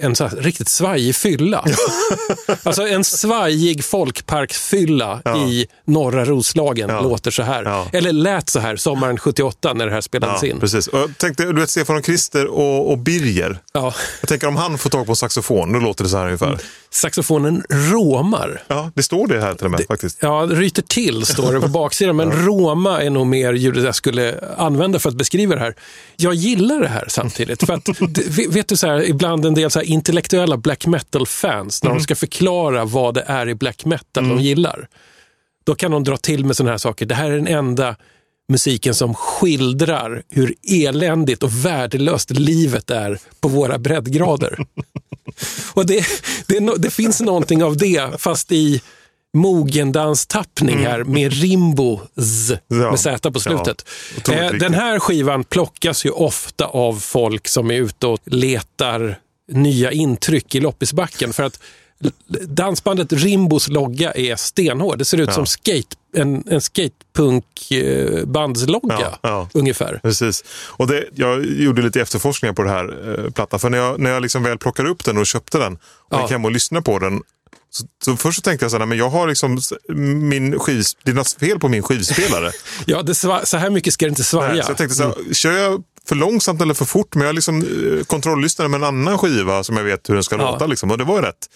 en 0.00 0.16
så 0.16 0.28
riktigt 0.28 0.68
svajig 0.68 1.16
fylla. 1.16 1.64
alltså 2.62 2.82
en 2.88 3.04
svajig 3.04 3.84
folkparksfylla 3.84 5.22
i 5.48 5.66
norra 5.84 6.24
Roslagen 6.24 6.88
Ja. 6.90 7.00
låter 7.00 7.30
så 7.30 7.42
här. 7.42 7.64
Ja. 7.64 7.86
Eller 7.92 8.12
lät 8.12 8.48
så 8.48 8.60
här 8.60 8.76
sommaren 8.76 9.18
78 9.18 9.72
när 9.72 9.86
det 9.86 9.92
här 9.92 10.00
spelades 10.00 10.42
Ja, 10.42 10.48
in. 10.48 10.60
precis. 10.60 10.86
Och 10.86 10.98
jag 10.98 11.18
tänkte, 11.18 11.44
du 11.44 11.60
vet 11.60 11.70
Stefan 11.70 11.96
och 11.96 12.04
Christer 12.04 12.46
och, 12.46 12.90
och 12.90 12.98
Birger. 12.98 13.58
Ja. 13.72 13.94
Jag 14.20 14.28
tänker 14.28 14.46
om 14.46 14.56
han 14.56 14.78
får 14.78 14.90
tag 14.90 15.06
på 15.06 15.12
en 15.12 15.16
saxofon, 15.16 15.72
då 15.72 15.78
låter 15.78 16.04
det 16.04 16.10
så 16.10 16.16
här 16.16 16.24
ungefär. 16.24 16.58
Saxofonen 16.96 17.62
råmar. 17.70 18.62
Ja, 18.68 18.90
det 18.94 19.02
står 19.02 19.26
det 19.26 19.40
här 19.40 19.54
till 19.54 19.64
och 19.64 19.70
med 19.70 19.84
faktiskt. 19.88 20.18
Ja, 20.20 20.48
ryter 20.50 20.82
till 20.82 21.26
står 21.26 21.52
det 21.52 21.60
på 21.60 21.68
baksidan, 21.68 22.16
men 22.16 22.32
Roma 22.46 23.02
är 23.02 23.10
nog 23.10 23.26
mer 23.26 23.52
ljudet 23.52 23.84
jag 23.84 23.94
skulle 23.94 24.40
använda 24.56 24.98
för 24.98 25.08
att 25.08 25.14
beskriva 25.14 25.54
det 25.54 25.60
här. 25.60 25.74
Jag 26.16 26.34
gillar 26.34 26.80
det 26.80 26.88
här 26.88 27.04
samtidigt. 27.08 27.66
För 27.66 27.74
att, 27.74 27.88
vet 28.48 28.68
du, 28.68 28.76
så 28.76 28.86
här, 28.86 29.08
ibland 29.08 29.46
en 29.46 29.54
del 29.54 29.70
så 29.70 29.82
intellektuella 29.82 30.56
black 30.56 30.86
metal-fans, 30.86 31.82
när 31.82 31.90
de 31.90 32.00
ska 32.00 32.14
förklara 32.14 32.84
vad 32.84 33.14
det 33.14 33.24
är 33.26 33.48
i 33.48 33.54
black 33.54 33.84
metal 33.84 34.28
de 34.28 34.40
gillar, 34.40 34.88
då 35.64 35.74
kan 35.74 35.90
de 35.90 36.04
dra 36.04 36.16
till 36.16 36.44
med 36.44 36.56
sådana 36.56 36.70
här 36.70 36.78
saker. 36.78 37.06
Det 37.06 37.14
här 37.14 37.30
är 37.30 37.36
den 37.36 37.48
enda 37.48 37.96
musiken 38.48 38.94
som 38.94 39.14
skildrar 39.14 40.22
hur 40.30 40.54
eländigt 40.62 41.42
och 41.42 41.64
värdelöst 41.64 42.30
livet 42.30 42.90
är 42.90 43.18
på 43.40 43.48
våra 43.48 43.78
breddgrader. 43.78 44.58
Och 45.72 45.86
det, 45.86 46.04
det, 46.46 46.60
det 46.78 46.90
finns 46.90 47.20
någonting 47.20 47.62
av 47.64 47.76
det, 47.76 48.20
fast 48.20 48.52
i 48.52 48.80
mogendanstappning 49.36 50.78
här 50.78 51.04
med 51.04 51.32
rimbo 51.32 52.00
z, 52.16 52.58
Ja. 52.68 52.90
med 52.90 53.00
z 53.00 53.30
på 53.32 53.40
slutet. 53.40 53.88
Ja, 54.26 54.32
eh, 54.34 54.52
den 54.52 54.74
här 54.74 54.98
skivan 54.98 55.44
plockas 55.44 56.06
ju 56.06 56.10
ofta 56.10 56.64
av 56.64 56.94
folk 57.00 57.48
som 57.48 57.70
är 57.70 57.74
ute 57.74 58.06
och 58.06 58.20
letar 58.24 59.18
nya 59.52 59.92
intryck 59.92 60.54
i 60.54 60.60
loppisbacken. 60.60 61.32
För 61.32 61.42
att 61.42 61.60
dansbandet 62.48 63.12
Rimbos 63.12 63.68
logga 63.68 64.12
är 64.12 64.36
stenhård. 64.36 64.98
Det 64.98 65.04
ser 65.04 65.18
ut 65.20 65.28
Ja. 65.28 65.34
som 65.34 65.46
skate, 65.46 65.96
en, 66.16 66.44
en 66.48 66.60
skatepunkbandslogga 66.60 68.96
Ja, 69.00 69.18
ja. 69.22 69.48
ungefär. 69.54 70.00
Precis. 70.02 70.44
Och 70.68 70.86
det, 70.86 71.04
jag 71.14 71.44
gjorde 71.46 71.82
lite 71.82 72.00
efterforskningar 72.00 72.52
på 72.54 72.62
det 72.62 72.70
här 72.70 73.18
eh, 73.24 73.30
plattan. 73.30 73.60
För 73.60 73.70
när 73.70 73.78
jag, 73.78 74.00
när 74.00 74.10
jag 74.10 74.22
liksom 74.22 74.42
väl 74.42 74.58
plockade 74.58 74.88
upp 74.88 75.04
den 75.04 75.18
och 75.18 75.26
köpte 75.26 75.58
den 75.58 75.72
och 75.74 75.80
Ja. 76.10 76.22
gick 76.22 76.30
hem 76.30 76.44
och 76.44 76.50
lyssnade 76.52 76.82
på 76.84 76.98
den. 76.98 77.20
Så, 77.70 77.84
så 78.04 78.16
först 78.16 78.36
så 78.36 78.42
tänkte 78.42 78.64
jag 78.64 78.70
så 78.70 78.78
här, 78.78 78.86
men 78.86 78.98
jag 78.98 79.08
har 79.08 79.28
liksom 79.28 79.58
min 79.94 80.58
skiv, 80.58 80.84
det 81.04 81.10
är 81.10 81.14
något 81.14 81.32
fel 81.32 81.58
på 81.58 81.68
min 81.68 81.82
skivspelare. 81.82 82.52
Ja, 82.86 83.02
det 83.02 83.14
sva, 83.14 83.44
så 83.44 83.56
här 83.56 83.70
mycket 83.70 83.92
ska 83.92 84.04
det 84.06 84.10
inte 84.10 84.24
svaja. 84.24 84.52
Nej, 84.52 84.62
så 84.62 84.70
jag 84.70 84.76
tänkte 84.76 84.96
så 84.96 85.02
här, 85.02 85.34
kör 85.34 85.52
jag 85.52 85.82
för 86.08 86.16
långsamt 86.16 86.62
eller 86.62 86.74
för 86.74 86.84
fort? 86.84 87.14
Men 87.14 87.26
jag 87.26 87.34
liksom 87.34 87.62
eh, 87.62 88.04
kontrolllyssnade 88.04 88.68
med 88.68 88.78
en 88.78 88.84
annan 88.84 89.18
skiva 89.18 89.64
som 89.64 89.76
jag 89.76 89.84
vet 89.84 90.08
hur 90.08 90.14
den 90.14 90.24
ska 90.24 90.36
Ja. 90.36 90.50
låta. 90.50 90.66
Liksom, 90.66 90.90
och 90.90 90.98
det 90.98 91.04
var 91.04 91.16
ju 91.16 91.22
rätt. 91.22 91.48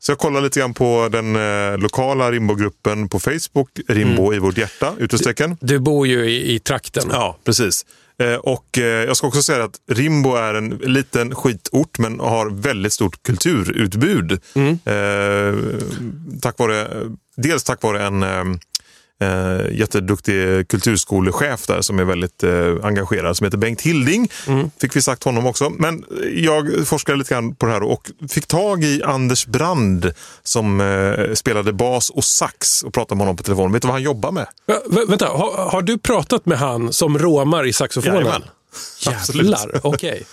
Så 0.00 0.12
jag 0.12 0.18
kollade 0.18 0.44
lite 0.44 0.60
grann 0.60 0.74
på 0.74 1.08
den 1.12 1.36
eh, 1.36 1.78
lokala 1.78 2.30
Rimbo-gruppen 2.30 3.08
på 3.08 3.20
Facebook, 3.20 3.70
Rimbo 3.88 4.34
i 4.34 4.38
vårt 4.38 4.58
hjärta, 4.58 4.94
utropstecken. 4.98 5.56
Du 5.60 5.78
bor 5.78 6.06
ju 6.06 6.30
i, 6.30 6.54
i 6.54 6.58
trakten. 6.58 7.08
Ja, 7.12 7.38
precis. 7.44 7.84
Eh, 8.22 8.34
och 8.34 8.78
eh, 8.78 8.84
jag 8.84 9.16
ska 9.16 9.26
också 9.26 9.42
säga 9.42 9.64
att 9.64 9.80
Rimbo 9.90 10.34
är 10.34 10.54
en 10.54 10.68
liten 10.68 11.34
skitort 11.34 11.98
men 11.98 12.20
har 12.20 12.50
väldigt 12.50 12.92
stort 12.92 13.22
kulturutbud. 13.22 14.32
Eh, 14.84 15.54
tack 16.42 16.58
vare, 16.58 16.88
dels 17.36 17.64
tack 17.64 17.82
vare 17.82 18.06
en 18.06 18.22
eh, 19.20 19.78
jätteduktig 19.78 20.68
kulturskolechef 20.68 21.66
där 21.66 21.80
som 21.82 21.98
är 21.98 22.04
väldigt 22.04 22.42
eh, 22.42 22.50
engagerad 22.82 23.36
som 23.36 23.44
heter 23.44 23.58
Bengt 23.58 23.80
Hilding. 23.80 24.28
Fick 24.80 24.96
vi 24.96 25.02
sagt 25.02 25.24
honom 25.24 25.46
också. 25.46 25.70
Men 25.70 26.04
jag 26.34 26.86
forskade 26.86 27.18
lite 27.18 27.34
grann 27.34 27.54
på 27.54 27.66
det 27.66 27.72
här 27.72 27.82
och 27.82 28.10
fick 28.30 28.46
tag 28.46 28.84
i 28.84 29.02
Anders 29.02 29.46
Brand 29.46 30.12
som 30.42 30.80
eh, 30.80 31.34
spelade 31.34 31.72
bas 31.72 32.10
och 32.10 32.24
sax 32.24 32.82
och 32.82 32.94
pratade 32.94 33.16
med 33.16 33.22
honom 33.26 33.36
på 33.36 33.42
telefon. 33.42 33.72
Vet 33.72 33.82
du 33.82 33.88
vad 33.88 33.94
han 33.94 34.02
jobbar 34.02 34.32
med? 34.32 34.46
Ja, 34.66 34.82
vä- 34.90 35.08
vänta, 35.08 35.26
har, 35.26 35.70
har 35.70 35.82
du 35.82 35.98
pratat 35.98 36.46
med 36.46 36.58
han 36.58 36.92
som 36.92 37.18
råmar 37.18 37.66
i 37.66 37.72
saxofonen? 37.72 38.16
Jajamän. 38.16 38.42
Jävlar, 39.00 39.80
okej. 39.82 40.26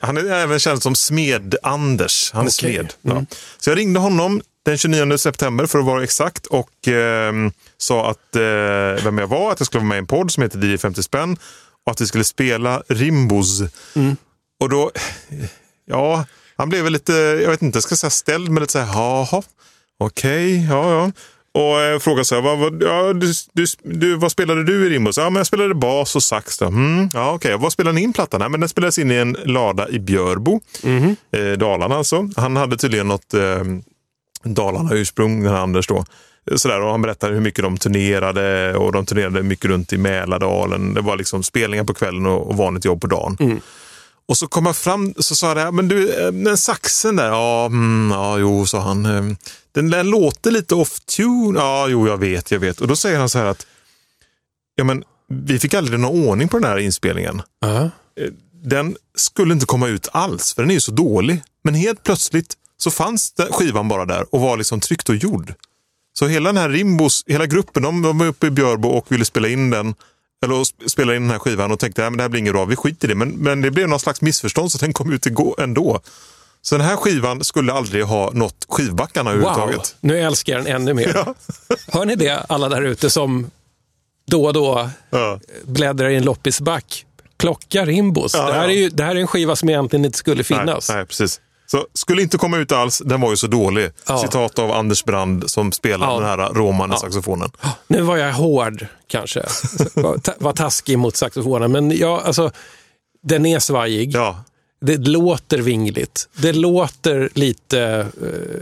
Han 0.00 0.16
är 0.16 0.24
även 0.24 0.58
känd 0.58 0.82
som 0.82 0.94
Smed-Anders. 0.94 2.30
Han 2.32 2.46
är 2.46 2.50
smed. 2.50 2.92
Ja. 3.02 3.24
Så 3.58 3.70
jag 3.70 3.78
ringde 3.78 4.00
honom 4.00 4.42
den 4.64 4.78
29 4.78 5.18
september 5.18 5.66
för 5.66 5.78
att 5.78 5.84
vara 5.84 6.04
exakt 6.04 6.46
och 6.46 6.88
ehm, 6.88 7.52
sa 7.78 8.10
att 8.10 8.36
eh, 8.36 9.04
vem 9.04 9.18
jag 9.18 9.26
var, 9.26 9.52
att 9.52 9.60
jag 9.60 9.66
skulle 9.66 9.80
vara 9.80 9.88
med 9.88 9.96
i 9.96 9.98
en 9.98 10.06
podd 10.06 10.32
som 10.32 10.42
heter 10.42 10.58
1050 10.58 11.02
spänn 11.02 11.36
och 11.86 11.92
att 11.92 12.00
vi 12.00 12.06
skulle 12.06 12.24
spela 12.24 12.82
Rimbos. 12.88 13.60
Och 14.60 14.68
då, 14.68 14.90
ja, 15.86 16.24
han 16.56 16.68
blev 16.68 16.84
väl 16.84 16.92
lite, 16.92 17.12
jag 17.12 17.50
vet 17.50 17.62
inte, 17.62 17.76
jag 17.76 17.82
ska 17.82 17.96
säga 17.96 18.10
ställd, 18.10 18.50
men 18.50 18.60
lite 18.60 18.72
så 18.72 18.78
här, 18.78 18.92
jaha, 18.94 19.42
okej, 19.98 20.66
ja, 20.70 20.92
ja. 20.92 21.12
Och 21.54 21.80
eh, 21.80 21.98
frågade 21.98 22.24
så 22.24 22.34
här, 22.34 22.42
vad, 22.42 22.58
vad, 22.58 22.82
ja, 22.82 23.12
du, 23.12 23.32
du, 23.52 23.66
du, 23.82 24.16
vad 24.16 24.32
spelade 24.32 24.64
du 24.64 24.86
i 24.86 24.90
Rimbos? 24.90 25.18
Ja, 25.18 25.30
men 25.30 25.36
jag 25.36 25.46
spelade 25.46 25.74
bas 25.74 26.16
och 26.16 26.22
sax. 26.22 26.58
Då. 26.58 26.66
Mm, 26.66 27.08
ja, 27.12 27.32
okej. 27.32 27.56
Vad 27.58 27.72
spelade 27.72 27.94
ni 27.94 28.02
in 28.02 28.12
plattan? 28.12 28.50
Men 28.50 28.60
den 28.60 28.68
spelades 28.68 28.98
in 28.98 29.10
i 29.10 29.14
en 29.14 29.36
lada 29.44 29.88
i 29.88 29.98
Björbo, 29.98 30.60
eh, 31.30 31.58
Dalarna 31.58 31.96
alltså. 31.96 32.28
Han 32.36 32.56
hade 32.56 32.76
tydligen 32.76 33.08
något 33.08 33.34
eh, 33.34 33.64
Dalarna-ursprung, 34.44 35.42
den 35.42 35.52
här 35.52 35.60
Anders 35.60 35.86
då. 35.86 36.04
Sådär, 36.56 36.80
och 36.80 36.90
han 36.90 37.02
berättade 37.02 37.34
hur 37.34 37.40
mycket 37.40 37.64
de 37.64 37.76
turnerade 37.76 38.76
och 38.76 38.92
de 38.92 39.06
turnerade 39.06 39.42
mycket 39.42 39.64
runt 39.64 39.92
i 39.92 39.98
Mälardalen. 39.98 40.94
Det 40.94 41.00
var 41.00 41.16
liksom 41.16 41.42
spelningar 41.42 41.84
på 41.84 41.94
kvällen 41.94 42.26
och, 42.26 42.50
och 42.50 42.56
vanligt 42.56 42.84
jobb 42.84 43.00
på 43.00 43.06
dagen. 43.06 43.60
Och 44.28 44.36
så 44.36 44.46
kom 44.46 44.66
jag 44.66 44.76
fram 44.76 45.14
så 45.18 45.34
sa 45.34 45.60
jag, 45.60 45.74
men 45.74 45.88
du, 45.88 46.26
eh, 46.26 46.32
den 46.32 46.58
saxen 46.58 47.16
där, 47.16 47.28
ja, 47.28 47.66
mm, 47.66 48.10
ja 48.10 48.38
jo, 48.38 48.66
sa 48.66 48.80
han. 48.80 49.36
Den, 49.72 49.90
den 49.90 50.10
låter 50.10 50.50
lite 50.50 50.74
off-tune. 50.74 51.58
Ja, 51.58 51.88
jo, 51.88 52.08
jag 52.08 52.18
vet, 52.18 52.50
jag 52.50 52.58
vet. 52.58 52.80
Och 52.80 52.88
då 52.88 52.96
säger 52.96 53.18
han 53.18 53.28
så 53.28 53.38
här 53.38 53.46
att, 53.46 53.66
ja 54.74 54.84
men, 54.84 55.04
vi 55.28 55.58
fick 55.58 55.74
aldrig 55.74 56.00
någon 56.00 56.24
ordning 56.28 56.48
på 56.48 56.58
den 56.58 56.70
här 56.70 56.78
inspelningen. 56.78 57.42
Eh, 58.20 58.26
Den 58.64 58.96
skulle 59.14 59.54
inte 59.54 59.66
komma 59.66 59.88
ut 59.88 60.08
alls, 60.12 60.54
för 60.54 60.62
den 60.62 60.70
är 60.70 60.74
ju 60.74 60.80
så 60.80 60.92
dålig. 60.92 61.42
Men 61.64 61.74
helt 61.74 62.02
plötsligt 62.02 62.54
så 62.76 62.90
fanns 62.90 63.34
skivan 63.50 63.88
bara 63.88 64.04
där 64.04 64.34
och 64.34 64.40
var 64.40 64.56
liksom 64.56 64.80
tryckt 64.80 65.08
och 65.08 65.16
gjord. 65.16 65.54
Så 66.18 66.26
hela 66.26 66.48
den 66.48 66.56
här 66.56 66.68
Rimbos, 66.68 67.24
hela 67.26 67.46
gruppen, 67.46 67.82
de, 67.82 68.18
var 68.18 68.26
uppe 68.26 68.46
i 68.46 68.50
Björbo 68.50 68.88
och 68.88 69.12
ville 69.12 69.24
spela 69.24 69.48
in 69.48 69.70
den. 69.70 69.94
Eller 70.44 70.54
sp- 70.54 70.88
spela 70.88 71.14
in 71.16 71.22
den 71.22 71.30
här 71.30 71.38
skivan 71.38 71.72
och 71.72 71.78
tänkte 71.78 72.06
att 72.06 72.16
det 72.16 72.22
här 72.22 72.28
blir 72.28 72.40
inget 72.40 72.52
bra, 72.52 72.64
vi 72.64 72.76
skiter 72.76 73.08
i 73.08 73.12
det. 73.12 73.14
Men, 73.14 73.28
men 73.30 73.60
det 73.60 73.70
blev 73.70 73.88
någon 73.88 74.00
slags 74.00 74.20
missförstånd 74.20 74.72
så 74.72 74.78
den 74.78 74.92
kom 74.92 75.12
ut 75.12 75.26
igår 75.26 75.60
ändå. 75.62 76.00
Så 76.62 76.76
den 76.76 76.86
här 76.86 76.96
skivan 76.96 77.44
skulle 77.44 77.72
aldrig 77.72 78.04
ha 78.04 78.30
nått 78.32 78.66
skivbackarna 78.68 79.30
Wow, 79.30 79.38
överhuvudtaget. 79.40 79.96
nu 80.00 80.18
älskar 80.20 80.52
jag 80.52 80.64
den 80.64 80.74
ännu 80.74 80.94
mer. 80.94 81.14
Hör 81.92 82.04
ni 82.04 82.16
det, 82.16 82.44
alla 82.48 82.68
där 82.68 82.82
ute 82.82 83.10
som 83.10 83.50
då 84.26 84.44
och 84.46 84.52
då 84.52 84.90
bläddrar 85.64 86.08
i 86.08 86.16
en 86.16 86.24
loppisback? 86.24 87.06
Plocka 87.38 87.84
Rimbos. 87.84 88.34
Ja, 88.34 88.46
det, 88.46 88.52
här 88.52 88.64
ja. 88.64 88.70
är 88.70 88.76
ju, 88.76 88.88
det 88.88 89.04
här 89.04 89.16
är 89.16 89.20
en 89.20 89.26
skiva 89.26 89.56
som 89.56 89.68
egentligen 89.68 90.04
inte 90.04 90.18
skulle 90.18 90.44
finnas. 90.44 90.88
Nej, 90.88 90.98
nej, 90.98 91.06
precis. 91.06 91.40
Så 91.66 91.86
skulle 91.94 92.22
inte 92.22 92.38
komma 92.38 92.58
ut 92.58 92.72
alls, 92.72 93.02
den 93.04 93.20
var 93.20 93.30
ju 93.30 93.36
så 93.36 93.46
dålig. 93.46 93.90
Ja. 94.08 94.18
Citat 94.18 94.58
av 94.58 94.72
Anders 94.72 95.04
Brand 95.04 95.50
som 95.50 95.72
spelar 95.72 96.06
Ja. 96.06 96.14
den 96.20 96.24
här 96.28 96.36
romande 96.54 96.98
saxofonen. 96.98 97.50
Nu 97.88 98.02
var 98.02 98.16
jag 98.16 98.32
hård 98.32 98.86
kanske. 99.06 99.40
var, 99.94 100.18
ta, 100.18 100.32
var 100.38 100.52
taskig 100.52 100.98
mot 100.98 101.16
saxofonen. 101.16 101.72
Men 101.72 101.96
ja, 101.98 102.22
alltså, 102.24 102.50
den 103.22 103.46
är 103.46 103.58
svajig. 103.58 104.16
Det 104.80 104.96
låter 104.96 105.58
vingligt. 105.58 106.28
Det 106.36 106.52
låter 106.52 107.28
lite... 107.34 107.80
Eh, 108.22 108.60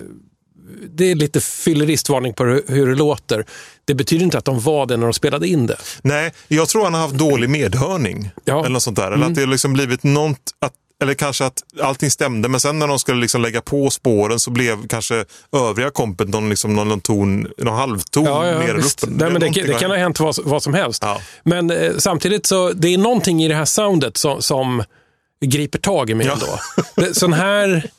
det 0.90 1.10
är 1.10 1.14
lite 1.14 1.40
fylleristvarning 1.40 2.34
på 2.34 2.44
hur, 2.44 2.86
det 2.86 2.94
låter. 2.94 3.44
Det 3.84 3.94
betyder 3.94 4.24
inte 4.24 4.38
att 4.38 4.44
de 4.44 4.60
var 4.60 4.86
det 4.86 4.96
när 4.96 5.06
de 5.06 5.12
spelade 5.12 5.48
in 5.48 5.66
det. 5.66 5.76
Nej, 6.02 6.32
jag 6.48 6.68
tror 6.68 6.84
han 6.84 6.94
har 6.94 7.00
haft 7.00 7.14
dålig 7.14 7.50
medhörning. 7.50 8.30
Eller 8.46 8.68
något 8.68 8.82
sånt 8.82 8.96
där. 8.96 9.12
Eller 9.12 9.26
att 9.26 9.34
det 9.34 9.40
har 9.40 9.46
liksom 9.48 9.72
blivit 9.72 10.02
något, 10.02 10.36
att, 10.60 10.72
eller 11.02 11.14
kanske 11.14 11.44
att 11.44 11.62
allting 11.82 12.10
stämde, 12.10 12.48
men 12.48 12.60
sen 12.60 12.78
när 12.78 12.86
de 12.88 12.98
skulle 12.98 13.20
liksom 13.20 13.42
lägga 13.42 13.60
på 13.60 13.90
spåren 13.90 14.38
så 14.40 14.50
blev 14.50 14.86
kanske 14.88 15.24
övriga 15.56 15.90
kompet 15.90 16.28
någon, 16.28 16.48
liksom 16.48 16.74
någon, 16.74 16.88
någon 16.88 17.00
ton, 17.00 17.48
någon 17.58 17.74
halvton 17.74 18.24
Ja, 18.24 18.46
ja, 18.46 18.58
nere 18.58 18.70
i 18.78 18.82
visst. 18.82 19.02
luppen. 19.02 19.16
Nej, 19.18 19.30
men 19.30 19.40
det, 19.52 19.62
det 19.62 19.78
kan 19.80 19.90
ha 19.90 19.98
hänt 19.98 20.20
vad, 20.20 20.36
vad 20.44 20.62
som 20.62 20.74
helst. 20.74 21.04
Men 21.42 21.70
eh, 21.70 21.92
samtidigt 21.98 22.46
så 22.46 22.72
det 22.72 22.94
är 22.94 22.98
någonting 22.98 23.42
i 23.44 23.48
det 23.48 23.54
här 23.54 23.64
soundet 23.64 24.16
som, 24.16 24.42
som 24.42 24.82
griper 25.46 25.78
tag 25.78 26.10
i 26.10 26.14
mig 26.14 26.26
ändå. 26.28 26.46
Det, 26.96 27.14
sån 27.14 27.32
här, 27.32 27.90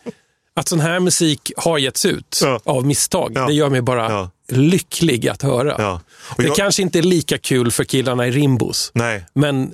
att 0.56 0.68
sån 0.68 0.80
här 0.80 1.00
musik 1.00 1.52
har 1.58 1.78
getts 1.78 2.06
ut 2.06 2.42
av 2.64 2.86
misstag, 2.86 3.34
det 3.48 3.54
gör 3.54 3.70
mig 3.70 3.82
bara 3.82 4.30
lycklig 4.52 5.28
att 5.28 5.42
höra. 5.42 6.00
Det 6.38 6.44
jag- 6.44 6.56
kanske 6.56 6.82
inte 6.82 7.00
är 7.00 7.04
lika 7.04 7.38
kul 7.38 7.72
för 7.72 7.84
killarna 7.84 8.28
i 8.28 8.32
Rimbos, 8.32 8.92
Nej. 8.94 9.26
men 9.34 9.72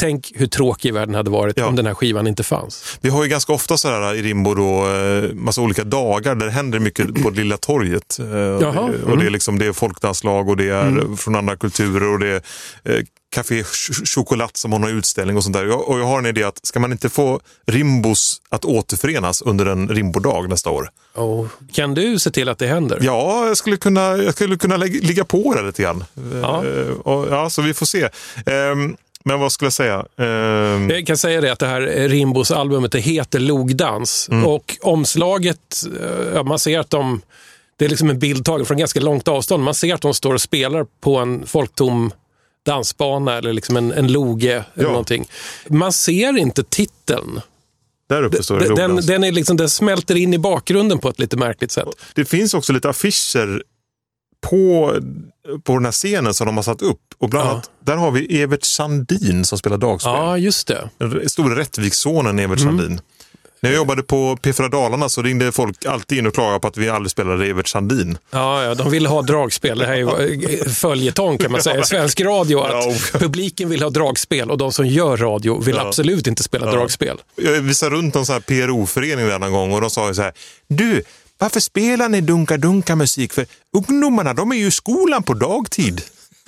tänk 0.00 0.32
hur 0.34 0.46
tråkig 0.46 0.94
världen 0.94 1.14
hade 1.14 1.30
varit 1.30 1.58
om 1.60 1.76
den 1.76 1.86
här 1.86 1.94
skivan 1.94 2.26
inte 2.26 2.42
fanns. 2.42 2.98
Vi 3.00 3.08
har 3.10 3.22
ju 3.24 3.28
ganska 3.28 3.52
ofta 3.52 3.76
så 3.76 3.88
här 3.88 4.14
i 4.14 4.22
Rimbo 4.22 4.54
då, 4.54 4.88
eh, 4.94 5.32
massa 5.34 5.60
olika 5.60 5.84
dagar 5.84 6.34
där 6.34 6.46
det 6.46 6.52
händer 6.52 6.78
mycket 6.78 7.22
på 7.22 7.30
Lilla 7.30 7.56
torget. 7.56 8.18
Eh, 8.18 8.24
och 8.26 8.62
Jaha, 8.62 8.72
det- 8.72 8.80
Och 8.80 8.90
det 8.92 9.12
är, 9.12 9.20
mm. 9.20 9.32
liksom, 9.32 9.58
det 9.58 9.66
är 9.66 9.72
folkdanslag 9.72 10.48
och 10.48 10.56
det 10.56 10.68
är 10.68 10.86
Mm. 10.86 11.16
från 11.16 11.34
andra 11.36 11.56
kulturer 11.56 12.12
och 12.12 12.18
det 12.18 12.28
är 12.28 12.42
eh, 12.84 13.02
Café 13.30 13.62
Ch- 13.62 14.04
Chocolat 14.14 14.56
som 14.56 14.72
har 14.72 14.78
någon 14.78 14.90
utställning 14.98 15.36
och 15.36 15.44
sånt 15.44 15.56
där. 15.56 15.64
Jag, 15.64 15.88
och 15.88 15.98
jag 16.00 16.04
har 16.04 16.18
en 16.18 16.26
idé 16.26 16.42
att 16.44 16.66
ska 16.66 16.80
man 16.80 16.92
inte 16.92 17.08
få 17.08 17.40
Rimbos 17.66 18.40
att 18.48 18.64
återförenas 18.64 19.42
under 19.42 19.66
en 19.66 19.88
Rimbodag 19.88 20.48
nästa 20.48 20.70
år? 20.70 20.90
Och 21.14 21.46
kan 21.72 21.94
du 21.94 22.18
se 22.18 22.30
till 22.30 22.48
att 22.48 22.58
det 22.58 22.66
händer? 22.66 22.98
Ja, 23.02 23.46
jag 23.46 23.56
skulle 23.56 23.76
kunna, 23.76 24.16
jag 24.16 24.34
skulle 24.34 24.56
kunna 24.56 24.76
lägga, 24.76 25.00
ligga 25.08 25.24
på 25.24 25.54
det 25.54 25.62
lite 25.62 25.82
grann. 25.82 26.04
Ja. 26.42 26.64
Eh, 26.66 26.88
och, 26.88 27.26
ja, 27.30 27.50
så 27.50 27.62
vi 27.62 27.74
får 27.74 27.86
se. 27.86 28.08
Ehm, 28.46 28.96
men 29.24 29.40
vad 29.40 29.52
skulle 29.52 29.66
jag 29.66 29.72
säga? 29.72 30.06
Ehm, 30.18 30.90
Jag 30.90 31.06
kan 31.06 31.16
säga 31.18 31.40
det 31.40 31.52
att 31.52 31.58
det 31.58 31.66
här 31.66 31.80
Rimbos 32.08 32.50
albumet 32.50 32.92
det 32.92 33.00
heter 33.00 33.38
Logdans 33.40 34.28
Mm. 34.32 34.46
och 34.46 34.76
omslaget, 34.82 35.58
eh, 36.34 36.44
man 36.44 36.58
ser 36.58 36.78
att 36.78 36.90
de, 36.90 37.20
det 37.76 37.84
är 37.84 37.88
liksom 37.88 38.10
en 38.10 38.18
bild 38.18 38.44
tagen 38.44 38.66
från 38.66 38.76
ganska 38.78 39.00
långt 39.00 39.28
avstånd. 39.28 39.64
Man 39.64 39.74
ser 39.74 39.94
att 39.94 40.00
de 40.02 40.14
står 40.14 40.34
och 40.34 40.40
spelar 40.42 40.86
på 41.00 41.16
en 41.18 41.46
folktom 41.46 42.12
dansbana 42.72 43.38
eller 43.38 43.52
liksom 43.52 43.76
en, 43.76 43.92
en 43.92 44.12
loge 44.12 44.64
eller 44.74 44.84
Ja. 44.84 44.88
någonting. 44.88 45.28
Man 45.68 45.92
ser 45.92 46.38
inte 46.38 46.62
titeln. 46.64 47.40
Där 48.08 48.22
uppe 48.22 48.42
står 48.42 48.60
det 48.60 48.74
Den, 48.74 48.96
den, 49.06 49.24
är 49.24 49.32
liksom, 49.32 49.56
den 49.56 49.68
smälter 49.70 50.14
in 50.16 50.34
i 50.34 50.38
bakgrunden 50.38 50.98
på 50.98 51.08
ett 51.08 51.18
lite 51.18 51.36
märkligt 51.36 51.70
sätt. 51.72 51.88
Det 52.14 52.24
finns 52.24 52.54
också 52.54 52.72
lite 52.72 52.88
affischer 52.88 53.62
på, 54.40 54.94
på 55.62 55.74
den 55.74 55.84
här 55.84 55.92
scenen 55.92 56.34
som 56.34 56.46
de 56.46 56.56
har 56.56 56.62
satt 56.62 56.82
upp. 56.82 57.00
Och 57.18 57.28
bland 57.30 57.48
annat, 57.48 57.70
där 57.84 57.96
har 57.96 58.10
vi 58.10 58.42
Evert 58.42 58.64
Sandin 58.64 59.44
som 59.44 59.58
spelar 59.58 59.76
dagspel. 59.78 60.12
Ja, 60.12 60.38
just 60.38 60.66
det. 60.68 60.90
Den 60.98 61.28
stora 61.28 61.56
Rättvikssonen 61.58 62.38
Evert 62.38 62.60
Mm. 62.60 62.78
Sandin. 62.78 63.00
När 63.60 63.70
jag 63.70 63.76
jobbade 63.76 64.02
på 64.02 64.36
P4 64.42 64.70
Dalarna 64.70 65.08
så 65.08 65.22
ringde 65.22 65.52
folk 65.52 65.84
alltid 65.86 66.18
in 66.18 66.26
och 66.26 66.34
klagade 66.34 66.60
på 66.60 66.68
att 66.68 66.76
vi 66.76 66.88
aldrig 66.88 67.10
spelade 67.10 67.46
Evert 67.46 67.68
Sandin. 67.68 68.18
Ja, 68.30 68.64
ja, 68.64 68.74
de 68.74 68.90
vill 68.90 69.06
ha 69.06 69.22
dragspel. 69.22 69.78
Det 69.78 69.86
här 69.86 69.92
är 69.94 70.28
ju 70.28 70.64
följetong 70.64 71.38
kan 71.38 71.52
man 71.52 71.62
säga. 71.62 71.82
Svensk 71.84 72.20
radio 72.20 72.58
att 72.60 73.12
publiken 73.12 73.68
vill 73.68 73.82
ha 73.82 73.90
dragspel 73.90 74.50
och 74.50 74.58
de 74.58 74.72
som 74.72 74.86
gör 74.86 75.16
radio 75.16 75.60
vill 75.60 75.76
Ja. 75.76 75.86
absolut 75.88 76.26
inte 76.26 76.42
spela 76.42 76.66
Ja. 76.66 76.72
dragspel. 76.72 77.16
Jag 77.36 77.52
visade 77.52 77.96
runt 77.96 78.16
en 78.16 78.26
sån 78.26 78.32
här 78.32 78.40
PRO-förening 78.40 79.26
där 79.26 79.38
någon 79.38 79.52
gång 79.52 79.72
och 79.72 79.80
de 79.80 79.90
sa 79.90 80.14
så 80.14 80.22
här. 80.22 80.32
Du, 80.68 81.02
varför 81.38 81.60
spelar 81.60 82.08
ni 82.08 82.20
dunka-dunka-musik? 82.20 83.32
För 83.32 83.46
ungdomarna, 83.76 84.34
de 84.34 84.52
är 84.52 84.56
ju 84.56 84.66
i 84.66 84.70
skolan 84.70 85.22
på 85.22 85.34
dagtid. 85.34 86.02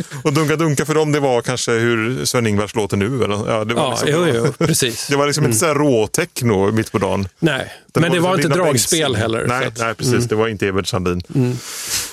Och 0.24 0.32
dunka-dunka 0.32 0.84
för 0.86 0.94
dem, 0.94 1.12
det 1.12 1.20
var 1.20 1.42
kanske 1.42 1.72
hur 1.72 2.24
Sven-Ingvars 2.24 2.74
låter 2.76 2.96
nu. 2.96 3.24
Eller? 3.24 3.50
Ja, 3.52 3.64
det 3.64 3.74
var 3.74 3.82
Ja, 3.82 3.90
liksom, 3.90 4.08
jo, 4.34 4.42
jo, 4.58 4.66
precis. 4.66 5.06
Det 5.06 5.16
var 5.16 5.26
liksom 5.26 5.44
inte 5.44 5.56
så 5.56 5.66
här 5.66 5.74
råtechno 5.74 6.72
mitt 6.72 6.92
på 6.92 6.98
dagen. 6.98 7.28
Nej, 7.38 7.72
men 7.94 8.12
det 8.12 8.20
var 8.20 8.34
inte 8.36 8.48
dragspel 8.48 9.00
Bengtzing. 9.00 9.14
heller. 9.14 9.46
Nej, 9.46 9.66
att- 9.66 9.78
nej 9.78 9.94
precis. 9.94 10.14
Mm. 10.14 10.26
Det 10.26 10.34
var 10.34 10.48
inte 10.48 10.68
Evert 10.68 10.86
Sandin. 10.86 11.22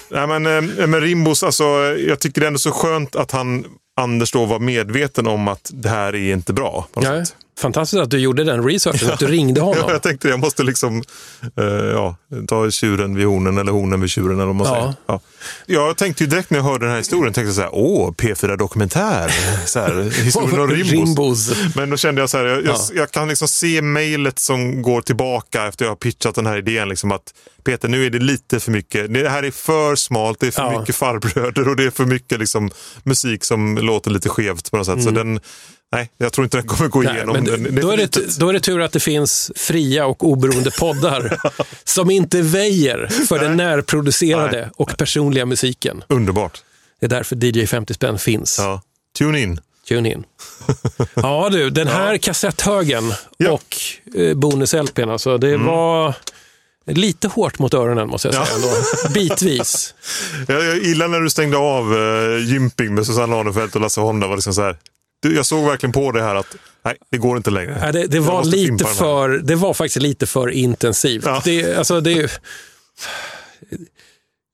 Nej, 0.10 0.28
men, 0.28 0.46
eh, 0.46 0.88
men 0.88 1.02
Rimbos, 1.02 1.44
alltså, 1.44 1.64
jag 2.08 2.20
tycker 2.20 2.42
det 2.42 2.46
är 2.46 2.48
ändå 2.48 2.60
så 2.60 2.72
skönt 2.72 3.16
att 3.16 3.32
han, 3.32 3.66
Anders 4.00 4.32
då 4.32 4.46
var 4.46 4.60
medveten 4.60 5.28
om 5.28 5.48
att 5.48 5.70
det 5.74 5.90
här 5.90 6.16
är 6.16 6.34
inte 6.34 6.54
bra. 6.54 6.88
på 6.94 7.00
något 7.00 7.10
Ja, 7.10 7.26
sätt. 7.26 7.36
Fantastiskt 7.58 8.02
att 8.02 8.10
du 8.10 8.18
gjorde 8.20 8.44
den 8.44 8.64
researchen, 8.64 9.12
att 9.12 9.20
du 9.20 9.28
ringde 9.28 9.62
honom. 9.62 9.78
Ja, 9.88 9.92
jag 9.92 10.02
tänkte 10.02 10.30
jag 10.30 10.40
måste 10.40 10.64
liksom 10.64 11.04
eh, 11.58 11.64
ja, 11.66 12.16
ta 12.48 12.72
tjuren 12.72 13.16
vid 13.16 13.26
hornen 13.26 13.58
eller 13.58 13.72
hornen 13.72 14.02
vid 14.02 14.10
tjuren. 14.10 14.36
Eller 14.36 14.46
vad 14.46 14.56
man 14.56 14.68
Ja. 14.68 14.74
säger. 14.76 14.94
Ja. 15.08 15.20
Jag 15.66 15.98
tänkte 15.98 16.24
ju 16.24 16.30
direkt 16.30 16.50
när 16.50 16.58
jag 16.58 16.64
hörde 16.64 16.86
den 16.86 16.90
här 16.92 16.98
historien, 16.98 17.34
tänkte 17.34 17.54
så 17.54 17.62
här, 17.62 17.70
åh, 17.74 18.12
P4 18.12 18.58
Dokumentär. 18.58 19.32
Så 19.66 19.80
här, 19.80 20.02
historien 20.24 20.60
om 20.60 20.68
Rimbos. 20.72 20.92
Rimbos. 20.92 21.76
Men 21.76 21.90
då 21.90 21.98
kände 21.98 22.22
jag 22.22 22.30
så 22.30 22.38
här, 22.38 22.46
jag, 22.46 22.58
jag, 22.58 22.66
Ja. 22.66 22.78
jag 22.96 23.12
kan 23.12 23.28
liksom 23.28 23.48
se 23.48 23.82
mejlet 23.82 24.40
som 24.40 24.82
går 24.82 25.02
tillbaka 25.02 25.68
efter 25.68 25.86
jag 25.86 25.92
har 25.92 25.96
pitchat 25.96 26.36
den 26.36 26.46
här 26.46 26.58
idén. 26.58 26.90
Liksom 26.90 27.12
att 27.12 27.34
Peter, 27.64 27.88
nu 27.88 28.06
är 28.06 28.10
det 28.10 28.20
lite 28.20 28.60
för 28.60 28.72
mycket. 28.72 29.14
Det 29.14 29.30
här 29.30 29.44
är 29.44 29.52
för 29.52 29.96
smalt, 29.96 30.40
det 30.40 30.48
är 30.48 30.52
för 30.52 30.62
Ja. 30.74 30.80
mycket 30.80 30.96
farbröder 30.96 31.68
och 31.70 31.76
det 31.76 31.84
är 31.84 31.90
för 31.92 32.06
mycket 32.06 32.40
liksom, 32.40 32.72
musik 33.04 33.44
som 33.44 33.78
låter 33.78 34.12
lite 34.12 34.30
skevt 34.30 34.72
på 34.72 34.78
något 34.78 34.86
sätt. 34.86 35.04
Så 35.04 35.10
Mm. 35.10 35.14
den, 35.34 35.40
nej, 35.92 36.10
jag 36.18 36.34
tror 36.34 36.46
inte 36.46 36.58
den 36.58 36.68
kommer 36.68 36.90
gå 36.90 37.02
Nej, 37.02 37.16
igenom. 37.16 37.34
men 37.34 37.44
den, 37.46 37.76
då, 37.82 37.92
är 37.92 37.98
det, 37.98 38.40
då 38.40 38.50
är 38.50 38.54
det 38.54 38.60
tur 38.60 38.82
att 38.82 38.92
det 38.92 39.00
finns 39.00 39.52
fria 39.56 40.06
och 40.06 40.24
oberoende 40.28 40.72
poddar 40.80 41.38
som 41.84 42.12
inte 42.12 42.42
väjer 42.42 43.08
för 43.28 43.40
den 43.40 43.58
närproducerade 43.58 44.62
Nej. 44.62 44.70
och 44.76 44.98
personliga 44.98 45.46
musiken. 45.46 46.04
Underbart. 46.08 46.62
Det 47.00 47.06
är 47.06 47.10
därför 47.10 47.36
DJ 47.46 47.66
50 47.68 47.94
spänn 47.94 48.20
finns. 48.20 48.58
Ja. 48.60 48.82
Tune 49.18 49.40
in. 49.40 49.60
Tune 49.88 50.12
in. 50.12 50.24
Ja 51.14 51.50
du, 51.52 51.70
den 51.70 51.88
här 51.98 52.18
kassetthögen 52.18 53.14
och 53.50 53.76
eh, 54.16 54.34
bonus-LPn, 54.36 55.10
alltså, 55.10 55.38
det 55.38 55.58
var 55.58 56.14
lite 56.86 57.28
hårt 57.28 57.60
mot 57.60 57.74
öronen 57.74 58.08
måste 58.08 58.28
jag 58.28 58.36
säga 58.36 58.58
Mm. 58.58 58.70
Ja. 58.70 58.76
ändå. 59.06 59.14
Bitvis. 59.14 59.94
Jag, 60.48 60.64
jag 60.66 60.78
gillar 60.78 61.08
när 61.08 61.20
du 61.20 61.30
stängde 61.30 61.58
av 61.58 61.94
uh, 61.94 62.46
Gymping 62.52 62.96
med 62.96 63.06
Susanne 63.06 63.36
Arnefelt 63.36 63.76
och 63.76 63.82
Lasse 63.82 64.02
Honda. 64.02 64.28
Var 64.28 64.36
liksom 64.36 64.54
så 64.54 64.62
här, 64.62 64.78
jag 65.22 65.46
såg 65.46 65.66
verkligen 65.66 65.94
på 65.94 66.12
det 66.12 66.22
här 66.22 66.36
att 66.36 66.56
nej, 66.84 66.98
det 67.10 67.18
går 67.18 67.38
inte 67.38 67.50
längre. 67.50 67.80
Ja, 67.82 67.92
det, 67.92 68.08
det, 68.08 68.20
var 68.20 68.44
lite 68.44 68.86
för, 68.86 69.30
det 69.30 69.56
var 69.56 69.74
faktiskt 69.74 70.02
lite 70.02 70.26
för 70.26 70.50
intensivt. 70.50 71.26
Det, 71.44 71.78
alltså, 71.78 72.02
det, 72.02 72.42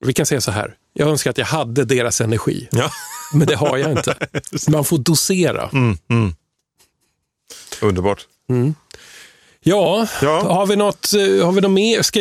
vi 0.06 0.12
kan 0.12 0.26
säga 0.26 0.40
så 0.40 0.50
här, 0.50 0.74
jag 0.92 1.08
önskar 1.08 1.30
att 1.30 1.38
jag 1.38 1.46
hade 1.46 1.84
deras 1.84 2.20
energi. 2.20 2.68
Ja. 2.72 2.90
Men 3.32 3.46
det 3.46 3.54
har 3.54 3.76
jag 3.76 3.90
inte. 3.90 4.16
Man 4.68 4.84
får 4.84 4.98
dosera. 4.98 5.68
Mm, 5.72 5.98
mm. 6.10 6.34
Underbart. 7.82 8.26
Mm. 8.48 8.74
Ja, 9.66 10.06
har 10.22 10.66
vi 10.66 10.76
något, 10.76 11.08
eh, 11.14 11.44
har 11.46 11.52
vi 11.52 11.60
något 11.60 11.70
mer? 11.70 12.02
Ska, 12.02 12.20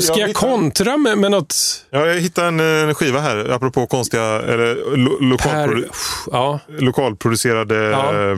ska 0.00 0.20
jag 0.20 0.28
jag 0.28 0.36
kontra 0.36 0.96
med, 0.96 1.18
med 1.18 1.30
något? 1.30 1.54
Ja, 1.90 2.06
jag 2.06 2.20
hittade 2.20 2.48
en, 2.48 2.60
en 2.60 2.94
skiva 2.94 3.20
här, 3.20 3.50
apropå 3.50 3.86
konstiga, 3.86 4.22
eller 4.24 4.96
lo, 4.96 5.18
lokalprodu- 5.20 5.88
ja. 6.32 6.60
lokalproducerade 6.78 7.74
Ja. 7.74 8.30
eh, 8.30 8.36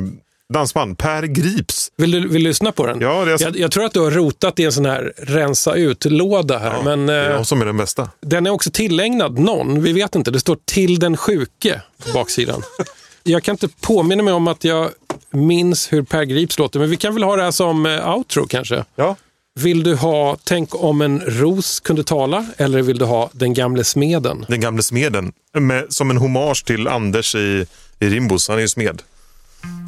dansband. 0.55 0.99
Per 0.99 1.22
Grips. 1.22 1.88
Vill 1.97 2.11
du, 2.11 2.20
vill 2.20 2.42
du 2.42 2.49
lyssna 2.49 2.72
på 2.72 2.86
den? 2.86 3.01
Ja, 3.01 3.24
det 3.24 3.32
är 3.32 3.42
jag, 3.42 3.57
jag 3.57 3.70
tror 3.70 3.84
att 3.84 3.92
du 3.92 4.01
har 4.01 4.11
rotat 4.11 4.59
i 4.61 4.64
en 4.64 4.72
sån 4.72 4.86
här 4.86 5.12
rensa 5.16 5.74
ut-låda 5.74 6.59
här. 6.59 6.82
men, 6.84 7.07
Det 7.07 7.14
är 7.14 7.30
eh, 7.30 7.36
jag 7.36 7.47
som 7.47 7.61
är 7.61 7.64
den 7.66 7.76
bästa. 7.76 8.09
Den 8.20 8.47
är 8.47 8.51
också 8.51 8.70
tillägnad 8.70 9.38
någon, 9.38 9.82
vi 9.82 9.92
vet 9.92 10.14
inte. 10.14 10.30
Det 10.30 10.40
står 10.40 10.57
till 10.64 10.99
den 10.99 11.16
sjuke 11.16 11.80
på 12.07 12.12
baksidan. 12.12 12.62
jag 13.22 13.42
kan 13.42 13.53
inte 13.53 13.68
påminna 13.80 14.22
mig 14.22 14.34
om 14.34 14.49
att 14.49 14.64
jag 14.64 14.90
minns 15.37 15.93
hur 15.93 16.03
Per 16.03 16.24
Grips 16.24 16.59
låter, 16.59 16.78
men 16.80 16.91
vi 16.91 16.97
kan 16.97 17.14
väl 17.14 17.22
ha 17.22 17.37
det 17.37 17.43
här 17.43 17.51
som 17.51 17.87
eh, 17.87 18.14
outro 18.16 18.47
kanske? 18.47 18.84
Ja. 18.97 19.16
Vill 19.61 19.82
du 19.82 19.95
ha 19.97 20.37
Tänk 20.45 20.84
om 20.84 21.01
en 21.01 21.20
ros 21.20 21.80
kunde 21.80 22.05
tala 22.05 22.47
eller 22.57 22.82
vill 22.82 22.99
du 22.99 23.05
ha 23.05 23.30
Den 23.32 23.55
gamle 23.55 23.84
smeden? 23.84 24.45
Den 24.49 24.61
gamle 24.61 24.82
smeden. 24.82 25.32
Med, 25.59 25.84
som 25.89 26.11
en 26.11 26.16
hommage 26.16 26.64
till 26.66 26.89
Anders 26.89 27.34
i, 27.34 27.66
i 28.01 28.09
Rimbos. 28.09 28.49
Han 28.49 28.57
är 28.57 28.62
ju 28.62 28.68
smed. 28.68 29.03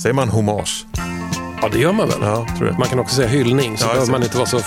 Säger 0.03 0.15
man 0.15 0.29
hommage? 0.29 0.85
Ja, 1.63 1.69
det 1.73 1.79
gör 1.79 1.93
man 1.93 2.09
väl? 2.09 2.19
Ja, 2.23 2.47
tror 2.59 2.69
jag. 2.69 2.79
Man 2.79 2.89
kan 2.89 2.99
också 2.99 3.17
säga 3.17 3.29
hyllning, 3.29 3.79
så 3.79 3.85
Ja, 3.85 3.93
behöver 3.93 4.13
man 4.13 4.23
inte 4.23 4.37
vara 4.37 4.47
så 4.49 4.59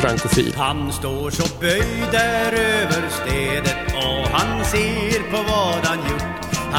frankofil. 0.00 0.54
Han 0.56 0.92
står 0.92 1.30
så 1.30 1.42
böjd 1.60 1.84
där 2.12 2.52
över 2.52 3.08
stedet 3.24 3.76
och 3.94 4.28
han 4.28 4.64
ser 4.64 5.30
på 5.30 5.36
vad 5.52 5.84
han 5.86 5.98
gjort. 6.10 6.19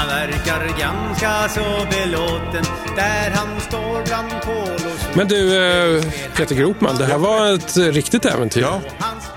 Han 0.01 0.09
verkar 0.09 0.79
ganska 0.79 1.49
så 1.49 1.85
belåten 1.89 2.63
där 2.95 3.31
han 3.35 3.61
står 3.61 4.05
bland 4.05 4.31
kol 4.41 4.91
och 4.91 5.17
Men 5.17 5.27
du, 5.27 5.55
eh, 5.55 6.03
Peter 6.35 6.55
Gropman, 6.55 6.97
det 6.97 7.05
här 7.05 7.17
var 7.17 7.53
ett 7.53 7.77
riktigt 7.77 8.25
äventyr. 8.25 8.61
Ja, 8.61 8.81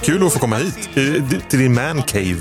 kul 0.03 0.27
att 0.27 0.33
få 0.33 0.39
komma 0.39 0.57
hit. 0.57 0.89
Till 1.49 1.59
din 1.59 1.75
man 1.75 2.03
cave. 2.03 2.41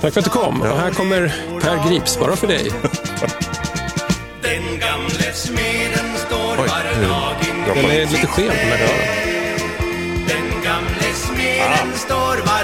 Tack 0.00 0.12
för 0.12 0.20
att 0.20 0.24
du 0.24 0.30
kom. 0.30 0.62
Och 0.62 0.78
här 0.78 0.90
kommer 0.90 1.34
Per 1.60 1.88
Grips, 1.88 2.18
bara 2.18 2.36
för 2.36 2.46
dig. 2.46 2.70
Den 4.42 4.78
gamle 4.80 5.32
smeden 5.34 6.16
står 6.26 6.62
Oj, 6.62 6.68
var 6.68 7.00
nu 7.00 7.08
dag 7.08 7.74
Den 7.74 7.90
är 7.90 8.06
lite 8.06 8.26
sken 8.26 8.48
på 8.48 8.54
den 8.54 8.68
här 8.70 8.78
dörren. 8.78 9.27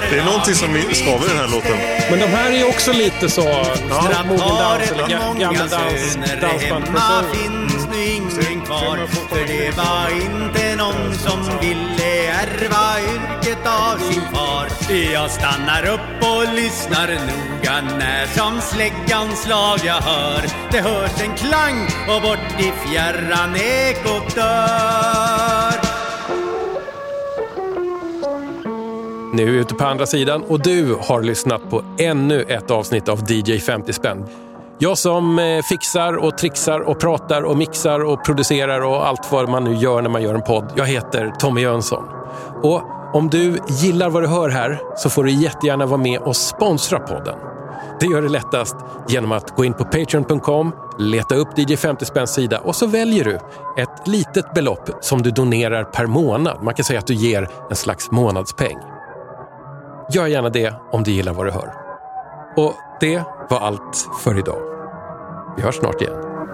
Det 0.09 0.19
är 0.19 0.25
någonting 0.25 0.55
som 0.55 0.69
skaver 0.93 1.25
i 1.25 1.29
den 1.29 1.37
här 1.37 1.47
låten. 1.47 1.77
Men 2.09 2.19
de 2.19 2.25
här 2.27 2.51
är 2.51 2.57
ju 2.57 2.63
också 2.63 2.91
lite 2.93 3.29
så 3.29 3.41
Ja. 3.89 4.23
mogendans 4.25 4.91
eller 4.91 5.03
ga- 5.03 5.25
Många 5.27 5.39
gammeldans, 5.39 6.13
söner 6.13 6.41
dansband. 6.41 6.85
hemma 6.85 7.23
finns 7.33 7.87
nu 7.91 8.03
ingen 8.51 8.61
kvar. 8.65 8.99
För 9.29 9.47
det 9.47 9.77
var 9.77 10.21
inte 10.21 10.75
någon 10.75 11.15
som 11.15 11.57
ville 11.61 12.27
ärva 12.27 12.99
yrket 13.13 13.65
av 13.65 13.97
sin 14.11 14.21
far. 14.33 14.67
Jag 15.13 15.31
stannar 15.31 15.85
upp 15.87 16.23
och 16.29 16.53
lyssnar 16.53 17.07
noga 17.07 17.81
när 17.97 18.27
som 18.37 18.61
släggans 18.61 19.41
slag 19.43 19.79
jag 19.83 20.01
hör. 20.01 20.41
Det 20.71 20.81
hörs 20.81 21.21
en 21.23 21.35
klang 21.35 21.87
och 22.15 22.21
bort 22.21 22.59
i 22.59 22.71
fjärran 22.89 23.55
ekot 23.55 24.35
dör 24.35 25.84
Nu 29.35 29.47
är 29.47 29.51
vi 29.51 29.57
ute 29.57 29.75
på 29.75 29.85
andra 29.85 30.05
sidan 30.05 30.43
och 30.43 30.59
du 30.61 30.97
har 31.01 31.21
lyssnat 31.21 31.69
på 31.69 31.83
ännu 31.97 32.41
ett 32.41 32.71
avsnitt 32.71 33.09
av 33.09 33.31
DJ 33.31 33.59
50 33.59 33.93
spänn. 33.93 34.25
Jag 34.77 34.97
som 34.97 35.39
eh, 35.39 35.61
fixar 35.69 36.17
och 36.17 36.37
trixar 36.37 36.79
och 36.79 36.99
pratar 36.99 37.41
och 37.41 37.57
mixar 37.57 37.99
och 37.99 38.25
producerar 38.25 38.81
och 38.81 39.07
allt 39.07 39.31
vad 39.31 39.49
man 39.49 39.63
nu 39.63 39.73
gör 39.73 40.01
när 40.01 40.09
man 40.09 40.23
gör 40.23 40.35
en 40.35 40.41
podd. 40.41 40.71
Jag 40.75 40.85
heter 40.85 41.33
Tommy 41.39 41.61
Jönsson. 41.61 42.03
Och 42.63 42.81
om 43.13 43.29
du 43.29 43.57
gillar 43.69 44.09
vad 44.09 44.23
du 44.23 44.27
hör 44.27 44.49
här 44.49 44.79
så 44.97 45.09
får 45.09 45.23
du 45.23 45.31
jättegärna 45.31 45.85
vara 45.85 46.01
med 46.01 46.19
och 46.19 46.35
sponsra 46.35 46.99
podden. 46.99 47.35
Det 47.99 48.05
gör 48.05 48.21
det 48.21 48.29
lättast 48.29 48.75
genom 49.07 49.31
att 49.31 49.55
gå 49.55 49.65
in 49.65 49.73
på 49.73 49.83
patreon.com, 49.83 50.71
leta 50.99 51.35
upp 51.35 51.57
DJ 51.57 51.75
50 51.75 52.05
spänns 52.05 52.33
sida 52.33 52.59
och 52.59 52.75
så 52.75 52.87
väljer 52.87 53.23
du 53.23 53.35
ett 53.77 54.07
litet 54.07 54.53
belopp 54.53 54.89
som 55.01 55.21
du 55.21 55.31
donerar 55.31 55.83
per 55.83 56.05
månad. 56.05 56.63
Man 56.63 56.73
kan 56.73 56.85
säga 56.85 56.99
att 56.99 57.07
du 57.07 57.13
ger 57.13 57.49
en 57.69 57.75
slags 57.75 58.11
månadspeng. 58.11 58.94
Gör 60.11 60.27
gärna 60.27 60.49
det 60.49 60.73
om 60.91 61.03
du 61.03 61.11
gillar 61.11 61.33
vad 61.33 61.45
du 61.45 61.51
hör. 61.51 61.73
Och 62.55 62.73
det 62.99 63.23
var 63.49 63.59
allt 63.59 64.09
för 64.19 64.39
idag. 64.39 64.61
Vi 65.57 65.63
hörs 65.63 65.75
snart 65.75 66.01
igen. 66.01 66.13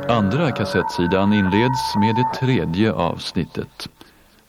Andra 0.09 0.51
kassettsidan 0.51 1.33
inleds 1.33 1.95
med 1.95 2.15
det 2.15 2.39
tredje 2.39 2.93
avsnittet. 2.93 3.89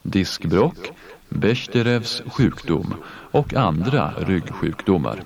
Diskbråck, 0.03 0.93
Bechdерevs 1.29 2.23
sjukdom 2.33 2.95
och 3.31 3.55
andra 3.55 4.13
ryggsjukdomar. 4.19 5.23